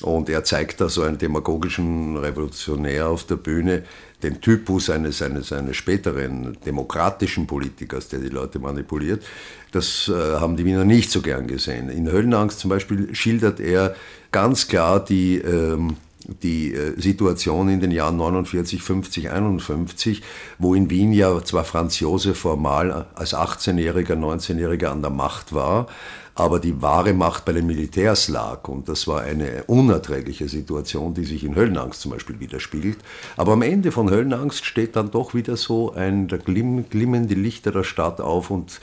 Und 0.00 0.30
er 0.30 0.42
zeigt 0.42 0.80
da 0.80 0.88
so 0.88 1.02
einen 1.02 1.18
demagogischen 1.18 2.16
Revolutionär 2.16 3.08
auf 3.08 3.24
der 3.24 3.36
Bühne, 3.36 3.82
den 4.22 4.40
Typus 4.40 4.88
eines, 4.88 5.20
eines, 5.20 5.52
eines 5.52 5.76
späteren 5.76 6.56
demokratischen 6.64 7.46
Politikers, 7.46 8.08
der 8.08 8.20
die 8.20 8.28
Leute 8.30 8.58
manipuliert. 8.58 9.22
Das 9.70 10.08
äh, 10.08 10.12
haben 10.12 10.56
die 10.56 10.64
Wiener 10.64 10.84
nicht 10.84 11.10
so 11.10 11.20
gern 11.20 11.46
gesehen. 11.46 11.90
In 11.90 12.10
Höllenangst 12.10 12.60
zum 12.60 12.70
Beispiel 12.70 13.14
schildert 13.14 13.60
er 13.60 13.94
ganz 14.34 14.66
klar 14.66 14.98
die, 14.98 15.36
ähm, 15.36 15.96
die 16.42 16.74
äh, 16.74 17.00
Situation 17.00 17.68
in 17.68 17.78
den 17.78 17.92
Jahren 17.92 18.16
49, 18.16 18.82
50, 18.82 19.30
51, 19.30 20.22
wo 20.58 20.74
in 20.74 20.90
Wien 20.90 21.12
ja 21.12 21.40
zwar 21.44 21.62
Franz 21.62 22.00
Josef 22.00 22.36
formal 22.36 23.06
als 23.14 23.32
18-Jähriger, 23.32 24.16
19-Jähriger 24.16 24.88
an 24.88 25.02
der 25.02 25.12
Macht 25.12 25.54
war, 25.54 25.86
aber 26.34 26.58
die 26.58 26.82
wahre 26.82 27.14
Macht 27.14 27.44
bei 27.44 27.52
den 27.52 27.68
Militärs 27.68 28.26
lag. 28.26 28.66
Und 28.66 28.88
das 28.88 29.06
war 29.06 29.20
eine 29.20 29.62
unerträgliche 29.68 30.48
Situation, 30.48 31.14
die 31.14 31.26
sich 31.26 31.44
in 31.44 31.54
Höllenangst 31.54 32.00
zum 32.00 32.10
Beispiel 32.10 32.40
widerspiegelt. 32.40 32.98
Aber 33.36 33.52
am 33.52 33.62
Ende 33.62 33.92
von 33.92 34.10
Höllenangst 34.10 34.64
steht 34.64 34.96
dann 34.96 35.12
doch 35.12 35.34
wieder 35.34 35.56
so 35.56 35.92
ein 35.94 36.26
der 36.26 36.38
glimmende 36.38 37.34
Lichter 37.34 37.70
der 37.70 37.84
Stadt 37.84 38.20
auf 38.20 38.50
und 38.50 38.80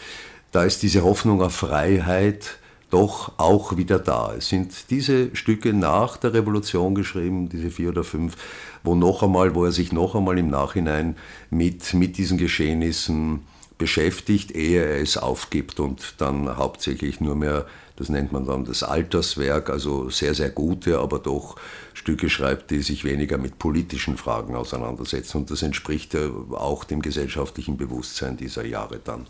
da 0.53 0.63
ist 0.63 0.81
diese 0.81 1.03
Hoffnung 1.03 1.41
auf 1.41 1.53
Freiheit 1.53 2.60
doch 2.91 3.33
auch 3.37 3.77
wieder 3.77 3.99
da. 3.99 4.33
Es 4.37 4.49
sind 4.49 4.89
diese 4.89 5.35
Stücke 5.35 5.73
nach 5.73 6.17
der 6.17 6.33
Revolution 6.33 6.93
geschrieben, 6.93 7.49
diese 7.49 7.71
vier 7.71 7.89
oder 7.89 8.03
fünf, 8.03 8.35
wo 8.83 8.95
noch 8.95 9.23
einmal, 9.23 9.55
wo 9.55 9.65
er 9.65 9.71
sich 9.71 9.91
noch 9.91 10.15
einmal 10.15 10.37
im 10.37 10.49
Nachhinein 10.49 11.15
mit, 11.49 11.93
mit 11.93 12.17
diesen 12.17 12.37
Geschehnissen 12.37 13.41
beschäftigt, 13.77 14.51
ehe 14.51 14.83
er 14.83 15.01
es 15.01 15.17
aufgibt 15.17 15.79
und 15.79 16.15
dann 16.19 16.57
hauptsächlich 16.57 17.19
nur 17.19 17.35
mehr, 17.35 17.65
das 17.95 18.09
nennt 18.09 18.31
man 18.31 18.45
dann 18.45 18.63
das 18.63 18.83
Alterswerk, 18.83 19.71
also 19.71 20.09
sehr, 20.11 20.35
sehr 20.35 20.49
gute, 20.49 20.99
aber 20.99 21.17
doch 21.17 21.55
Stücke 21.93 22.29
schreibt, 22.29 22.69
die 22.69 22.81
sich 22.81 23.03
weniger 23.03 23.39
mit 23.39 23.57
politischen 23.57 24.17
Fragen 24.17 24.55
auseinandersetzen. 24.55 25.37
Und 25.37 25.51
das 25.51 25.63
entspricht 25.63 26.15
auch 26.51 26.83
dem 26.83 27.01
gesellschaftlichen 27.01 27.77
Bewusstsein 27.77 28.37
dieser 28.37 28.65
Jahre 28.65 28.99
dann. 29.03 29.25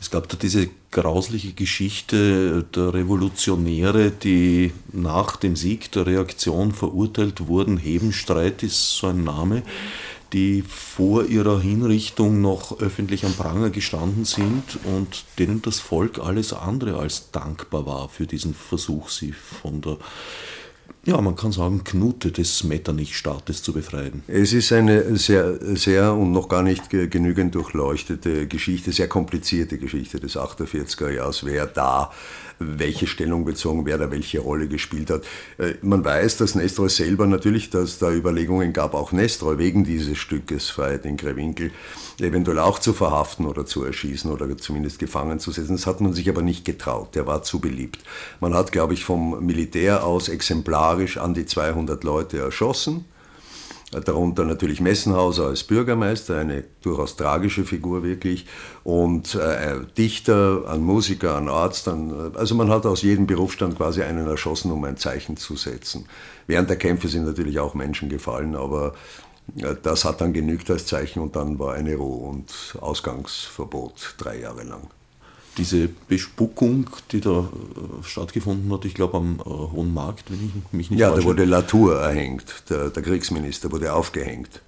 Es 0.00 0.10
gab 0.10 0.28
da 0.28 0.36
diese 0.36 0.68
grausliche 0.90 1.52
Geschichte 1.52 2.64
der 2.74 2.94
Revolutionäre, 2.94 4.10
die 4.10 4.72
nach 4.92 5.36
dem 5.36 5.56
Sieg 5.56 5.92
der 5.92 6.06
Reaktion 6.06 6.72
verurteilt 6.72 7.46
wurden. 7.46 7.76
Hebenstreit 7.76 8.62
ist 8.62 8.96
so 8.96 9.08
ein 9.08 9.24
Name 9.24 9.62
die 10.32 10.62
vor 10.62 11.24
ihrer 11.24 11.60
Hinrichtung 11.60 12.40
noch 12.40 12.78
öffentlich 12.80 13.24
am 13.24 13.34
Pranger 13.34 13.70
gestanden 13.70 14.24
sind 14.24 14.78
und 14.84 15.24
denen 15.38 15.62
das 15.62 15.80
Volk 15.80 16.18
alles 16.18 16.52
andere 16.52 16.98
als 16.98 17.30
dankbar 17.32 17.86
war 17.86 18.08
für 18.08 18.26
diesen 18.26 18.54
Versuch, 18.54 19.08
sie 19.08 19.32
von 19.32 19.80
der 19.80 19.96
ja, 21.06 21.18
man 21.20 21.34
kann 21.34 21.50
sagen, 21.50 21.82
Knute 21.82 22.30
des 22.30 22.62
Metternich-Staates 22.62 23.62
zu 23.62 23.72
befreien. 23.72 24.22
Es 24.26 24.52
ist 24.52 24.70
eine 24.72 25.16
sehr, 25.16 25.58
sehr 25.76 26.12
und 26.12 26.32
noch 26.32 26.48
gar 26.48 26.62
nicht 26.62 26.90
genügend 26.90 27.54
durchleuchtete 27.54 28.46
Geschichte, 28.46 28.92
sehr 28.92 29.08
komplizierte 29.08 29.78
Geschichte 29.78 30.20
des 30.20 30.36
48er 30.36 31.10
Jahres, 31.10 31.44
wer 31.44 31.66
da 31.66 32.10
welche 32.58 33.06
Stellung 33.06 33.46
bezogen, 33.46 33.86
wer 33.86 33.96
da 33.96 34.10
welche 34.10 34.40
Rolle 34.40 34.68
gespielt 34.68 35.08
hat. 35.08 35.22
Äh, 35.56 35.74
man 35.80 36.04
weiß, 36.04 36.36
dass 36.36 36.54
Nestroy 36.54 36.90
selber 36.90 37.26
natürlich, 37.26 37.70
dass 37.70 37.98
da 37.98 38.12
Überlegungen 38.12 38.74
gab, 38.74 38.92
auch 38.92 39.12
Nestroy 39.12 39.56
wegen 39.56 39.84
dieses 39.84 40.18
Stückes 40.18 40.68
Freiheit 40.68 41.06
in 41.06 41.16
Grewinkel 41.16 41.72
eventuell 42.22 42.58
auch 42.58 42.78
zu 42.78 42.92
verhaften 42.92 43.46
oder 43.46 43.66
zu 43.66 43.84
erschießen 43.84 44.30
oder 44.30 44.56
zumindest 44.58 44.98
gefangen 44.98 45.38
zu 45.38 45.50
setzen. 45.50 45.76
Das 45.76 45.86
hat 45.86 46.00
man 46.00 46.12
sich 46.12 46.28
aber 46.28 46.42
nicht 46.42 46.64
getraut. 46.64 47.14
Der 47.14 47.26
war 47.26 47.42
zu 47.42 47.60
beliebt. 47.60 48.00
Man 48.40 48.54
hat, 48.54 48.72
glaube 48.72 48.94
ich, 48.94 49.04
vom 49.04 49.44
Militär 49.44 50.04
aus 50.04 50.28
exemplarisch 50.28 51.18
an 51.18 51.34
die 51.34 51.46
200 51.46 52.04
Leute 52.04 52.38
erschossen. 52.38 53.04
Darunter 53.90 54.44
natürlich 54.44 54.80
Messenhauser 54.80 55.46
als 55.46 55.64
Bürgermeister, 55.64 56.38
eine 56.38 56.62
durchaus 56.80 57.16
tragische 57.16 57.64
Figur 57.64 58.04
wirklich, 58.04 58.46
und 58.84 59.34
äh, 59.34 59.80
Dichter, 59.98 60.62
ein 60.68 60.80
Musiker, 60.80 61.36
ein 61.36 61.48
Arzt. 61.48 61.88
Ein, 61.88 62.36
also 62.36 62.54
man 62.54 62.70
hat 62.70 62.86
aus 62.86 63.02
jedem 63.02 63.26
Berufsstand 63.26 63.76
quasi 63.76 64.02
einen 64.02 64.28
erschossen, 64.28 64.70
um 64.70 64.84
ein 64.84 64.96
Zeichen 64.96 65.36
zu 65.36 65.56
setzen. 65.56 66.06
Während 66.46 66.70
der 66.70 66.76
Kämpfe 66.76 67.08
sind 67.08 67.24
natürlich 67.24 67.58
auch 67.58 67.74
Menschen 67.74 68.08
gefallen, 68.08 68.54
aber 68.54 68.94
das 69.82 70.04
hat 70.04 70.20
dann 70.20 70.32
genügt 70.32 70.70
als 70.70 70.86
Zeichen 70.86 71.20
und 71.20 71.36
dann 71.36 71.58
war 71.58 71.74
eine 71.74 71.96
Ruhe 71.96 72.28
und 72.28 72.76
Ausgangsverbot 72.80 74.14
drei 74.18 74.40
Jahre 74.40 74.64
lang. 74.64 74.88
Diese 75.58 75.88
Bespuckung, 75.88 76.88
die 77.10 77.20
da 77.20 77.40
äh, 77.40 78.04
stattgefunden 78.04 78.72
hat, 78.72 78.84
ich 78.84 78.94
glaube 78.94 79.16
am 79.16 79.40
äh, 79.40 79.44
Hohen 79.44 79.92
Markt, 79.92 80.30
wenn 80.30 80.38
ich 80.46 80.72
mich 80.72 80.90
nicht 80.90 81.00
Ja, 81.00 81.10
da 81.10 81.22
wurde 81.24 81.44
Latour 81.44 82.00
erhängt, 82.00 82.64
der, 82.70 82.90
der 82.90 83.02
Kriegsminister 83.02 83.70
wurde 83.72 83.92
aufgehängt. 83.92 84.62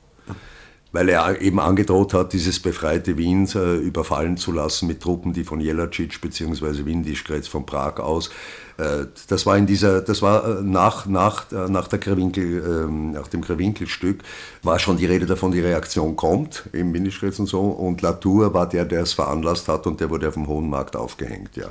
weil 0.92 1.08
er 1.08 1.40
eben 1.40 1.58
angedroht 1.58 2.12
hat, 2.12 2.32
dieses 2.34 2.60
befreite 2.60 3.16
Wien 3.16 3.48
äh, 3.54 3.76
überfallen 3.76 4.36
zu 4.36 4.52
lassen 4.52 4.86
mit 4.86 5.00
Truppen, 5.00 5.32
die 5.32 5.44
von 5.44 5.60
Jelacic 5.60 6.20
bzw. 6.20 6.84
Windischkretz 6.84 7.48
von 7.48 7.64
Prag 7.64 7.98
aus 7.98 8.30
das 8.76 9.46
war 9.46 9.56
in 9.56 9.66
dieser, 9.66 10.00
das 10.00 10.22
war 10.22 10.60
äh, 10.60 10.62
nach, 10.62 11.06
nach, 11.06 11.50
äh, 11.52 11.68
nach, 11.68 11.88
der 11.88 11.98
Krawinkel, 11.98 12.84
ähm, 12.84 13.12
nach 13.12 13.28
dem 13.28 13.42
Krawinkelstück, 13.42 14.22
war 14.62 14.78
schon 14.78 14.96
die 14.96 15.06
Rede 15.06 15.26
davon, 15.26 15.52
die 15.52 15.60
Reaktion 15.60 16.16
kommt, 16.16 16.64
im 16.72 16.90
Minischritz 16.90 17.38
und 17.38 17.46
so. 17.46 17.60
Und 17.60 18.02
Latour 18.02 18.54
war 18.54 18.68
der, 18.68 18.84
der 18.84 19.02
es 19.02 19.12
veranlasst 19.12 19.68
hat 19.68 19.86
und 19.86 20.00
der 20.00 20.10
wurde 20.10 20.28
auf 20.28 20.34
dem 20.34 20.46
Hohen 20.46 20.70
Markt 20.70 20.96
aufgehängt, 20.96 21.56
ja. 21.56 21.66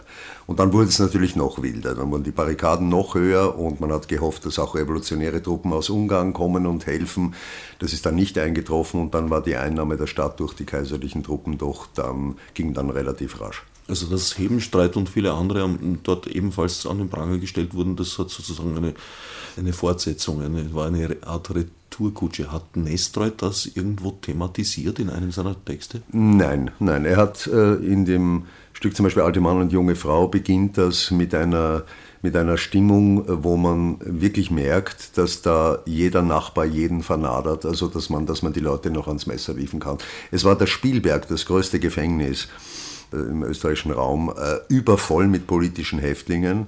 Und 0.47 0.59
dann 0.59 0.73
wurde 0.73 0.89
es 0.89 0.99
natürlich 0.99 1.35
noch 1.35 1.61
wilder. 1.61 1.95
Dann 1.95 2.11
wurden 2.11 2.23
die 2.23 2.31
Barrikaden 2.31 2.89
noch 2.89 3.15
höher 3.15 3.57
und 3.57 3.79
man 3.79 3.91
hat 3.91 4.07
gehofft, 4.07 4.45
dass 4.45 4.59
auch 4.59 4.75
revolutionäre 4.75 5.41
Truppen 5.41 5.71
aus 5.71 5.89
Ungarn 5.89 6.33
kommen 6.33 6.65
und 6.65 6.85
helfen. 6.87 7.35
Das 7.79 7.93
ist 7.93 8.05
dann 8.05 8.15
nicht 8.15 8.37
eingetroffen 8.37 8.99
und 8.99 9.13
dann 9.13 9.29
war 9.29 9.41
die 9.41 9.55
Einnahme 9.55 9.95
der 9.95 10.07
Stadt 10.07 10.39
durch 10.39 10.53
die 10.53 10.65
kaiserlichen 10.65 11.23
Truppen 11.23 11.57
doch 11.57 11.87
dann, 11.95 12.35
ging 12.53 12.73
dann 12.73 12.89
relativ 12.89 13.39
rasch. 13.39 13.63
Also 13.91 14.05
dass 14.05 14.37
Hebenstreit 14.37 14.95
und 14.95 15.09
viele 15.09 15.33
andere 15.33 15.69
dort 16.03 16.25
ebenfalls 16.25 16.85
an 16.85 16.99
den 16.99 17.09
Pranger 17.09 17.39
gestellt 17.39 17.73
wurden, 17.73 17.97
das 17.97 18.17
hat 18.17 18.29
sozusagen 18.29 18.77
eine, 18.77 18.93
eine 19.57 19.73
Fortsetzung, 19.73 20.41
eine, 20.41 20.73
war 20.73 20.87
eine 20.87 21.17
Art 21.25 21.53
Retourkutsche. 21.53 22.53
Hat 22.53 22.77
Nestroy 22.77 23.33
das 23.35 23.65
irgendwo 23.65 24.11
thematisiert 24.11 24.99
in 24.99 25.09
einem 25.09 25.33
seiner 25.33 25.57
Texte? 25.65 26.03
Nein, 26.13 26.71
nein. 26.79 27.03
Er 27.03 27.17
hat 27.17 27.47
äh, 27.47 27.73
in 27.73 28.05
dem 28.05 28.45
Stück 28.71 28.95
zum 28.95 29.03
Beispiel 29.03 29.23
Alte 29.23 29.41
Mann 29.41 29.59
und 29.59 29.73
junge 29.73 29.97
Frau 29.97 30.29
beginnt 30.29 30.77
das 30.77 31.11
mit 31.11 31.35
einer 31.35 31.83
mit 32.23 32.35
einer 32.37 32.57
Stimmung, 32.57 33.43
wo 33.43 33.57
man 33.57 33.97
wirklich 33.99 34.51
merkt, 34.51 35.17
dass 35.17 35.41
da 35.41 35.79
jeder 35.85 36.21
Nachbar 36.21 36.65
jeden 36.65 37.01
vernadert, 37.01 37.65
also 37.65 37.87
dass 37.87 38.11
man, 38.11 38.27
dass 38.27 38.43
man 38.43 38.53
die 38.53 38.59
Leute 38.59 38.91
noch 38.91 39.07
ans 39.07 39.25
Messer 39.25 39.55
liefen 39.55 39.79
kann. 39.79 39.97
Es 40.29 40.43
war 40.43 40.55
der 40.55 40.67
Spielberg, 40.67 41.27
das 41.29 41.47
größte 41.47 41.79
Gefängnis 41.79 42.45
äh, 42.45 42.90
im 43.11 43.43
österreichischen 43.43 43.91
Raum 43.91 44.29
äh, 44.29 44.73
übervoll 44.73 45.27
mit 45.27 45.47
politischen 45.47 45.99
Häftlingen. 45.99 46.67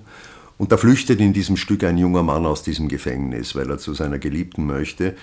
Und 0.58 0.72
da 0.72 0.78
flüchtet 0.78 1.20
in 1.20 1.34
diesem 1.34 1.58
Stück 1.58 1.84
ein 1.84 1.98
junger 1.98 2.24
Mann 2.24 2.46
aus 2.46 2.64
diesem 2.64 2.88
Gefängnis, 2.88 3.56
weil 3.56 3.70
er 3.70 3.80
zu 3.80 3.94
seiner 3.94 4.20
Geliebten 4.20 4.66
möchte 4.66 5.16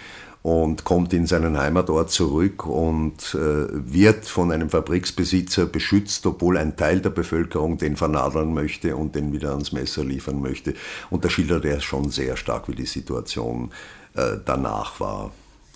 und 0.43 0.85
kommt 0.85 1.13
in 1.13 1.27
seinen 1.27 1.59
Heimatort 1.59 2.11
zurück 2.11 2.67
und 2.67 3.35
äh, 3.35 3.67
wird 3.71 4.25
von 4.25 4.51
einem 4.51 4.71
Fabriksbesitzer 4.71 5.67
beschützt, 5.67 6.25
obwohl 6.25 6.57
ein 6.57 6.77
Teil 6.77 7.01
der 7.01 7.11
Bevölkerung 7.11 7.77
den 7.77 7.97
vernadeln 7.97 8.55
möchte 8.55 8.97
und 8.97 9.15
den 9.15 9.33
wieder 9.33 9.51
ans 9.51 9.73
Messer 9.73 10.05
liefern 10.05 10.41
möchte. 10.41 10.75
Und 11.11 11.25
da 11.25 11.31
schildert 11.31 11.65
er 11.67 11.81
schon 11.81 12.11
sehr 12.11 12.37
stark, 12.37 12.69
wie 12.69 12.75
die 12.75 12.87
Situation 12.87 13.71
äh, 14.15 14.37
danach 14.45 14.99
war. 14.99 15.31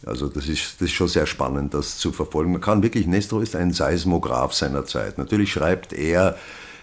Also 0.06 0.28
das 0.28 0.48
ist, 0.48 0.80
das 0.80 0.88
ist 0.88 0.94
schon 0.94 1.08
sehr 1.08 1.26
spannend, 1.26 1.74
das 1.74 1.98
zu 1.98 2.12
verfolgen. 2.12 2.52
Man 2.52 2.60
kann 2.60 2.82
wirklich, 2.82 3.06
Nestor 3.06 3.42
ist 3.42 3.56
ein 3.56 3.72
Seismograph 3.72 4.52
seiner 4.52 4.84
Zeit. 4.84 5.18
Natürlich 5.18 5.52
schreibt 5.52 5.92
er 5.92 6.36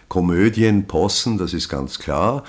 Komödien, 0.07 0.87
Possen, 0.87 1.37
das 1.37 1.53
ist 1.53 1.69
ganz 1.69 1.99
klar. 1.99 2.43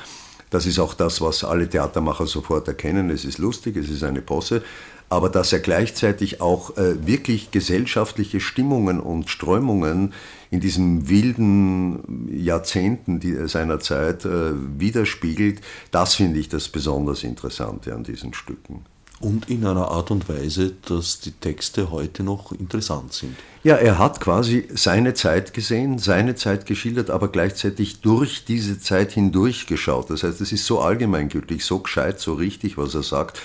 Das 0.50 0.66
ist 0.66 0.78
auch 0.78 0.94
das, 0.94 1.20
was 1.20 1.44
alle 1.44 1.68
Theatermacher 1.68 2.26
sofort 2.26 2.68
erkennen. 2.68 3.08
Es 3.10 3.24
ist 3.24 3.38
lustig, 3.38 3.76
es 3.76 3.88
ist 3.88 4.02
eine 4.02 4.20
Posse. 4.20 4.62
Aber 5.08 5.28
dass 5.28 5.52
er 5.52 5.60
gleichzeitig 5.60 6.40
auch 6.40 6.76
äh, 6.76 7.06
wirklich 7.06 7.50
gesellschaftliche 7.50 8.40
Stimmungen 8.40 8.98
und 8.98 9.28
Strömungen 9.28 10.14
in 10.50 10.60
diesen 10.60 11.08
wilden 11.08 12.28
Jahrzehnten 12.34 13.20
die, 13.20 13.46
seiner 13.46 13.78
Zeit 13.80 14.24
äh, 14.24 14.52
widerspiegelt, 14.78 15.60
das 15.90 16.14
finde 16.14 16.40
ich 16.40 16.48
das 16.48 16.68
besonders 16.68 17.24
Interessante 17.24 17.94
an 17.94 18.04
diesen 18.04 18.32
Stücken 18.32 18.86
und 19.22 19.48
in 19.48 19.64
einer 19.64 19.88
Art 19.88 20.10
und 20.10 20.28
Weise, 20.28 20.72
dass 20.86 21.20
die 21.20 21.30
Texte 21.32 21.90
heute 21.90 22.22
noch 22.22 22.52
interessant 22.52 23.12
sind. 23.12 23.36
Ja, 23.64 23.76
er 23.76 23.98
hat 23.98 24.20
quasi 24.20 24.66
seine 24.74 25.14
Zeit 25.14 25.54
gesehen, 25.54 25.98
seine 25.98 26.34
Zeit 26.34 26.66
geschildert, 26.66 27.10
aber 27.10 27.28
gleichzeitig 27.28 28.00
durch 28.00 28.44
diese 28.44 28.80
Zeit 28.80 29.12
hindurch 29.12 29.66
geschaut. 29.66 30.10
Das 30.10 30.24
heißt, 30.24 30.40
es 30.40 30.52
ist 30.52 30.66
so 30.66 30.80
allgemeingültig, 30.80 31.64
so 31.64 31.78
gescheit, 31.78 32.18
so 32.18 32.34
richtig, 32.34 32.76
was 32.76 32.94
er 32.94 33.04
sagt, 33.04 33.40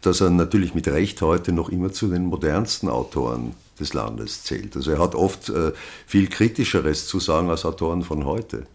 dass 0.00 0.20
er 0.20 0.30
natürlich 0.30 0.74
mit 0.74 0.88
Recht 0.88 1.20
heute 1.20 1.52
noch 1.52 1.68
immer 1.68 1.92
zu 1.92 2.08
den 2.08 2.24
modernsten 2.24 2.88
Autoren 2.88 3.54
des 3.78 3.92
Landes 3.92 4.44
zählt. 4.44 4.74
Also 4.76 4.92
er 4.92 4.98
hat 4.98 5.14
oft 5.14 5.50
äh, 5.50 5.72
viel 6.06 6.28
Kritischeres 6.28 7.06
zu 7.06 7.20
sagen 7.20 7.50
als 7.50 7.64
Autoren 7.64 8.02
von 8.02 8.24
heute. 8.24 8.66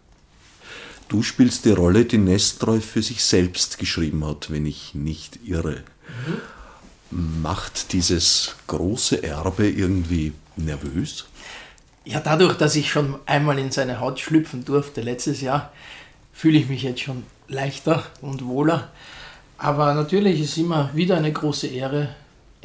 Du 1.08 1.22
spielst 1.22 1.64
die 1.64 1.70
Rolle, 1.70 2.04
die 2.04 2.18
Nestroy 2.18 2.80
für 2.80 3.02
sich 3.02 3.24
selbst 3.24 3.78
geschrieben 3.78 4.24
hat, 4.24 4.50
wenn 4.50 4.64
ich 4.64 4.94
nicht 4.94 5.40
irre. 5.44 5.82
Mhm. 7.10 7.42
Macht 7.42 7.92
dieses 7.92 8.56
große 8.66 9.22
Erbe 9.22 9.68
irgendwie 9.68 10.32
nervös? 10.56 11.26
Ja, 12.04 12.20
dadurch, 12.20 12.56
dass 12.56 12.76
ich 12.76 12.90
schon 12.90 13.18
einmal 13.26 13.58
in 13.58 13.70
seine 13.70 14.00
Haut 14.00 14.20
schlüpfen 14.20 14.64
durfte 14.64 15.00
letztes 15.00 15.40
Jahr, 15.40 15.72
fühle 16.32 16.58
ich 16.58 16.68
mich 16.68 16.82
jetzt 16.82 17.00
schon 17.00 17.24
leichter 17.48 18.04
und 18.20 18.44
wohler. 18.44 18.90
Aber 19.56 19.94
natürlich 19.94 20.40
ist 20.40 20.58
immer 20.58 20.90
wieder 20.94 21.16
eine 21.16 21.32
große 21.32 21.68
Ehre, 21.68 22.14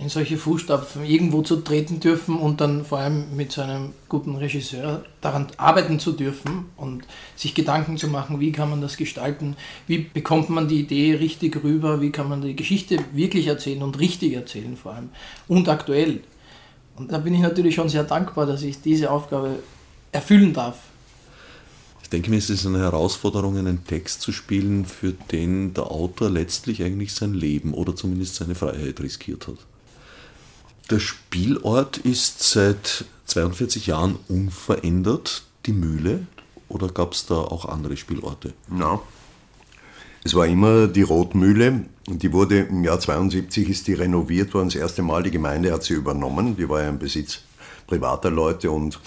in 0.01 0.07
solche 0.07 0.37
Fußstapfen 0.37 1.03
irgendwo 1.03 1.41
zu 1.41 1.57
treten 1.57 1.99
dürfen 1.99 2.37
und 2.37 2.61
dann 2.61 2.85
vor 2.85 2.99
allem 2.99 3.35
mit 3.35 3.51
so 3.51 3.61
einem 3.61 3.91
guten 4.07 4.35
Regisseur 4.35 5.03
daran 5.19 5.47
arbeiten 5.57 5.99
zu 5.99 6.13
dürfen 6.13 6.65
und 6.77 7.03
sich 7.35 7.53
Gedanken 7.53 7.97
zu 7.97 8.07
machen, 8.07 8.39
wie 8.39 8.51
kann 8.51 8.69
man 8.69 8.81
das 8.81 8.95
gestalten, 8.95 9.57
wie 9.87 9.97
bekommt 9.97 10.49
man 10.49 10.67
die 10.67 10.79
Idee 10.79 11.15
richtig 11.15 11.63
rüber, 11.63 11.99
wie 11.99 12.11
kann 12.11 12.29
man 12.29 12.41
die 12.41 12.55
Geschichte 12.55 12.97
wirklich 13.13 13.47
erzählen 13.47 13.83
und 13.83 13.99
richtig 13.99 14.33
erzählen 14.33 14.77
vor 14.77 14.93
allem 14.93 15.09
und 15.47 15.67
aktuell. 15.67 16.21
Und 16.95 17.11
da 17.11 17.17
bin 17.17 17.33
ich 17.33 17.41
natürlich 17.41 17.75
schon 17.75 17.89
sehr 17.89 18.03
dankbar, 18.03 18.45
dass 18.45 18.63
ich 18.63 18.81
diese 18.81 19.11
Aufgabe 19.11 19.59
erfüllen 20.11 20.53
darf. 20.53 20.77
Ich 22.03 22.09
denke 22.09 22.29
mir, 22.29 22.37
es 22.37 22.49
ist 22.49 22.65
eine 22.65 22.79
Herausforderung, 22.79 23.57
einen 23.57 23.85
Text 23.85 24.21
zu 24.21 24.31
spielen, 24.31 24.85
für 24.85 25.11
den 25.11 25.73
der 25.73 25.91
Autor 25.91 26.29
letztlich 26.29 26.81
eigentlich 26.83 27.13
sein 27.13 27.33
Leben 27.33 27.73
oder 27.73 27.95
zumindest 27.95 28.35
seine 28.35 28.55
Freiheit 28.55 28.99
riskiert 29.01 29.47
hat. 29.47 29.57
Der 30.89 30.99
Spielort 30.99 31.97
ist 31.97 32.41
seit 32.41 33.05
42 33.25 33.87
Jahren 33.87 34.17
unverändert, 34.27 35.43
die 35.67 35.73
Mühle, 35.73 36.25
oder 36.67 36.87
gab 36.87 37.13
es 37.13 37.27
da 37.27 37.35
auch 37.35 37.65
andere 37.65 37.95
Spielorte? 37.95 38.53
Na, 38.67 38.99
es 40.23 40.33
war 40.33 40.47
immer 40.47 40.87
die 40.87 41.03
Rotmühle. 41.03 41.85
Die 42.07 42.33
wurde 42.33 42.61
im 42.61 42.83
Jahr 42.83 42.99
72 42.99 43.69
ist 43.69 43.87
die 43.87 43.93
renoviert 43.93 44.53
worden. 44.53 44.69
Das 44.69 44.75
erste 44.75 45.03
Mal 45.03 45.23
die 45.23 45.31
Gemeinde 45.31 45.71
hat 45.71 45.83
sie 45.83 45.93
übernommen. 45.93 46.57
Die 46.57 46.67
war 46.67 46.81
ja 46.81 46.89
im 46.89 46.99
Besitz 46.99 47.39
privater 47.85 48.31
Leute 48.31 48.71
und 48.71 48.99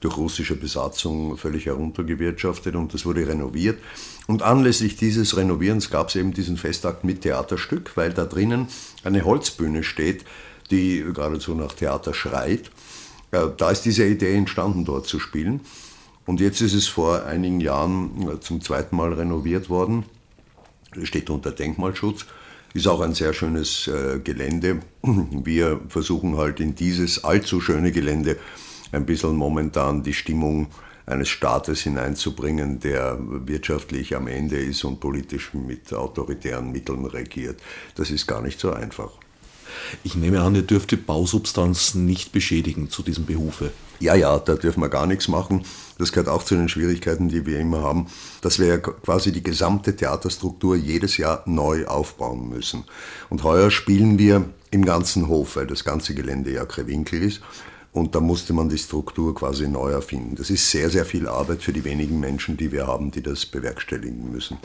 durch 0.00 0.16
russische 0.16 0.56
Besatzung 0.56 1.38
völlig 1.38 1.66
heruntergewirtschaftet 1.66 2.74
und 2.74 2.92
das 2.92 3.06
wurde 3.06 3.26
renoviert. 3.26 3.78
Und 4.26 4.42
anlässlich 4.42 4.96
dieses 4.96 5.36
Renovierens 5.36 5.90
gab 5.90 6.08
es 6.08 6.16
eben 6.16 6.32
diesen 6.32 6.56
Festakt 6.56 7.04
mit 7.04 7.22
Theaterstück, 7.22 7.92
weil 7.96 8.12
da 8.12 8.24
drinnen 8.24 8.66
eine 9.04 9.24
Holzbühne 9.24 9.82
steht, 9.82 10.24
die 10.72 11.04
geradezu 11.14 11.54
nach 11.54 11.74
Theater 11.74 12.14
schreit. 12.14 12.70
Da 13.30 13.70
ist 13.70 13.82
diese 13.82 14.04
Idee 14.04 14.34
entstanden, 14.34 14.84
dort 14.84 15.06
zu 15.06 15.18
spielen. 15.18 15.60
Und 16.26 16.40
jetzt 16.40 16.60
ist 16.60 16.74
es 16.74 16.86
vor 16.86 17.24
einigen 17.24 17.60
Jahren 17.60 18.28
äh, 18.28 18.40
zum 18.40 18.60
zweiten 18.60 18.96
Mal 18.96 19.12
renoviert 19.12 19.68
worden, 19.68 20.04
steht 21.02 21.30
unter 21.30 21.50
Denkmalschutz, 21.50 22.26
ist 22.74 22.86
auch 22.86 23.00
ein 23.00 23.14
sehr 23.14 23.34
schönes 23.34 23.88
äh, 23.88 24.20
Gelände. 24.20 24.80
Wir 25.02 25.80
versuchen 25.88 26.36
halt 26.36 26.60
in 26.60 26.74
dieses 26.74 27.24
allzu 27.24 27.60
schöne 27.60 27.90
Gelände 27.90 28.38
ein 28.92 29.04
bisschen 29.04 29.36
momentan 29.36 30.02
die 30.02 30.14
Stimmung 30.14 30.68
eines 31.06 31.28
Staates 31.28 31.80
hineinzubringen, 31.80 32.78
der 32.78 33.18
wirtschaftlich 33.20 34.14
am 34.14 34.28
Ende 34.28 34.56
ist 34.56 34.84
und 34.84 35.00
politisch 35.00 35.52
mit 35.52 35.92
autoritären 35.92 36.70
Mitteln 36.70 37.04
regiert. 37.06 37.60
Das 37.96 38.10
ist 38.10 38.28
gar 38.28 38.40
nicht 38.40 38.60
so 38.60 38.72
einfach. 38.72 39.10
Ich 40.04 40.14
nehme 40.14 40.40
an, 40.40 40.54
ihr 40.54 40.62
dürft 40.62 40.90
die 40.90 40.96
Bausubstanz 40.96 41.94
nicht 41.94 42.32
beschädigen 42.32 42.90
zu 42.90 43.02
diesem 43.02 43.26
Behufe. 43.26 43.70
Ja, 44.00 44.14
ja, 44.14 44.38
da 44.38 44.54
dürfen 44.54 44.80
wir 44.80 44.88
gar 44.88 45.06
nichts 45.06 45.28
machen. 45.28 45.64
Das 45.98 46.10
gehört 46.10 46.28
auch 46.28 46.42
zu 46.42 46.56
den 46.56 46.68
Schwierigkeiten, 46.68 47.28
die 47.28 47.46
wir 47.46 47.60
immer 47.60 47.82
haben, 47.82 48.06
dass 48.40 48.58
wir 48.58 48.66
ja 48.66 48.78
quasi 48.78 49.30
die 49.30 49.42
gesamte 49.42 49.94
Theaterstruktur 49.94 50.74
jedes 50.74 51.16
Jahr 51.16 51.44
neu 51.46 51.86
aufbauen 51.86 52.48
müssen. 52.48 52.84
Und 53.30 53.44
heuer 53.44 53.70
spielen 53.70 54.18
wir 54.18 54.44
im 54.72 54.84
ganzen 54.84 55.28
Hof, 55.28 55.54
weil 55.54 55.68
das 55.68 55.84
ganze 55.84 56.14
Gelände 56.14 56.50
ja 56.50 56.64
Krewinkel 56.64 57.22
ist. 57.22 57.42
Und 57.92 58.14
da 58.14 58.20
musste 58.20 58.54
man 58.54 58.70
die 58.70 58.78
Struktur 58.78 59.34
quasi 59.34 59.68
neu 59.68 59.90
erfinden. 59.90 60.34
Das 60.34 60.50
ist 60.50 60.70
sehr, 60.70 60.88
sehr 60.90 61.04
viel 61.04 61.28
Arbeit 61.28 61.62
für 61.62 61.72
die 61.72 61.84
wenigen 61.84 62.18
Menschen, 62.20 62.56
die 62.56 62.72
wir 62.72 62.86
haben, 62.86 63.10
die 63.10 63.22
das 63.22 63.44
bewerkstelligen 63.46 64.32
müssen. 64.32 64.58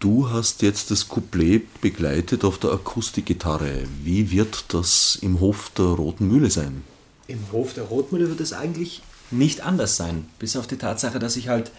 Du 0.00 0.30
hast 0.30 0.62
jetzt 0.62 0.92
das 0.92 1.08
Couplet 1.08 1.80
begleitet 1.80 2.44
auf 2.44 2.58
der 2.58 2.70
Akustikgitarre. 2.70 3.82
Wie 4.04 4.30
wird 4.30 4.66
das 4.72 5.18
im 5.20 5.40
Hof 5.40 5.72
der 5.76 5.86
Roten 5.86 6.28
Mühle 6.28 6.50
sein? 6.50 6.84
Im 7.26 7.40
Hof 7.50 7.74
der 7.74 7.82
Roten 7.82 8.14
Mühle 8.14 8.28
wird 8.28 8.40
es 8.40 8.52
eigentlich 8.52 9.02
nicht 9.32 9.62
anders 9.62 9.96
sein, 9.96 10.26
bis 10.38 10.56
auf 10.56 10.68
die 10.68 10.76
Tatsache, 10.76 11.18
dass 11.18 11.34
ich 11.34 11.48
halt 11.48 11.72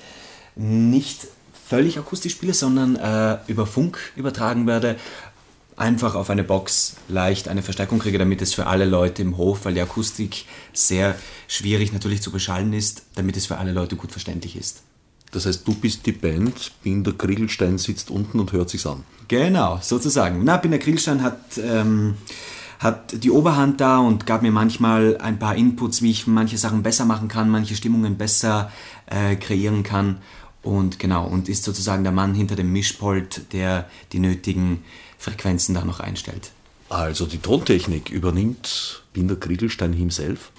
nicht 0.58 1.28
völlig 1.66 1.98
akustisch 1.98 2.34
spiele, 2.34 2.54
sondern 2.54 2.98
äh, 2.98 3.38
über 3.48 3.66
Funk 3.66 4.12
übertragen 4.18 4.68
werde. 4.68 4.98
einfach 5.78 6.16
auf 6.16 6.30
eine 6.30 6.44
Box 6.44 6.98
leicht 7.08 7.48
eine 7.48 7.64
Verstärkung 7.64 8.00
kriege, 8.00 8.18
damit 8.18 8.42
es 8.42 8.54
für 8.54 8.68
alle 8.68 8.84
Leute 8.84 9.22
im 9.22 9.38
Hof, 9.38 9.64
weil 9.64 9.76
die 9.76 9.82
Akustik 9.82 10.44
sehr 10.74 11.16
schwierig 11.48 11.94
natürlich 11.94 12.22
zu 12.22 12.32
beschallen 12.32 12.74
ist, 12.74 13.04
damit 13.16 13.38
es 13.38 13.46
für 13.46 13.60
alle 13.60 13.72
Leute 13.72 13.96
gut 13.96 14.12
verständlich 14.12 14.58
ist. 14.58 14.82
Das 15.32 15.46
heißt, 15.46 15.68
du 15.68 15.76
bist 15.76 16.06
die 16.06 16.12
Band, 16.12 16.72
Binder 16.84 17.14
Kriegelstein 17.14 17.78
sitzt 17.78 18.10
unten 18.10 18.40
und 18.40 18.52
hört 18.52 18.70
sich's 18.70 18.88
an. 18.88 19.04
Genau, 19.28 19.80
sozusagen. 19.82 20.44
Na, 20.44 20.58
Binder 20.58 20.80
Kriegelstein 20.80 21.22
hat, 21.22 21.40
ähm, 21.58 22.16
hat 22.80 23.24
die 23.24 23.30
Oberhand 23.30 23.80
da 23.80 24.00
und 24.00 24.26
gab 24.26 24.42
mir 24.42 24.52
manchmal 24.52 25.18
ein 25.18 25.38
paar 25.38 25.56
Inputs, 25.56 26.02
wie 26.02 26.12
ich 26.12 26.26
manche 26.26 26.58
Sachen 26.58 26.82
besser 26.82 27.06
machen 27.06 27.28
kann, 27.28 27.50
manche 27.50 27.76
Stimmungen 27.76 28.18
besser 28.18 28.72
äh, 29.06 29.36
kreieren 29.36 29.84
kann. 29.84 30.18
Und 30.64 31.00
genau, 31.00 31.26
und 31.28 31.48
ist 31.48 31.64
sozusagen 31.64 32.04
der 32.04 32.12
Mann 32.12 32.34
hinter 32.34 32.56
dem 32.56 32.74
Mischpult, 32.74 33.54
der 33.54 33.88
die 34.12 34.20
nötigen 34.20 34.84
Frequenzen 35.18 35.76
da 35.76 35.86
noch 35.86 36.00
einstellt. 36.00 36.52
Also 36.90 37.28
die 37.28 37.38
Tontechnik 37.38 38.10
übernimmt 38.10 39.04
Binder 39.14 39.36
Kriegelstein 39.36 39.94
himself? 39.94 40.52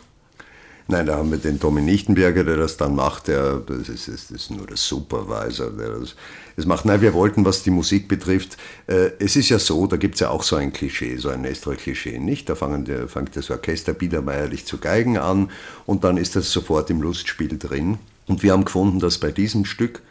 Nein, 0.91 1.07
da 1.07 1.17
haben 1.17 1.31
wir 1.31 1.39
den 1.39 1.61
Tommy 1.61 1.83
Nichtenberger, 1.83 2.43
der 2.43 2.57
das 2.57 2.77
dann 2.77 2.97
macht. 2.97 3.29
Der, 3.29 3.61
das, 3.61 3.89
ist, 3.89 4.09
das 4.09 4.31
ist 4.31 4.51
nur 4.51 4.67
der 4.67 4.77
Supervisor, 4.77 5.71
der 5.71 6.01
das, 6.01 6.17
das 6.57 6.67
macht. 6.67 6.85
Nein, 6.85 7.01
wir 7.01 7.15
wollten, 7.15 7.45
was 7.45 7.63
die 7.63 7.71
Musik 7.71 8.09
betrifft, 8.09 8.57
äh, 8.89 9.13
es 9.21 9.37
ist 9.37 9.51
ja 9.51 9.61
so, 9.61 9.87
da 9.87 9.97
gibt 9.97 10.15
es 10.15 10.21
ja 10.21 10.31
auch 10.31 10.43
so 10.43 10.57
ein 10.57 10.73
Klischee, 10.73 11.17
so 11.17 11.29
ein 11.29 11.43
Nestor-Klischee, 11.43 12.19
nicht? 12.19 12.49
Da 12.49 12.57
fangen 12.57 12.85
der, 12.85 13.07
fängt 13.07 13.37
das 13.37 13.51
Orchester 13.51 13.93
biedermeierlich 13.93 14.67
zu 14.67 14.79
Geigen 14.79 15.17
an 15.17 15.53
und 15.87 16.03
dann 16.03 16.17
ist 16.17 16.35
das 16.35 16.51
sofort 16.51 16.91
im 16.91 17.01
Lustspiel 17.01 17.57
drin. 17.57 17.99
Und 18.27 18.43
wir 18.43 18.53
haben 18.53 18.65
gefunden, 18.65 18.99
dass 18.99 19.19
bei 19.19 19.31
diesem 19.31 19.65
Stück 19.65 20.03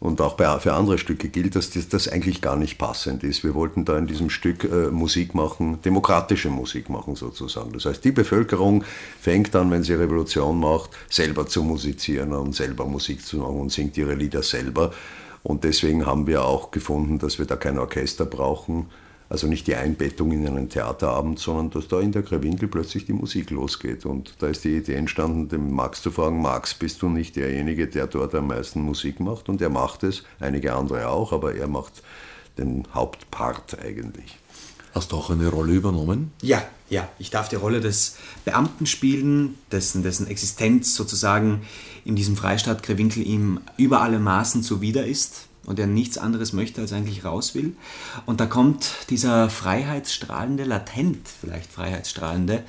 und 0.00 0.22
auch 0.22 0.34
bei, 0.34 0.58
für 0.58 0.72
andere 0.72 0.96
Stücke 0.96 1.28
gilt, 1.28 1.54
dass 1.54 1.70
das, 1.70 1.88
das, 1.88 2.08
eigentlich 2.08 2.40
gar 2.40 2.56
nicht 2.56 2.78
passend 2.78 3.22
ist. 3.22 3.44
Wir 3.44 3.54
wollten 3.54 3.84
da 3.84 3.98
in 3.98 4.06
diesem 4.06 4.30
Stück 4.30 4.64
äh, 4.64 4.90
Musik 4.90 5.34
machen, 5.34 5.80
demokratische 5.82 6.48
Musik 6.48 6.88
machen 6.88 7.16
sozusagen. 7.16 7.72
Das 7.74 7.84
heißt, 7.84 8.02
die 8.02 8.10
Bevölkerung 8.10 8.82
fängt 9.20 9.54
dann, 9.54 9.70
wenn 9.70 9.82
sie 9.82 9.92
Revolution 9.92 10.58
macht, 10.58 10.90
selber 11.10 11.46
zu 11.46 11.62
musizieren 11.62 12.32
und 12.32 12.54
selber 12.54 12.86
Musik 12.86 13.24
zu 13.24 13.36
machen 13.36 13.60
und 13.60 13.72
singt 13.72 13.98
ihre 13.98 14.14
Lieder 14.14 14.42
selber. 14.42 14.90
Und 15.42 15.64
deswegen 15.64 16.06
haben 16.06 16.26
wir 16.26 16.44
auch 16.44 16.70
gefunden, 16.70 17.18
dass 17.18 17.38
wir 17.38 17.44
da 17.44 17.56
kein 17.56 17.78
Orchester 17.78 18.24
brauchen, 18.24 18.86
also 19.30 19.46
nicht 19.46 19.68
die 19.68 19.76
Einbettung 19.76 20.32
in 20.32 20.44
einen 20.44 20.68
Theaterabend, 20.68 21.38
sondern 21.38 21.70
dass 21.70 21.86
da 21.86 22.00
in 22.00 22.10
der 22.10 22.22
Grewinkel 22.22 22.68
plötzlich 22.68 23.06
die 23.06 23.12
Musik 23.12 23.50
losgeht. 23.50 24.04
Und 24.04 24.34
da 24.40 24.48
ist 24.48 24.64
die 24.64 24.76
Idee 24.76 24.96
entstanden, 24.96 25.48
dem 25.48 25.72
Max 25.72 26.02
zu 26.02 26.10
fragen, 26.10 26.42
Max, 26.42 26.74
bist 26.74 27.00
du 27.00 27.08
nicht 27.08 27.36
derjenige, 27.36 27.86
der 27.86 28.08
dort 28.08 28.34
am 28.34 28.48
meisten 28.48 28.82
Musik 28.82 29.20
macht? 29.20 29.48
Und 29.48 29.62
er 29.62 29.70
macht 29.70 30.02
es, 30.02 30.24
einige 30.40 30.74
andere 30.74 31.08
auch, 31.08 31.32
aber 31.32 31.54
er 31.54 31.68
macht 31.68 32.02
den 32.58 32.82
Hauptpart 32.92 33.78
eigentlich. 33.80 34.36
Hast 34.96 35.12
du 35.12 35.16
auch 35.16 35.30
eine 35.30 35.46
Rolle 35.46 35.74
übernommen? 35.74 36.32
Ja, 36.42 36.64
ja. 36.88 37.08
Ich 37.20 37.30
darf 37.30 37.48
die 37.48 37.54
Rolle 37.54 37.80
des 37.80 38.16
Beamten 38.44 38.86
spielen, 38.86 39.54
dessen, 39.70 40.02
dessen 40.02 40.26
Existenz 40.26 40.96
sozusagen 40.96 41.62
in 42.04 42.16
diesem 42.16 42.36
Freistaat 42.36 42.82
Grewinkel 42.82 43.24
ihm 43.24 43.60
über 43.76 44.02
alle 44.02 44.18
Maßen 44.18 44.64
zuwider 44.64 45.06
ist 45.06 45.49
und 45.70 45.78
er 45.78 45.86
nichts 45.86 46.18
anderes 46.18 46.52
möchte, 46.52 46.80
als 46.80 46.92
eigentlich 46.92 47.24
raus 47.24 47.54
will. 47.54 47.76
Und 48.26 48.40
da 48.40 48.46
kommt 48.46 48.90
dieser 49.08 49.48
freiheitsstrahlende, 49.48 50.64
latent 50.64 51.28
vielleicht 51.28 51.70
freiheitsstrahlende, 51.70 52.64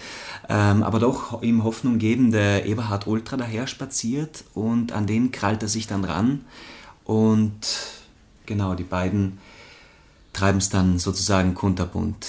ähm, 0.48 0.84
aber 0.84 1.00
doch 1.00 1.42
ihm 1.42 1.64
Hoffnung 1.64 1.98
gebende 1.98 2.62
Eberhard 2.64 3.08
Ultra 3.08 3.38
daher 3.38 3.66
spaziert 3.66 4.44
und 4.54 4.92
an 4.92 5.08
den 5.08 5.32
krallt 5.32 5.64
er 5.64 5.68
sich 5.68 5.88
dann 5.88 6.06
ran 6.06 6.46
und 7.04 7.60
genau, 8.46 8.76
die 8.76 8.84
beiden 8.84 9.40
treiben 10.32 10.60
es 10.60 10.70
dann 10.70 11.00
sozusagen 11.00 11.56
kunterbunt. 11.56 12.28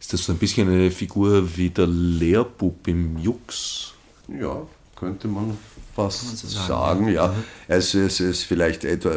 Ist 0.00 0.12
das 0.12 0.24
so 0.24 0.32
ein 0.32 0.38
bisschen 0.38 0.68
eine 0.68 0.90
Figur 0.90 1.56
wie 1.56 1.70
der 1.70 1.86
Lehrbub 1.86 2.88
im 2.88 3.16
Jux? 3.16 3.94
Ja, 4.26 4.62
könnte 4.96 5.28
man 5.28 5.56
fast 5.94 6.38
so 6.38 6.48
sagen, 6.48 6.66
sagen, 6.66 7.08
ja. 7.08 7.28
Mhm. 7.28 7.44
Es, 7.68 7.94
es 7.94 8.20
ist 8.20 8.44
vielleicht 8.44 8.84
etwa, 8.84 9.12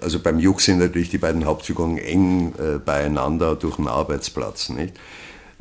also 0.00 0.20
beim 0.20 0.38
Juk 0.38 0.60
sind 0.60 0.78
natürlich 0.78 1.10
die 1.10 1.18
beiden 1.18 1.44
Hauptfiguren 1.44 1.98
eng 1.98 2.52
äh, 2.58 2.78
beieinander 2.78 3.56
durch 3.56 3.76
den 3.76 3.88
Arbeitsplatz, 3.88 4.68
nicht? 4.68 4.94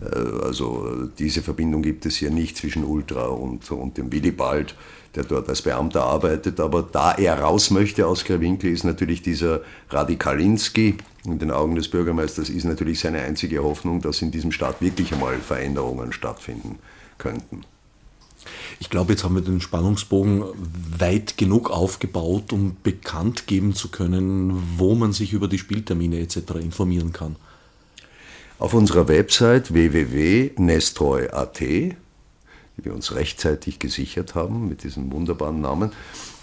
Äh, 0.02 0.46
also 0.46 1.08
diese 1.20 1.42
Verbindung 1.42 1.82
gibt 1.82 2.06
es 2.06 2.16
hier 2.18 2.32
nicht 2.32 2.58
zwischen 2.58 2.84
Ultra 2.84 3.26
und, 3.28 3.70
und 3.72 3.98
dem 3.98 4.12
Willibald, 4.12 4.76
der 5.16 5.24
dort 5.24 5.50
als 5.50 5.62
Beamter 5.62 6.04
arbeitet. 6.04 6.60
Aber 6.60 6.82
da 6.82 7.14
er 7.14 7.40
raus 7.40 7.70
möchte 7.72 8.08
aus 8.08 8.24
Krawinkel, 8.24 8.72
ist 8.72 8.84
natürlich 8.84 9.22
dieser 9.22 9.62
Radikalinski 9.90 10.98
in 11.26 11.40
den 11.40 11.52
Augen 11.52 11.76
des 11.76 11.88
Bürgermeisters 11.88 12.50
ist 12.50 12.66
natürlich 12.66 13.00
seine 13.00 13.22
einzige 13.22 13.64
Hoffnung, 13.64 14.02
dass 14.02 14.22
in 14.22 14.32
diesem 14.32 14.52
Staat 14.52 14.82
wirklich 14.82 15.14
einmal 15.14 15.38
Veränderungen 15.40 16.12
stattfinden 16.12 16.80
könnten. 17.18 17.64
Ich 18.80 18.90
glaube, 18.90 19.14
jetzt 19.14 19.24
haben 19.24 19.36
wir 19.36 19.42
den 19.42 19.62
Spannungsbogen 19.62 20.44
weit 20.98 21.38
genug 21.38 21.70
aufgebaut, 21.70 22.52
um 22.54 22.78
bekannt 22.84 23.48
geben 23.48 23.74
zu 23.76 23.90
können, 23.90 24.62
wo 24.78 24.96
man 24.96 25.14
sich 25.14 25.34
über 25.34 25.48
die 25.48 25.58
Spieltermine 25.60 26.20
etc. 26.20 26.56
informieren 26.60 27.14
kann. 27.14 27.36
Auf 28.60 28.74
unserer 28.74 29.08
Website 29.08 29.74
www.nestroy.at, 29.74 31.60
die 31.60 31.96
wir 32.78 32.94
uns 32.94 33.14
rechtzeitig 33.14 33.80
gesichert 33.80 34.36
haben 34.36 34.68
mit 34.70 34.84
diesem 34.84 35.12
wunderbaren 35.12 35.62
Namen, 35.62 35.92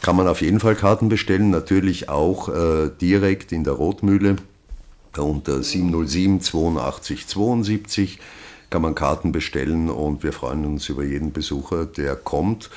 kann 0.03 0.17
man 0.17 0.29
auf 0.29 0.41
jeden 0.41 0.61
Fall 0.61 0.75
Karten 0.75 1.09
bestellen, 1.09 1.51
natürlich 1.51 2.09
auch 2.09 2.49
äh, 2.49 2.91
direkt 3.01 3.53
in 3.53 3.65
der 3.65 3.75
Rotmühle 3.75 4.37
unter 5.19 5.63
707 5.63 6.41
82 6.41 7.27
72 7.27 8.19
kann 8.71 8.83
man 8.83 8.95
Karten 8.95 9.33
bestellen 9.33 9.91
und 9.91 10.23
wir 10.23 10.33
freuen 10.33 10.65
uns 10.65 10.89
über 10.89 11.05
jeden 11.05 11.33
Besucher, 11.33 11.87
der 11.87 12.17
kommt. 12.17 12.71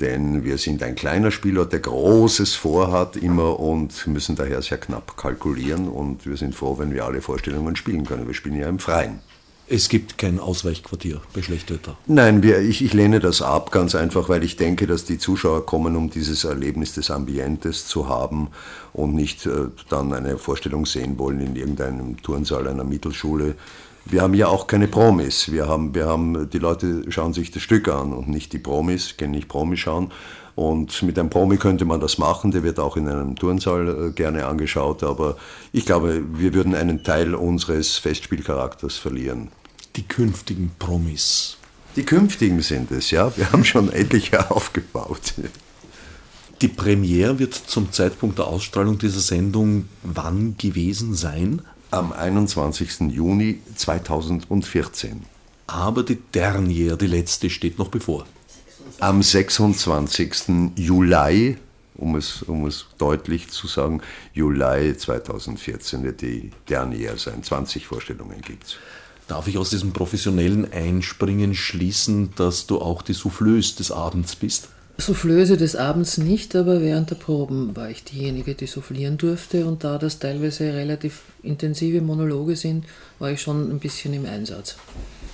Denn 0.00 0.42
wir 0.42 0.58
sind 0.58 0.82
ein 0.82 0.96
kleiner 0.96 1.30
Spielort, 1.30 1.72
der 1.72 1.78
Großes 1.78 2.56
vorhat 2.56 3.16
immer 3.16 3.60
und 3.60 4.08
müssen 4.08 4.34
daher 4.34 4.60
sehr 4.60 4.78
knapp 4.78 5.16
kalkulieren. 5.16 5.88
Und 5.88 6.26
wir 6.26 6.36
sind 6.36 6.54
froh, 6.54 6.78
wenn 6.78 6.92
wir 6.92 7.04
alle 7.04 7.20
Vorstellungen 7.20 7.76
spielen 7.76 8.04
können. 8.04 8.26
Wir 8.26 8.34
spielen 8.34 8.56
ja 8.56 8.68
im 8.68 8.80
Freien. 8.80 9.20
Es 9.66 9.88
gibt 9.88 10.18
kein 10.18 10.40
Ausweichquartier 10.40 11.22
bei 11.32 11.40
Schlechtwetter. 11.40 11.96
Nein, 12.06 12.42
wir, 12.42 12.58
ich, 12.58 12.84
ich, 12.84 12.92
lehne 12.92 13.18
das 13.18 13.40
ab, 13.40 13.70
ganz 13.70 13.94
einfach, 13.94 14.28
weil 14.28 14.44
ich 14.44 14.56
denke, 14.56 14.86
dass 14.86 15.06
die 15.06 15.16
Zuschauer 15.16 15.64
kommen, 15.64 15.96
um 15.96 16.10
dieses 16.10 16.44
Erlebnis 16.44 16.92
des 16.92 17.10
Ambientes 17.10 17.86
zu 17.86 18.06
haben 18.06 18.48
und 18.92 19.14
nicht 19.14 19.46
äh, 19.46 19.68
dann 19.88 20.12
eine 20.12 20.36
Vorstellung 20.36 20.84
sehen 20.84 21.18
wollen 21.18 21.40
in 21.40 21.56
irgendeinem 21.56 22.20
Turnsaal 22.20 22.68
einer 22.68 22.84
Mittelschule 22.84 23.54
wir 24.06 24.22
haben 24.22 24.34
ja 24.34 24.48
auch 24.48 24.66
keine 24.66 24.88
Promis. 24.88 25.50
Wir 25.50 25.66
haben, 25.66 25.94
wir 25.94 26.06
haben, 26.06 26.50
die 26.50 26.58
Leute 26.58 27.10
schauen 27.10 27.32
sich 27.32 27.50
das 27.50 27.62
Stück 27.62 27.88
an 27.88 28.12
und 28.12 28.28
nicht 28.28 28.52
die 28.52 28.58
Promis, 28.58 29.16
können 29.16 29.32
nicht 29.32 29.48
Promis 29.48 29.80
schauen. 29.80 30.12
Und 30.54 31.02
mit 31.02 31.18
einem 31.18 31.30
Promi 31.30 31.56
könnte 31.56 31.84
man 31.84 32.00
das 32.00 32.18
machen, 32.18 32.52
der 32.52 32.62
wird 32.62 32.78
auch 32.78 32.96
in 32.96 33.08
einem 33.08 33.34
Turnsaal 33.34 34.08
äh, 34.08 34.10
gerne 34.12 34.46
angeschaut, 34.46 35.02
aber 35.02 35.36
ich 35.72 35.84
glaube, 35.84 36.22
wir 36.34 36.54
würden 36.54 36.76
einen 36.76 37.02
Teil 37.02 37.34
unseres 37.34 37.96
Festspielcharakters 37.96 38.96
verlieren. 38.96 39.48
Die 39.96 40.04
künftigen 40.04 40.70
Promis. 40.78 41.56
Die 41.96 42.04
künftigen 42.04 42.62
sind 42.62 42.90
es, 42.92 43.10
ja. 43.10 43.36
Wir 43.36 43.52
haben 43.52 43.64
schon 43.64 43.92
etliche 43.92 44.50
aufgebaut. 44.50 45.34
Die 46.60 46.68
Premiere 46.68 47.38
wird 47.38 47.54
zum 47.54 47.90
Zeitpunkt 47.92 48.38
der 48.38 48.46
Ausstrahlung 48.46 48.98
dieser 48.98 49.20
Sendung 49.20 49.88
wann 50.02 50.56
gewesen 50.56 51.14
sein? 51.14 51.62
Am 51.94 52.12
21. 52.12 53.12
Juni 53.12 53.60
2014. 53.76 55.22
Aber 55.68 56.02
die 56.02 56.16
Dernier, 56.16 56.96
die 56.96 57.06
letzte, 57.06 57.48
steht 57.48 57.78
noch 57.78 57.88
bevor. 57.88 58.26
Am 58.98 59.22
26. 59.22 60.72
Juli, 60.74 61.56
um 61.94 62.16
es, 62.16 62.42
um 62.42 62.66
es 62.66 62.86
deutlich 62.98 63.50
zu 63.50 63.68
sagen, 63.68 64.02
Juli 64.32 64.96
2014 64.96 66.02
wird 66.02 66.20
die 66.20 66.50
Dernier 66.68 67.16
sein. 67.16 67.44
20 67.44 67.86
Vorstellungen 67.86 68.40
gibt 68.42 68.64
es. 68.64 68.76
Darf 69.28 69.46
ich 69.46 69.56
aus 69.56 69.70
diesem 69.70 69.92
professionellen 69.92 70.70
Einspringen 70.70 71.54
schließen, 71.54 72.34
dass 72.34 72.66
du 72.66 72.80
auch 72.80 73.02
die 73.02 73.14
Soufflöse 73.14 73.76
des 73.76 73.92
Abends 73.92 74.34
bist? 74.36 74.68
Soufflöse 74.96 75.56
des 75.56 75.74
Abends 75.74 76.18
nicht, 76.18 76.54
aber 76.54 76.80
während 76.80 77.10
der 77.10 77.16
Proben 77.16 77.74
war 77.74 77.90
ich 77.90 78.04
diejenige, 78.04 78.54
die 78.54 78.66
soufflieren 78.66 79.18
durfte 79.18 79.66
und 79.66 79.82
da 79.82 79.98
das 79.98 80.20
teilweise 80.20 80.72
relativ 80.72 81.22
intensive 81.42 82.00
Monologe 82.00 82.54
sind, 82.54 82.84
war 83.18 83.30
ich 83.30 83.42
schon 83.42 83.70
ein 83.70 83.80
bisschen 83.80 84.14
im 84.14 84.24
Einsatz. 84.24 84.76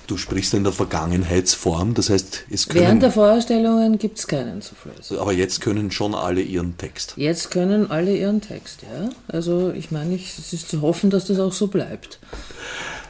Du 0.07 0.17
sprichst 0.17 0.55
in 0.55 0.65
der 0.65 0.73
Vergangenheitsform, 0.73 1.95
das 1.95 2.11
heißt, 2.11 2.47
es 2.51 2.67
können. 2.67 2.85
Während 2.85 3.03
der 3.03 3.13
Vorstellungen 3.13 3.99
gibt 3.99 4.19
es 4.19 4.27
keinen 4.27 4.63
Soufflöse. 4.63 5.21
Aber 5.21 5.33
jetzt 5.33 5.61
können 5.61 5.91
schon 5.91 6.15
alle 6.15 6.41
ihren 6.41 6.79
Text. 6.79 7.13
Jetzt 7.17 7.51
können 7.51 7.91
alle 7.91 8.17
ihren 8.17 8.41
Text, 8.41 8.83
ja. 8.83 9.11
Also 9.29 9.71
ich 9.73 9.91
meine, 9.91 10.17
es 10.17 10.53
ist 10.53 10.69
zu 10.69 10.81
hoffen, 10.81 11.11
dass 11.11 11.27
das 11.27 11.39
auch 11.39 11.53
so 11.53 11.69
bleibt. 11.69 12.19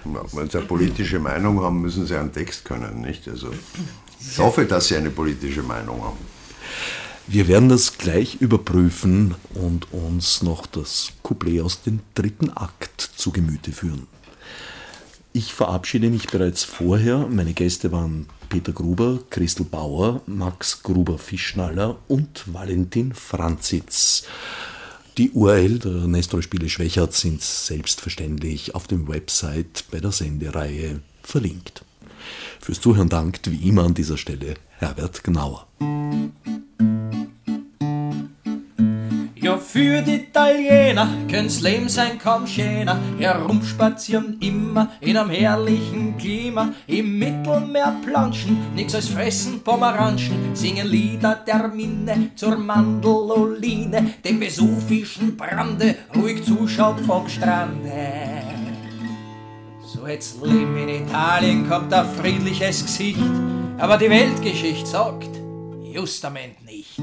wenn 0.05 0.51
Sie 0.51 0.59
eine 0.59 0.66
politische 0.66 1.20
Meinung 1.20 1.62
haben, 1.62 1.80
müssen 1.80 2.07
Sie 2.07 2.16
einen 2.16 2.32
Text 2.32 2.64
können, 2.64 3.01
nicht? 3.01 3.28
Also 3.28 3.48
ich 4.20 4.38
hoffe, 4.38 4.66
dass 4.66 4.88
Sie 4.88 4.96
eine 4.96 5.11
politische 5.11 5.62
Meinung 5.62 6.03
haben. 6.03 6.18
Wir 7.26 7.46
werden 7.46 7.68
das 7.68 7.96
gleich 7.96 8.40
überprüfen 8.40 9.36
und 9.54 9.92
uns 9.92 10.42
noch 10.42 10.66
das 10.66 11.12
Couplet 11.22 11.60
aus 11.60 11.82
dem 11.82 12.00
dritten 12.14 12.50
Akt 12.50 13.00
zu 13.00 13.30
Gemüte 13.30 13.72
führen. 13.72 14.08
Ich 15.32 15.54
verabschiede 15.54 16.10
mich 16.10 16.26
bereits 16.26 16.64
vorher. 16.64 17.28
Meine 17.28 17.52
Gäste 17.52 17.92
waren 17.92 18.26
Peter 18.48 18.72
Gruber, 18.72 19.20
Christel 19.30 19.64
Bauer, 19.64 20.22
Max 20.26 20.82
Gruber-Fischnaller 20.82 21.98
und 22.08 22.52
Valentin 22.52 23.14
Franzitz. 23.14 24.24
Die 25.16 25.30
URL 25.30 25.78
der 25.78 26.08
Nestor 26.08 26.42
Spiele 26.42 26.68
Schwächert 26.68 27.14
sind 27.14 27.42
selbstverständlich 27.42 28.74
auf 28.74 28.88
dem 28.88 29.06
Website 29.06 29.84
bei 29.92 30.00
der 30.00 30.10
Sendereihe 30.10 31.00
verlinkt. 31.22 31.84
Fürs 32.60 32.80
Zuhören 32.80 33.08
dankt 33.08 33.48
wie 33.52 33.68
immer 33.68 33.84
an 33.84 33.94
dieser 33.94 34.16
Stelle 34.16 34.56
Herbert 34.80 35.22
Gnauer. 35.22 35.66
Ja, 39.34 39.58
für 39.58 40.00
die 40.00 40.14
Italiener 40.14 41.06
können's 41.30 41.60
Leben 41.60 41.90
sein 41.90 42.18
kaum 42.18 42.46
schöner. 42.46 42.98
Herumspazieren 43.18 44.38
immer 44.40 44.88
in 45.02 45.18
einem 45.18 45.28
herrlichen 45.28 46.16
Klima. 46.16 46.70
Im 46.86 47.18
Mittelmeer 47.18 47.94
planschen, 48.06 48.56
nix 48.74 48.94
als 48.94 49.08
fressen 49.08 49.60
Pomeranschen. 49.60 50.56
Singen 50.56 50.86
Lieder 50.86 51.34
der 51.46 51.68
Minne 51.68 52.30
zur 52.34 52.56
Mandeloline. 52.56 54.14
Dem 54.24 54.40
vesuvischen 54.40 55.36
Brande 55.36 55.94
ruhig 56.16 56.42
zuschauen 56.42 57.04
vom 57.04 57.28
Strande. 57.28 57.92
So 59.84 60.06
jetzt 60.06 60.42
Leben 60.42 60.78
in 60.78 61.06
Italien 61.06 61.68
kommt 61.68 61.92
ein 61.92 62.06
friedliches 62.16 62.86
Gesicht. 62.86 63.20
Aber 63.80 63.96
die 63.96 64.10
Weltgeschichte 64.10 64.86
sagt, 64.86 65.30
justament 65.82 66.62
nicht. 66.66 67.00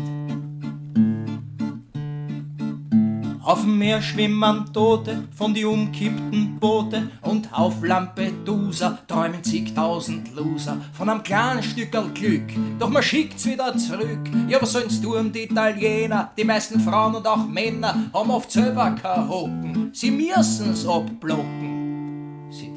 Auf 3.44 3.62
dem 3.62 3.80
Meer 3.80 4.00
schwimmen 4.00 4.72
Tote 4.72 5.24
von 5.36 5.56
die 5.56 5.66
umkippten 5.66 6.60
Boote 6.60 7.10
und 7.24 7.52
auf 7.52 7.82
Lampedusa 7.82 9.00
träumen 9.08 9.44
zigtausend 9.44 10.36
Loser 10.36 10.78
von 10.94 11.10
einem 11.10 11.24
kleinen 11.24 11.64
Stückerl 11.64 12.10
Glück. 12.14 12.44
Doch 12.78 12.90
man 12.90 13.02
schickt's 13.02 13.48
wieder 13.48 13.76
zurück. 13.76 14.30
Ja, 14.48 14.62
was 14.62 14.74
sollen's 14.74 15.02
tun, 15.02 15.32
die 15.32 15.46
Italiener? 15.46 16.32
Die 16.38 16.44
meisten 16.44 16.80
Frauen 16.80 17.16
und 17.16 17.26
auch 17.26 17.48
Männer 17.48 18.12
haben 18.14 18.30
oft 18.30 18.52
selber 18.52 18.92
kein 18.92 19.28
Hocken. 19.28 19.90
Sie 19.94 20.12
müssen's 20.12 20.86
abblocken. 20.86 21.67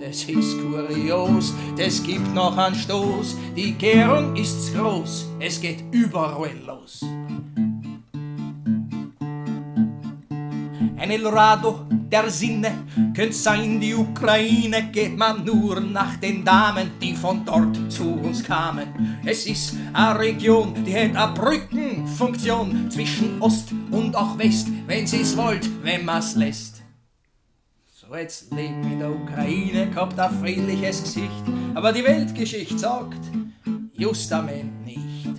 Das 0.00 0.24
ist 0.24 0.58
kurios, 0.58 1.54
das 1.76 2.02
gibt 2.02 2.34
noch 2.34 2.56
einen 2.56 2.74
Stoß. 2.74 3.36
Die 3.56 3.72
Gärung 3.72 4.34
ist's 4.34 4.72
groß, 4.74 5.26
es 5.38 5.60
geht 5.60 5.84
überall 5.92 6.56
los. 6.66 7.04
Ein 10.96 11.10
Eldorado 11.10 11.86
der 12.10 12.28
Sinne 12.28 12.72
könnte 13.14 13.32
sein 13.32 13.80
die 13.80 13.94
Ukraine, 13.94 14.90
geht 14.90 15.16
man 15.16 15.44
nur 15.44 15.80
nach 15.80 16.16
den 16.16 16.44
Damen, 16.44 16.90
die 17.00 17.14
von 17.14 17.44
dort 17.44 17.76
zu 17.92 18.14
uns 18.14 18.42
kamen. 18.42 19.20
Es 19.24 19.46
ist 19.46 19.76
eine 19.92 20.18
Region, 20.18 20.74
die 20.84 20.94
hat 20.94 21.14
eine 21.14 21.32
Brückenfunktion 21.32 22.90
zwischen 22.90 23.40
Ost 23.40 23.68
und 23.92 24.16
auch 24.16 24.36
West, 24.38 24.68
wenn 24.86 25.06
sie's 25.06 25.36
wollt, 25.36 25.68
wenn 25.84 26.04
man's 26.04 26.34
lässt. 26.34 26.79
Jetzt 28.12 28.50
leben 28.52 28.82
in 28.82 28.98
der 28.98 29.10
Ukraine, 29.10 29.88
gehabt 29.88 30.18
ein 30.18 30.40
friedliches 30.40 31.02
Gesicht, 31.04 31.44
aber 31.74 31.92
die 31.92 32.04
Weltgeschichte 32.04 32.76
sagt, 32.76 33.20
justament 33.94 34.84
nicht. 34.84 35.30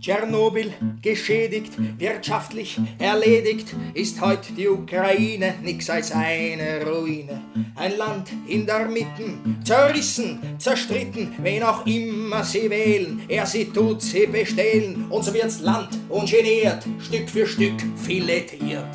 Tschernobyl 0.00 0.72
geschädigt, 1.02 1.72
wirtschaftlich 1.98 2.80
erledigt, 2.98 3.74
ist 3.92 4.20
heute 4.20 4.52
die 4.54 4.66
Ukraine 4.66 5.54
nix 5.62 5.88
als 5.90 6.10
eine 6.10 6.84
Ruine. 6.84 7.42
Ein 7.76 7.96
Land 7.98 8.30
in 8.48 8.66
der 8.66 8.88
Mitten, 8.88 9.60
zerrissen, 9.62 10.40
zerstritten, 10.58 11.32
wen 11.42 11.62
auch 11.62 11.86
immer 11.86 12.42
sie 12.44 12.70
wählen, 12.70 13.22
er 13.28 13.46
sie 13.46 13.66
tut 13.66 14.02
sie 14.02 14.26
bestehlen, 14.26 15.06
und 15.10 15.22
so 15.22 15.32
wird's 15.34 15.60
Land 15.60 15.90
ungeniert, 16.08 16.84
Stück 16.98 17.28
für 17.28 17.46
Stück 17.46 17.80
filetiert. 17.96 18.88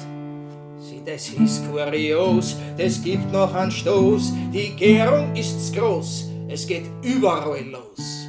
Das 1.12 1.28
ist 1.30 1.66
kurios, 1.68 2.56
das 2.78 3.02
gibt 3.02 3.32
noch 3.32 3.52
einen 3.56 3.72
Stoß, 3.72 4.32
die 4.54 4.76
Gärung 4.76 5.36
ist's 5.36 5.72
groß, 5.72 6.26
es 6.48 6.68
geht 6.68 6.86
überall 7.02 7.66
los. 7.66 8.28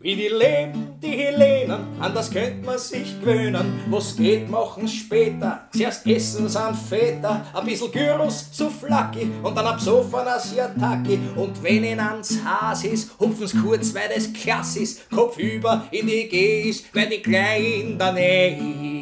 Wie 0.00 0.14
die 0.14 0.28
leben, 0.28 0.96
die 1.02 1.08
Hellenen, 1.08 1.80
an 1.98 2.14
das 2.14 2.30
könnt 2.30 2.64
man 2.64 2.78
sich 2.78 3.20
gewöhnen. 3.20 3.80
Was 3.90 4.16
geht, 4.16 4.48
machen's 4.48 4.94
später. 4.94 5.68
Zuerst 5.72 6.06
essen 6.06 6.48
sie 6.48 6.60
an 6.60 6.74
Väter, 6.74 7.44
ein 7.52 7.66
bisschen 7.66 7.90
Gyros, 7.90 8.46
so 8.52 8.70
flacki 8.70 9.28
und 9.42 9.56
dann 9.56 9.66
ab 9.66 9.80
Sofa 9.80 10.22
Asiataki. 10.22 11.18
Und 11.34 11.60
wenn 11.64 11.82
ihnen 11.82 12.00
ans 12.00 12.38
Haas 12.44 12.84
ist, 12.84 13.10
hupfen's 13.18 13.54
kurz, 13.60 13.92
weil 13.92 14.08
das 14.14 14.32
klass 14.32 14.76
ist. 14.76 15.10
Kopf 15.10 15.36
über 15.36 15.84
in 15.90 16.06
die 16.06 16.28
Gehs, 16.28 16.84
weil 16.94 17.08
die 17.08 17.20
klein 17.20 17.64
in 17.64 17.98
der 17.98 18.12
Nähe 18.12 18.56
ist. 18.56 18.97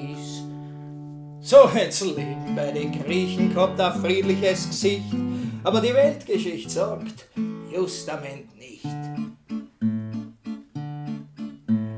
So 1.49 1.73
hätt's 1.73 2.01
Leben 2.01 2.57
bei 2.57 2.73
den 2.73 2.91
Griechen 2.91 3.55
gehabt, 3.55 3.81
ein 3.81 4.01
friedliches 4.01 4.69
Gesicht. 4.69 5.05
Aber 5.63 5.81
die 5.81 5.95
Weltgeschichte 5.95 6.69
sagt, 6.69 7.29
justament 7.73 8.59
nicht. 8.59 8.85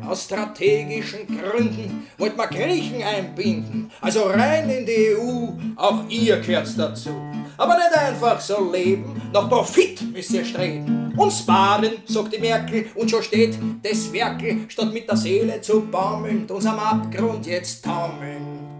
Aus 0.06 0.24
strategischen 0.24 1.20
Gründen 1.26 2.06
wollt 2.18 2.36
man 2.36 2.50
Griechen 2.50 3.02
einbinden, 3.02 3.90
also 4.02 4.24
rein 4.24 4.68
in 4.68 4.84
die 4.84 5.16
EU, 5.16 5.48
auch 5.76 6.06
ihr 6.10 6.40
gehört 6.40 6.78
dazu. 6.78 7.08
Aber 7.56 7.74
nicht 7.76 7.96
einfach 7.96 8.42
so 8.42 8.70
leben, 8.70 9.18
nach 9.32 9.48
Profit 9.48 10.12
müsst 10.12 10.32
ihr 10.32 10.44
streben. 10.44 11.14
Und 11.16 11.32
sparen, 11.32 11.92
sagt 12.04 12.34
die 12.34 12.38
Merkel, 12.38 12.84
und 12.94 13.10
schon 13.10 13.22
steht 13.22 13.58
das 13.82 14.12
Werkel, 14.12 14.66
statt 14.68 14.92
mit 14.92 15.08
der 15.08 15.16
Seele 15.16 15.58
zu 15.62 15.80
baumeln, 15.80 16.44
uns 16.50 16.66
am 16.66 16.78
Abgrund 16.78 17.46
jetzt 17.46 17.82
taumeln. 17.82 18.77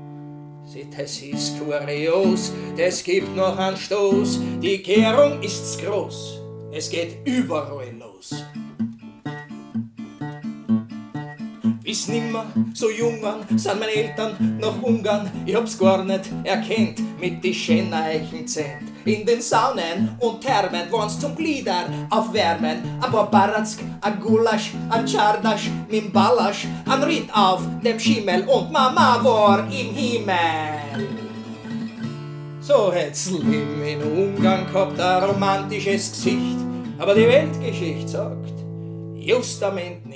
Das 0.97 1.20
ist 1.22 1.59
kurios, 1.59 2.53
das 2.76 3.03
gibt 3.03 3.35
noch 3.35 3.59
einen 3.59 3.76
Stoß, 3.76 4.41
die 4.62 4.79
Kehrung 4.79 5.43
ist's 5.43 5.76
groß, 5.79 6.41
es 6.72 6.89
geht 6.89 7.26
überall 7.26 7.93
los. 7.99 8.45
Bis 11.89 12.07
nimmer 12.07 12.45
so 12.74 12.91
jung 12.91 13.22
waren, 13.22 13.47
sind 13.57 13.80
meine 13.80 13.91
Eltern 13.91 14.59
nach 14.61 14.82
Ungarn. 14.82 15.30
Ich 15.47 15.55
hab's 15.55 15.78
gar 15.78 16.05
nicht 16.05 16.30
erkennt 16.45 17.01
mit 17.18 17.43
die 17.43 17.55
Schenneichen 17.55 18.47
Zent. 18.47 18.93
In 19.07 19.24
den 19.24 19.41
Saunen 19.41 20.11
und 20.18 20.43
Thermen 20.43 20.82
woren's 20.91 21.18
zum 21.18 21.34
Glieder 21.34 21.86
aufwärmen. 22.11 22.82
Ein 23.01 23.11
paar 23.11 23.30
Baratsk, 23.30 23.80
ein 24.03 24.20
Gulasch, 24.20 24.72
ein 24.91 25.07
Czardasch, 25.07 25.70
mit 25.91 26.12
Ballasch, 26.12 26.66
ein 26.84 27.03
Ritt 27.05 27.34
auf 27.34 27.62
dem 27.82 27.99
Schimmel 27.99 28.47
und 28.47 28.70
Mama 28.70 29.24
war 29.24 29.61
im 29.61 29.95
Himmel. 29.95 31.09
So 32.61 32.93
hätt's 32.93 33.30
Leben 33.30 33.82
in 33.82 34.03
Ungarn 34.03 34.66
gehabt, 34.70 35.01
ein 35.01 35.24
romantisches 35.24 36.12
Gesicht. 36.12 36.59
Aber 36.99 37.14
die 37.14 37.26
Weltgeschichte 37.26 38.09
sagt, 38.09 38.59
justament 39.14 40.07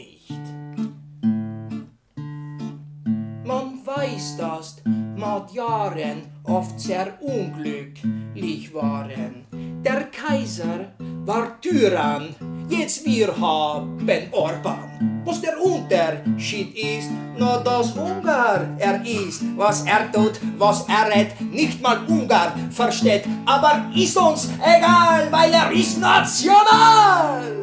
Magyaren 5.33 6.25
oft 6.45 6.79
sehr 6.79 7.15
unglücklich 7.23 8.75
waren. 8.75 9.47
Der 9.83 10.05
Kaiser 10.11 10.93
war 11.25 11.59
Tyrann, 11.59 12.35
jetzt 12.69 13.07
wir 13.07 13.29
haben 13.41 13.97
Orban. 14.31 15.23
Was 15.25 15.41
der 15.41 15.59
Unterschied 15.59 16.77
ist, 16.77 17.11
nur 17.39 17.63
dass 17.65 17.93
Ungar 17.97 18.67
er 18.79 19.03
ist. 19.07 19.43
Was 19.57 19.87
er 19.87 20.13
tut, 20.13 20.39
was 20.59 20.85
er 20.87 21.09
redet, 21.11 21.41
nicht 21.41 21.81
mal 21.81 22.01
Ungar 22.07 22.53
versteht. 22.71 23.25
Aber 23.47 23.91
ist 23.97 24.19
uns 24.19 24.51
egal, 24.61 25.29
weil 25.31 25.51
er 25.55 25.73
ist 25.73 25.99
national. 25.99 27.63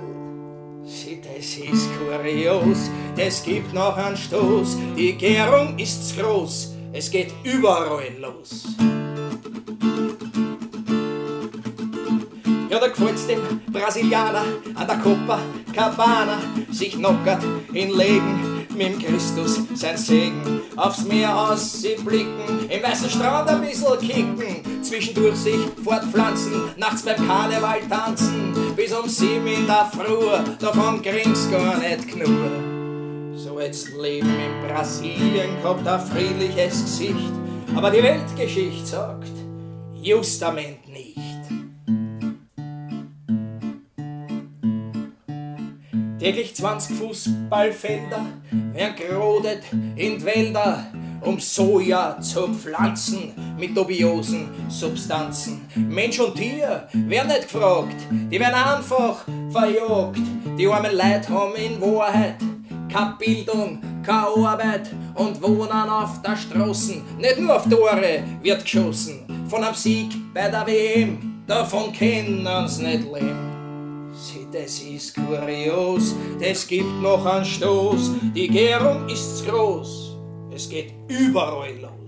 Shit, 0.88 1.24
es 1.38 1.56
ist 1.56 1.88
kurios, 2.00 2.90
es 3.16 3.44
gibt 3.44 3.76
noch 3.76 3.96
einen 3.96 4.18
Stoß, 4.18 4.76
die 4.98 5.14
Gärung 5.14 5.78
ist's 5.78 6.16
groß, 6.18 6.69
es 6.94 7.12
geht 7.12 7.34
überall 7.44 8.02
los. 8.20 8.66
Ja, 12.70 12.80
da 12.80 12.88
gefällt's 12.88 13.26
dem 13.26 13.40
Brasilianer 13.72 14.46
an 14.76 14.88
der 14.88 14.98
Copacabana 14.98 16.40
sich 16.72 16.94
knockert 16.94 17.44
in 17.74 17.98
Legen 17.98 18.68
mit 18.76 19.00
Christus 19.04 19.60
sein 19.74 19.98
Segen. 19.98 20.62
Aufs 20.76 21.04
Meer 21.04 21.36
aus 21.36 21.82
sie 21.82 21.96
blicken, 21.96 22.70
im 22.70 22.84
weißen 22.84 23.10
Strand 23.10 23.50
ein 23.50 23.62
bisschen 23.62 24.00
kicken, 24.00 24.84
zwischendurch 24.84 25.36
sich 25.36 25.60
fortpflanzen, 25.84 26.54
nachts 26.78 27.02
beim 27.02 27.28
Karneval 27.28 27.82
tanzen, 27.90 28.54
bis 28.76 28.94
um 28.94 29.10
sieben 29.10 29.48
in 29.48 29.66
der 29.66 29.92
Früh, 29.92 30.56
davon 30.60 31.02
kriegst 31.02 31.52
gar 31.52 31.78
nicht 31.80 32.08
genug. 32.08 32.89
So 33.42 33.58
jetzt 33.58 33.94
Leben 33.94 34.28
in 34.28 34.68
Brasilien 34.68 35.62
kommt 35.64 35.88
ein 35.88 36.00
friedliches 36.02 36.84
Gesicht, 36.84 37.32
aber 37.74 37.90
die 37.90 38.04
Weltgeschichte 38.04 38.86
sagt, 38.86 39.32
justament 39.94 40.86
nicht. 40.90 41.18
Täglich 46.20 46.54
20 46.54 46.98
Fußballfelder 46.98 48.26
werden 48.74 48.96
gerodet 48.98 49.64
in 49.96 50.22
Wälder, 50.26 50.88
um 51.22 51.40
Soja 51.40 52.20
zu 52.20 52.54
pflanzen 52.54 53.32
mit 53.58 53.76
dubiosen 53.76 54.50
Substanzen. 54.68 55.62
Mensch 55.76 56.20
und 56.20 56.36
Tier 56.36 56.90
werden 56.92 57.30
nicht 57.30 57.44
gefragt, 57.44 57.96
die 58.10 58.38
werden 58.38 58.56
einfach 58.56 59.24
verjagt. 59.50 60.20
Die 60.58 60.68
armen 60.68 60.92
Leute 60.92 61.30
haben 61.30 61.56
in 61.56 61.80
Wahrheit 61.80 62.36
keine 62.90 63.16
Bildung, 63.18 63.82
keine 64.04 64.48
Arbeit 64.48 64.90
und 65.16 65.42
wohnen 65.42 65.72
auf 65.72 66.22
der 66.22 66.36
Straßen. 66.36 67.02
Nicht 67.18 67.40
nur 67.40 67.56
auf 67.56 67.70
Tore 67.70 68.24
wird 68.42 68.64
geschossen, 68.64 69.26
von 69.50 69.64
einem 69.64 69.76
Sieg 69.76 70.10
bei 70.34 70.50
der 70.50 70.66
WM, 70.66 71.44
davon 71.48 71.94
können 71.94 72.48
sie 72.68 72.84
nicht 72.84 73.04
leben. 73.04 74.10
Sieh, 74.14 74.48
das 74.52 74.80
ist 74.80 75.16
kurios, 75.16 76.16
das 76.42 76.68
gibt 76.68 77.02
noch 77.02 77.26
einen 77.26 77.46
Stoß, 77.46 78.12
die 78.36 78.48
Gärung 78.48 79.08
ist 79.08 79.48
groß, 79.48 80.18
es 80.54 80.68
geht 80.68 80.94
überall 81.08 81.78
los. 81.80 81.99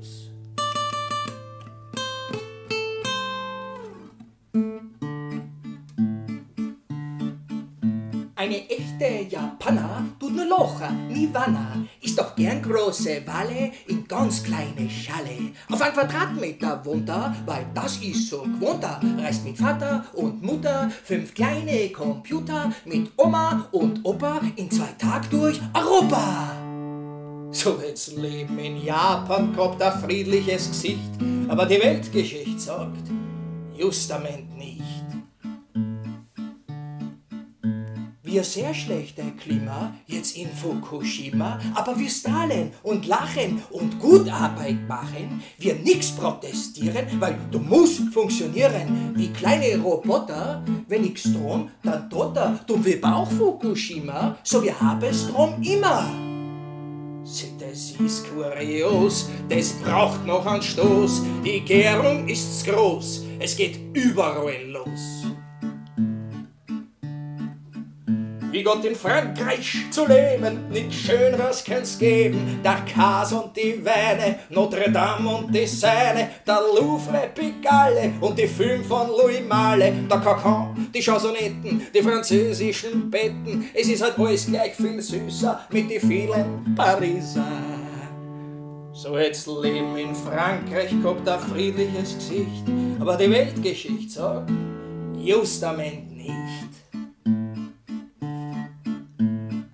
Japaner 9.51 10.05
tut 10.19 10.35
nur 10.35 10.45
Locher, 10.45 10.91
nie 11.09 11.29
Wanner, 11.33 11.85
ist 12.01 12.17
doch 12.17 12.35
gern 12.35 12.61
große 12.61 13.21
Walle 13.25 13.71
in 13.87 14.07
ganz 14.07 14.43
kleine 14.43 14.89
Schale. 14.89 15.51
Auf 15.69 15.81
ein 15.81 15.93
Quadratmeter 15.93 16.83
wohnt 16.85 17.09
er, 17.09 17.35
weil 17.45 17.65
das 17.73 17.97
ist 17.97 18.29
so 18.29 18.43
gewohnt 18.43 18.83
er. 18.83 18.99
Reist 19.21 19.45
mit 19.45 19.57
Vater 19.57 20.05
und 20.13 20.41
Mutter, 20.41 20.89
fünf 21.03 21.33
kleine 21.33 21.89
Computer, 21.89 22.71
mit 22.85 23.11
Oma 23.17 23.67
und 23.71 24.03
Opa 24.03 24.41
in 24.55 24.69
zwei 24.71 24.91
Tagen 24.97 25.27
durch 25.29 25.59
Europa. 25.73 26.55
So 27.51 27.79
jetzt 27.85 28.15
Leben 28.15 28.57
in 28.59 28.83
Japan 28.83 29.53
gehabt 29.53 29.81
ein 29.81 29.99
friedliches 30.01 30.69
Gesicht, 30.69 31.11
aber 31.49 31.65
die 31.65 31.81
Weltgeschichte 31.81 32.59
sagt, 32.59 33.11
justament 33.75 34.57
nicht. 34.57 35.00
Wir 38.31 38.45
sehr 38.45 38.73
schlechte 38.73 39.23
Klima 39.43 39.93
jetzt 40.07 40.37
in 40.37 40.47
Fukushima, 40.47 41.59
aber 41.75 41.99
wir 41.99 42.09
strahlen 42.09 42.71
und 42.81 43.05
lachen 43.05 43.61
und 43.71 43.99
gut 43.99 44.31
Arbeit 44.31 44.87
machen, 44.87 45.43
wir 45.57 45.75
nix 45.75 46.11
protestieren, 46.11 47.07
weil 47.19 47.37
du 47.51 47.59
musst 47.59 47.99
funktionieren 48.13 49.13
wie 49.17 49.27
kleine 49.33 49.77
Roboter. 49.79 50.63
Wenn 50.87 51.01
nix 51.01 51.23
Strom, 51.29 51.71
dann 51.83 52.09
tot 52.09 52.37
er. 52.37 52.57
Du 52.65 52.81
wir 52.85 53.03
auch 53.03 53.29
Fukushima, 53.29 54.37
so 54.43 54.63
wir 54.63 54.79
haben 54.79 55.13
Strom 55.13 55.61
immer. 55.61 56.09
Das 57.59 57.91
ist 57.99 58.27
kurios, 58.29 59.29
das 59.49 59.73
braucht 59.73 60.25
noch 60.25 60.45
einen 60.45 60.61
Stoß. 60.61 61.23
Die 61.43 61.59
Gärung 61.59 62.29
ist 62.29 62.65
groß, 62.65 63.25
es 63.39 63.57
geht 63.57 63.77
überall 63.93 64.63
los. 64.69 65.25
Wie 68.61 68.65
Gott 68.65 68.85
in 68.85 68.95
Frankreich 68.95 69.87
zu 69.89 70.05
leben, 70.05 70.69
nichts 70.69 70.93
Schöneres 70.93 71.63
kann's 71.63 71.97
geben. 71.97 72.59
Der 72.63 72.77
Kas 72.93 73.33
und 73.33 73.57
die 73.57 73.83
Weine, 73.83 74.37
Notre 74.51 74.91
Dame 74.91 75.27
und 75.27 75.51
die 75.51 75.65
Seine, 75.65 76.29
der 76.45 76.59
Louvre, 76.75 77.31
Pigalle 77.33 78.13
und 78.21 78.37
die 78.37 78.45
Film 78.45 78.83
von 78.83 79.07
Louis 79.07 79.41
Malle, 79.49 79.91
der 80.07 80.19
Kakao, 80.19 80.75
die 80.93 81.01
Chansonetten, 81.01 81.87
die 81.91 82.03
französischen 82.03 83.09
Betten. 83.09 83.67
Es 83.73 83.87
ist 83.87 84.03
halt 84.03 84.19
alles 84.19 84.45
gleich 84.45 84.75
viel 84.75 85.01
süßer 85.01 85.61
mit 85.71 85.89
die 85.89 85.99
vielen 85.99 86.75
Pariser. 86.75 87.47
So 88.93 89.17
hätt's 89.17 89.47
Leben 89.47 89.97
in 89.97 90.13
Frankreich 90.13 90.91
gehabt, 91.01 91.27
ein 91.27 91.39
friedliches 91.39 92.13
Gesicht, 92.13 92.65
aber 92.99 93.17
die 93.17 93.31
Weltgeschichte 93.31 94.11
sagt, 94.11 94.51
justament 95.17 96.15
nicht. 96.15 96.70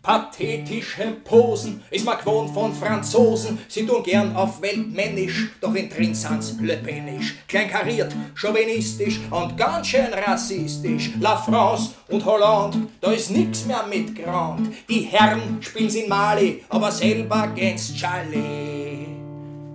Pathetische 0.08 1.18
Posen 1.26 1.84
ist 1.92 2.06
man 2.06 2.18
gewohnt 2.18 2.52
von 2.52 2.74
Franzosen. 2.74 3.58
Sie 3.68 3.86
tun 3.86 4.04
gern 4.04 4.34
auf 4.38 4.62
Weltmännisch, 4.62 5.50
doch 5.60 5.76
in 5.76 5.90
drin 5.90 6.16
sind's 6.16 6.56
lebendig. 6.62 7.34
Kleinkariert, 7.46 8.16
chauvinistisch 8.34 9.20
und 9.30 9.58
ganz 9.58 9.88
schön 9.88 10.14
rassistisch. 10.14 11.12
La 11.20 11.36
France 11.36 11.90
und 12.08 12.24
Hollande, 12.24 12.88
da 13.02 13.12
ist 13.12 13.32
nix 13.32 13.66
mehr 13.66 13.86
mit 13.86 14.16
Grand. 14.16 14.70
Die 14.88 15.02
Herren 15.02 15.58
spielen's 15.60 15.96
in 15.96 16.08
Mali, 16.08 16.64
aber 16.70 16.90
selber 16.90 17.52
gehen's 17.54 17.94
Charlie. 17.94 19.08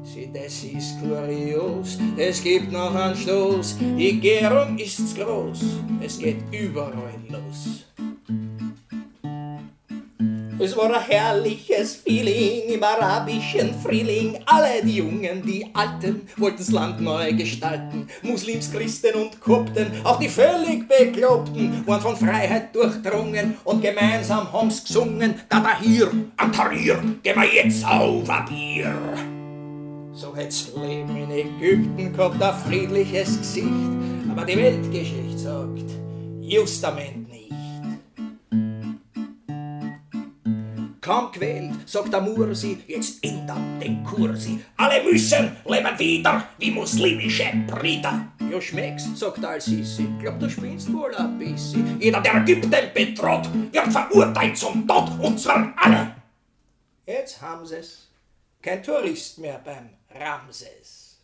Sieh, 0.03 0.31
das 0.33 0.65
ist 0.65 0.99
kurios, 0.99 1.99
es 2.17 2.43
gibt 2.43 2.73
noch 2.73 2.95
einen 2.95 3.15
Stoß. 3.15 3.77
Die 3.99 4.19
Gärung 4.19 4.79
ist 4.79 5.15
groß, 5.15 5.61
es 6.01 6.19
geht 6.19 6.43
überall 6.51 7.21
los. 7.29 7.85
Es 10.63 10.77
war 10.77 10.95
ein 10.95 11.03
herrliches 11.03 11.97
Feeling 11.97 12.69
im 12.69 12.85
arabischen 12.85 13.75
Frühling. 13.83 14.39
Alle 14.47 14.81
die 14.85 14.99
Jungen, 14.99 15.43
die 15.45 15.67
Alten 15.75 16.21
wollten's 16.37 16.71
Land 16.71 17.01
neu 17.01 17.33
gestalten. 17.33 18.07
Muslims, 18.23 18.71
Christen 18.71 19.17
und 19.17 19.41
Kopten, 19.41 19.89
auch 20.05 20.21
die 20.21 20.29
völlig 20.29 20.87
Bekloppten, 20.87 21.85
waren 21.85 22.01
von 22.01 22.17
Freiheit 22.17 22.73
durchdrungen 22.77 23.57
und 23.65 23.83
gemeinsam 23.83 24.53
haben's 24.53 24.85
gesungen. 24.85 25.35
Da 25.49 25.59
da 25.59 25.81
hier, 25.81 26.13
am 26.37 26.53
Tahrir, 26.53 27.03
gehen 27.25 27.41
wir 27.41 27.53
jetzt 27.53 27.85
auf 27.85 28.31
ein 28.31 28.45
Bier. 28.45 28.95
So 30.13 30.37
hätt's 30.37 30.71
Leben 30.77 31.17
in 31.17 31.31
Ägypten 31.33 32.13
gehabt, 32.13 32.41
ein 32.41 32.55
friedliches 32.69 33.37
Gesicht. 33.39 33.67
Aber 34.31 34.45
die 34.45 34.57
Weltgeschichte 34.57 35.39
sagt, 35.39 35.91
justament 36.41 37.29
nicht. 37.29 37.42
Kaum 41.13 41.31
quält, 41.31 41.87
sagt 41.87 42.11
der 42.11 42.23
Mursi, 42.23 42.79
jetzt 42.87 43.23
ändert 43.23 43.83
den 43.83 44.03
Kursi. 44.03 44.59
Alle 44.79 45.03
müssen 45.05 45.55
leben 45.67 45.99
wieder 45.99 46.49
wie 46.57 46.71
muslimische 46.71 47.53
Brüder. 47.67 48.29
Ja, 48.51 48.59
schmeck's, 48.59 49.05
sagt 49.15 49.45
Al-Sisi. 49.45 50.09
Glaub, 50.19 50.41
du 50.41 50.49
spinnst 50.49 50.91
wohl 50.91 51.15
ein 51.15 51.39
bisschen. 51.39 52.01
Jeder, 52.01 52.23
der 52.23 52.37
Ägypten 52.37 52.71
betraut, 52.95 53.47
wird 53.71 53.93
verurteilt 53.93 54.57
zum 54.57 54.89
Tod, 54.89 55.11
und 55.21 55.39
zwar 55.39 55.75
alle. 55.77 56.17
Jetzt 57.05 57.43
haben 57.43 57.67
sie's. 57.67 58.09
Kein 58.63 58.83
Tourist 58.83 59.39
mehr 59.39 59.61
beim 59.63 59.91
Ramses. 60.19 61.19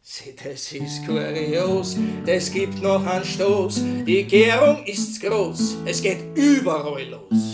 Sieh, 0.00 0.34
das 0.34 0.72
ist 0.72 1.06
kurios, 1.06 1.94
das 2.24 2.50
gibt 2.50 2.80
noch 2.80 3.04
einen 3.06 3.22
Stoß. 3.26 3.82
Die 4.06 4.24
Gärung 4.24 4.82
ist 4.86 5.20
groß, 5.20 5.76
es 5.84 6.00
geht 6.00 6.20
überall 6.34 7.04
los. 7.04 7.49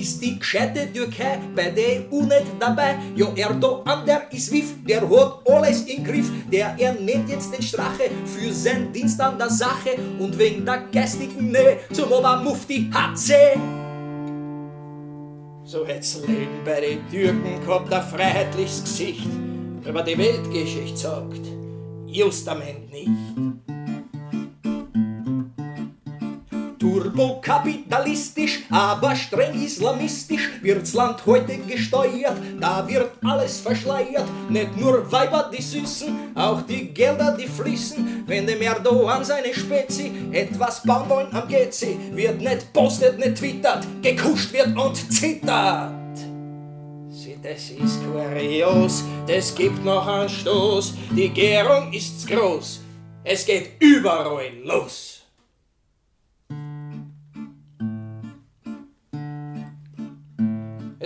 Ist 0.00 0.22
die 0.22 0.38
gescheite 0.38 0.90
Türkei 0.92 1.38
bei 1.54 1.70
der 1.70 2.10
EU 2.10 2.22
nicht 2.22 2.46
dabei. 2.58 2.98
Ja, 3.14 3.26
Erdogan, 3.36 4.06
der 4.06 4.32
ist 4.32 4.50
wiff, 4.50 4.74
der 4.86 5.02
hat 5.02 5.40
alles 5.46 5.82
im 5.82 6.02
Griff, 6.02 6.30
der 6.50 6.74
er 6.78 6.94
nimmt 6.94 7.28
jetzt 7.28 7.52
den 7.52 7.62
Strache 7.62 8.10
für 8.24 8.52
sein 8.52 8.92
Dienst 8.92 9.20
an 9.20 9.38
der 9.38 9.50
Sache 9.50 9.90
und 10.18 10.38
wegen 10.38 10.64
der 10.64 10.84
geistigen 10.92 11.50
Nähe 11.50 11.78
zum 11.92 12.10
Obermufti 12.10 12.90
hat 12.92 13.18
sie. 13.18 13.34
So 15.64 15.86
hätt's 15.86 16.20
Leben 16.26 16.64
bei 16.64 16.80
den 16.80 17.08
Türken 17.10 17.60
gehabt, 17.64 17.92
ein 17.92 18.02
freiheitliches 18.02 18.82
Gesicht, 18.82 19.28
aber 19.86 20.02
die 20.02 20.18
Weltgeschichte 20.18 20.96
sagt, 20.96 21.46
justament 22.06 22.90
nicht. 22.90 23.10
Turbokapitalistisch, 26.80 28.60
aber 28.70 29.14
streng 29.14 29.62
islamistisch 29.62 30.48
wird's 30.62 30.94
Land 30.94 31.26
heute 31.26 31.58
gesteuert. 31.58 32.38
Da 32.58 32.88
wird 32.88 33.10
alles 33.22 33.60
verschleiert, 33.60 34.24
nicht 34.48 34.80
nur 34.80 35.12
Weiber 35.12 35.50
die 35.52 35.60
Süßen, 35.60 36.34
auch 36.34 36.62
die 36.62 36.86
Gelder 36.94 37.36
die 37.38 37.48
fließen. 37.48 38.24
Wenn 38.26 38.46
dem 38.46 38.62
Erdogan 38.62 39.22
seine 39.22 39.52
Spezi 39.52 40.10
etwas 40.32 40.82
bauen 40.82 41.06
wollen 41.10 41.34
am 41.34 41.46
Gezi, 41.48 41.98
wird 42.12 42.40
nicht 42.40 42.72
postet, 42.72 43.18
nicht 43.18 43.36
twittert, 43.36 43.86
gekuscht 44.00 44.50
wird 44.54 44.74
und 44.74 44.96
zittert. 45.12 45.92
Sieh, 47.10 47.36
das 47.42 47.68
ist 47.70 48.00
kurios, 48.10 49.04
das 49.26 49.54
gibt 49.54 49.84
noch 49.84 50.06
einen 50.06 50.30
Stoß. 50.30 50.94
Die 51.14 51.28
Gärung 51.28 51.92
ist 51.92 52.26
groß, 52.26 52.80
es 53.22 53.44
geht 53.44 53.72
überall 53.80 54.50
los. 54.64 55.19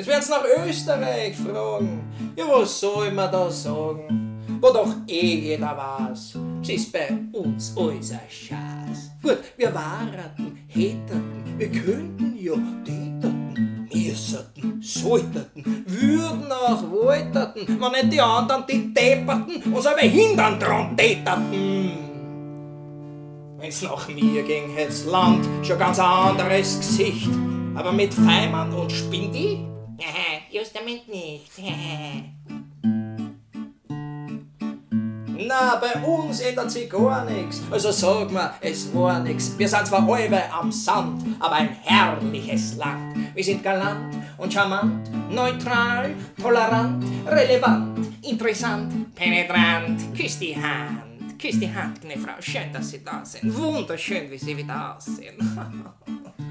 Jetzt 0.05 0.09
werden 0.11 0.23
sie 0.23 0.33
nach 0.33 0.67
Österreich 0.67 1.35
fragen. 1.35 2.03
Ja, 2.37 2.45
was 2.47 2.79
soll 2.79 3.11
man 3.11 3.33
da 3.33 3.51
sagen? 3.51 4.39
Wo 4.61 4.69
doch 4.69 4.95
eh 5.09 5.37
jeder 5.37 5.75
weiß, 5.75 6.35
es 6.63 6.69
ist 6.69 6.93
bei 6.93 7.09
uns 7.33 7.75
alles 7.75 8.13
ein 8.13 8.21
Schatz. 8.29 9.11
Gut, 9.23 9.39
wir 9.57 9.73
warten, 9.73 10.59
hätterten, 10.69 11.55
wir 11.57 11.71
könnten 11.71 12.37
ja 12.39 12.53
täterten, 12.85 13.89
müsserten, 13.95 14.83
sollten, 14.83 15.85
würden 15.87 16.53
auch 16.53 16.83
wollterten, 16.91 17.67
wenn 17.67 17.93
nicht 17.93 18.13
die 18.13 18.21
anderen 18.21 18.65
die 18.69 18.93
Depperten 18.93 19.73
uns 19.73 19.87
aber 19.87 20.03
hindern 20.03 20.61
dran 20.61 20.95
täterten. 20.99 21.93
Wenn's 23.59 23.81
nach 23.81 24.07
mir 24.09 24.43
ging, 24.43 24.69
hätt's 24.75 25.07
Land 25.07 25.49
schon 25.63 25.79
ganz 25.79 25.99
ein 25.99 26.05
anderes 26.05 26.79
Gesicht. 26.79 27.31
Aber 27.75 27.91
mit 27.91 28.13
Feimann 28.13 28.73
und 28.75 28.93
Spindi? 28.93 29.74
Just 30.51 30.75
damit 30.77 31.09
nicht. 31.09 31.51
Na, 35.47 35.77
bei 35.77 36.01
uns 36.01 36.41
ändert 36.41 36.71
sich 36.71 36.89
gar 36.89 37.25
nichts. 37.25 37.61
Also 37.71 37.91
sag 37.91 38.31
mal, 38.31 38.55
es 38.61 38.95
war 38.95 39.21
nix. 39.21 39.59
Wir 39.59 39.69
sind 39.69 39.87
zwar 39.87 40.09
alle 40.09 40.53
am 40.53 40.71
Sand, 40.73 41.23
aber 41.41 41.57
ein 41.57 41.69
herrliches 41.83 42.77
Land. 42.77 43.35
Wir 43.35 43.45
sind 43.45 43.63
galant 43.63 44.17
und 44.39 44.53
charmant, 44.53 45.11
neutral, 45.31 46.15
tolerant, 46.41 47.05
relevant, 47.27 48.07
interessant, 48.23 49.15
penetrant. 49.15 50.01
Küss 50.17 50.39
die 50.39 50.57
Hand, 50.57 51.39
küss 51.39 51.59
die 51.59 51.73
Hand, 51.75 52.01
gnä 52.01 52.17
Frau. 52.17 52.41
Schön, 52.41 52.73
dass 52.73 52.91
Sie 52.91 53.05
da 53.05 53.25
sind. 53.25 53.55
Wunderschön, 53.57 54.31
wie 54.31 54.39
Sie 54.39 54.57
wieder 54.57 54.97
aussehen. 54.97 55.37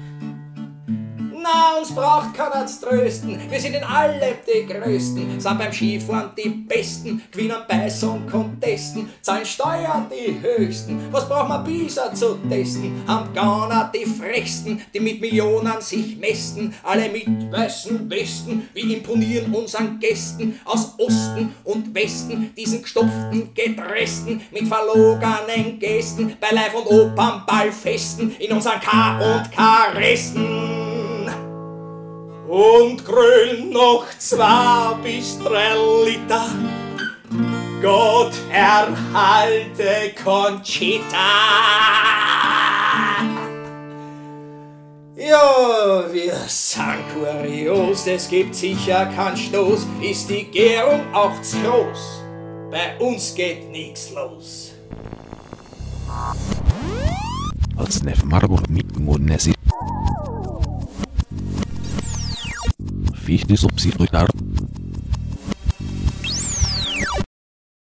Na, 1.44 1.76
uns 1.78 1.94
braucht 1.94 2.32
keiner 2.32 2.66
zu 2.66 2.86
trösten. 2.86 3.38
Wir 3.50 3.60
sind 3.60 3.74
in 3.74 3.84
allem 3.84 4.18
die 4.46 4.64
Größten, 4.66 5.38
sind 5.38 5.58
beim 5.58 5.70
Skifahren 5.70 6.30
die 6.38 6.48
Besten, 6.48 7.20
gewinnen 7.30 7.58
bei 7.68 7.90
Song 7.90 8.26
Contesten, 8.26 9.10
zahlen 9.20 9.44
Steuern 9.44 10.06
die 10.10 10.40
Höchsten. 10.40 10.98
Was 11.10 11.28
braucht 11.28 11.50
man 11.50 11.62
Bisa 11.62 12.14
zu 12.14 12.38
testen? 12.48 13.02
Haben 13.06 13.34
Gauner 13.34 13.92
die 13.94 14.06
Frechsten, 14.06 14.80
die 14.94 15.00
mit 15.00 15.20
Millionen 15.20 15.82
sich 15.82 16.16
mästen, 16.16 16.72
alle 16.82 17.10
mit 17.10 17.26
weißen 17.52 18.08
Westen. 18.08 18.70
Wir 18.72 18.96
imponieren 18.96 19.54
unseren 19.54 20.00
Gästen 20.00 20.58
aus 20.64 20.94
Osten 20.96 21.54
und 21.64 21.94
Westen, 21.94 22.54
diesen 22.56 22.80
gestopften 22.80 23.52
Gedressten 23.52 24.40
mit 24.50 24.66
verlogenen 24.66 25.78
Gesten, 25.78 26.38
bei 26.40 26.52
Live- 26.52 26.74
und 26.74 26.86
Opernballfesten, 26.86 28.34
in 28.38 28.50
unseren 28.50 28.80
K- 28.80 29.18
und 29.18 29.52
K-Resten 29.52 30.93
und 32.48 33.04
grün 33.04 33.70
noch 33.70 34.06
zwei 34.18 34.94
bis 35.02 35.38
drei 35.38 35.74
Liter. 36.04 36.46
Gott 37.82 38.32
erhalte 38.50 40.14
Conchita. 40.22 41.04
Ja, 45.16 46.12
wir 46.12 46.34
sind 46.48 47.04
kurios, 47.14 48.06
es 48.06 48.28
gibt 48.28 48.54
sicher 48.54 49.06
keinen 49.06 49.36
Stoß. 49.36 49.86
Ist 50.02 50.28
die 50.28 50.44
Gärung 50.44 51.00
auch 51.14 51.40
zu 51.42 51.56
groß? 51.62 52.22
Bei 52.70 52.98
uns 52.98 53.34
geht 53.34 53.70
nichts 53.70 54.10
los. 54.12 54.72
Als 57.76 58.02
nef 58.02 58.22
Marburg 58.24 58.68
mit 58.68 58.98
wichtig, 63.26 63.64
ob 63.64 63.80
sie 63.80 63.90
durchdacht. 63.90 64.32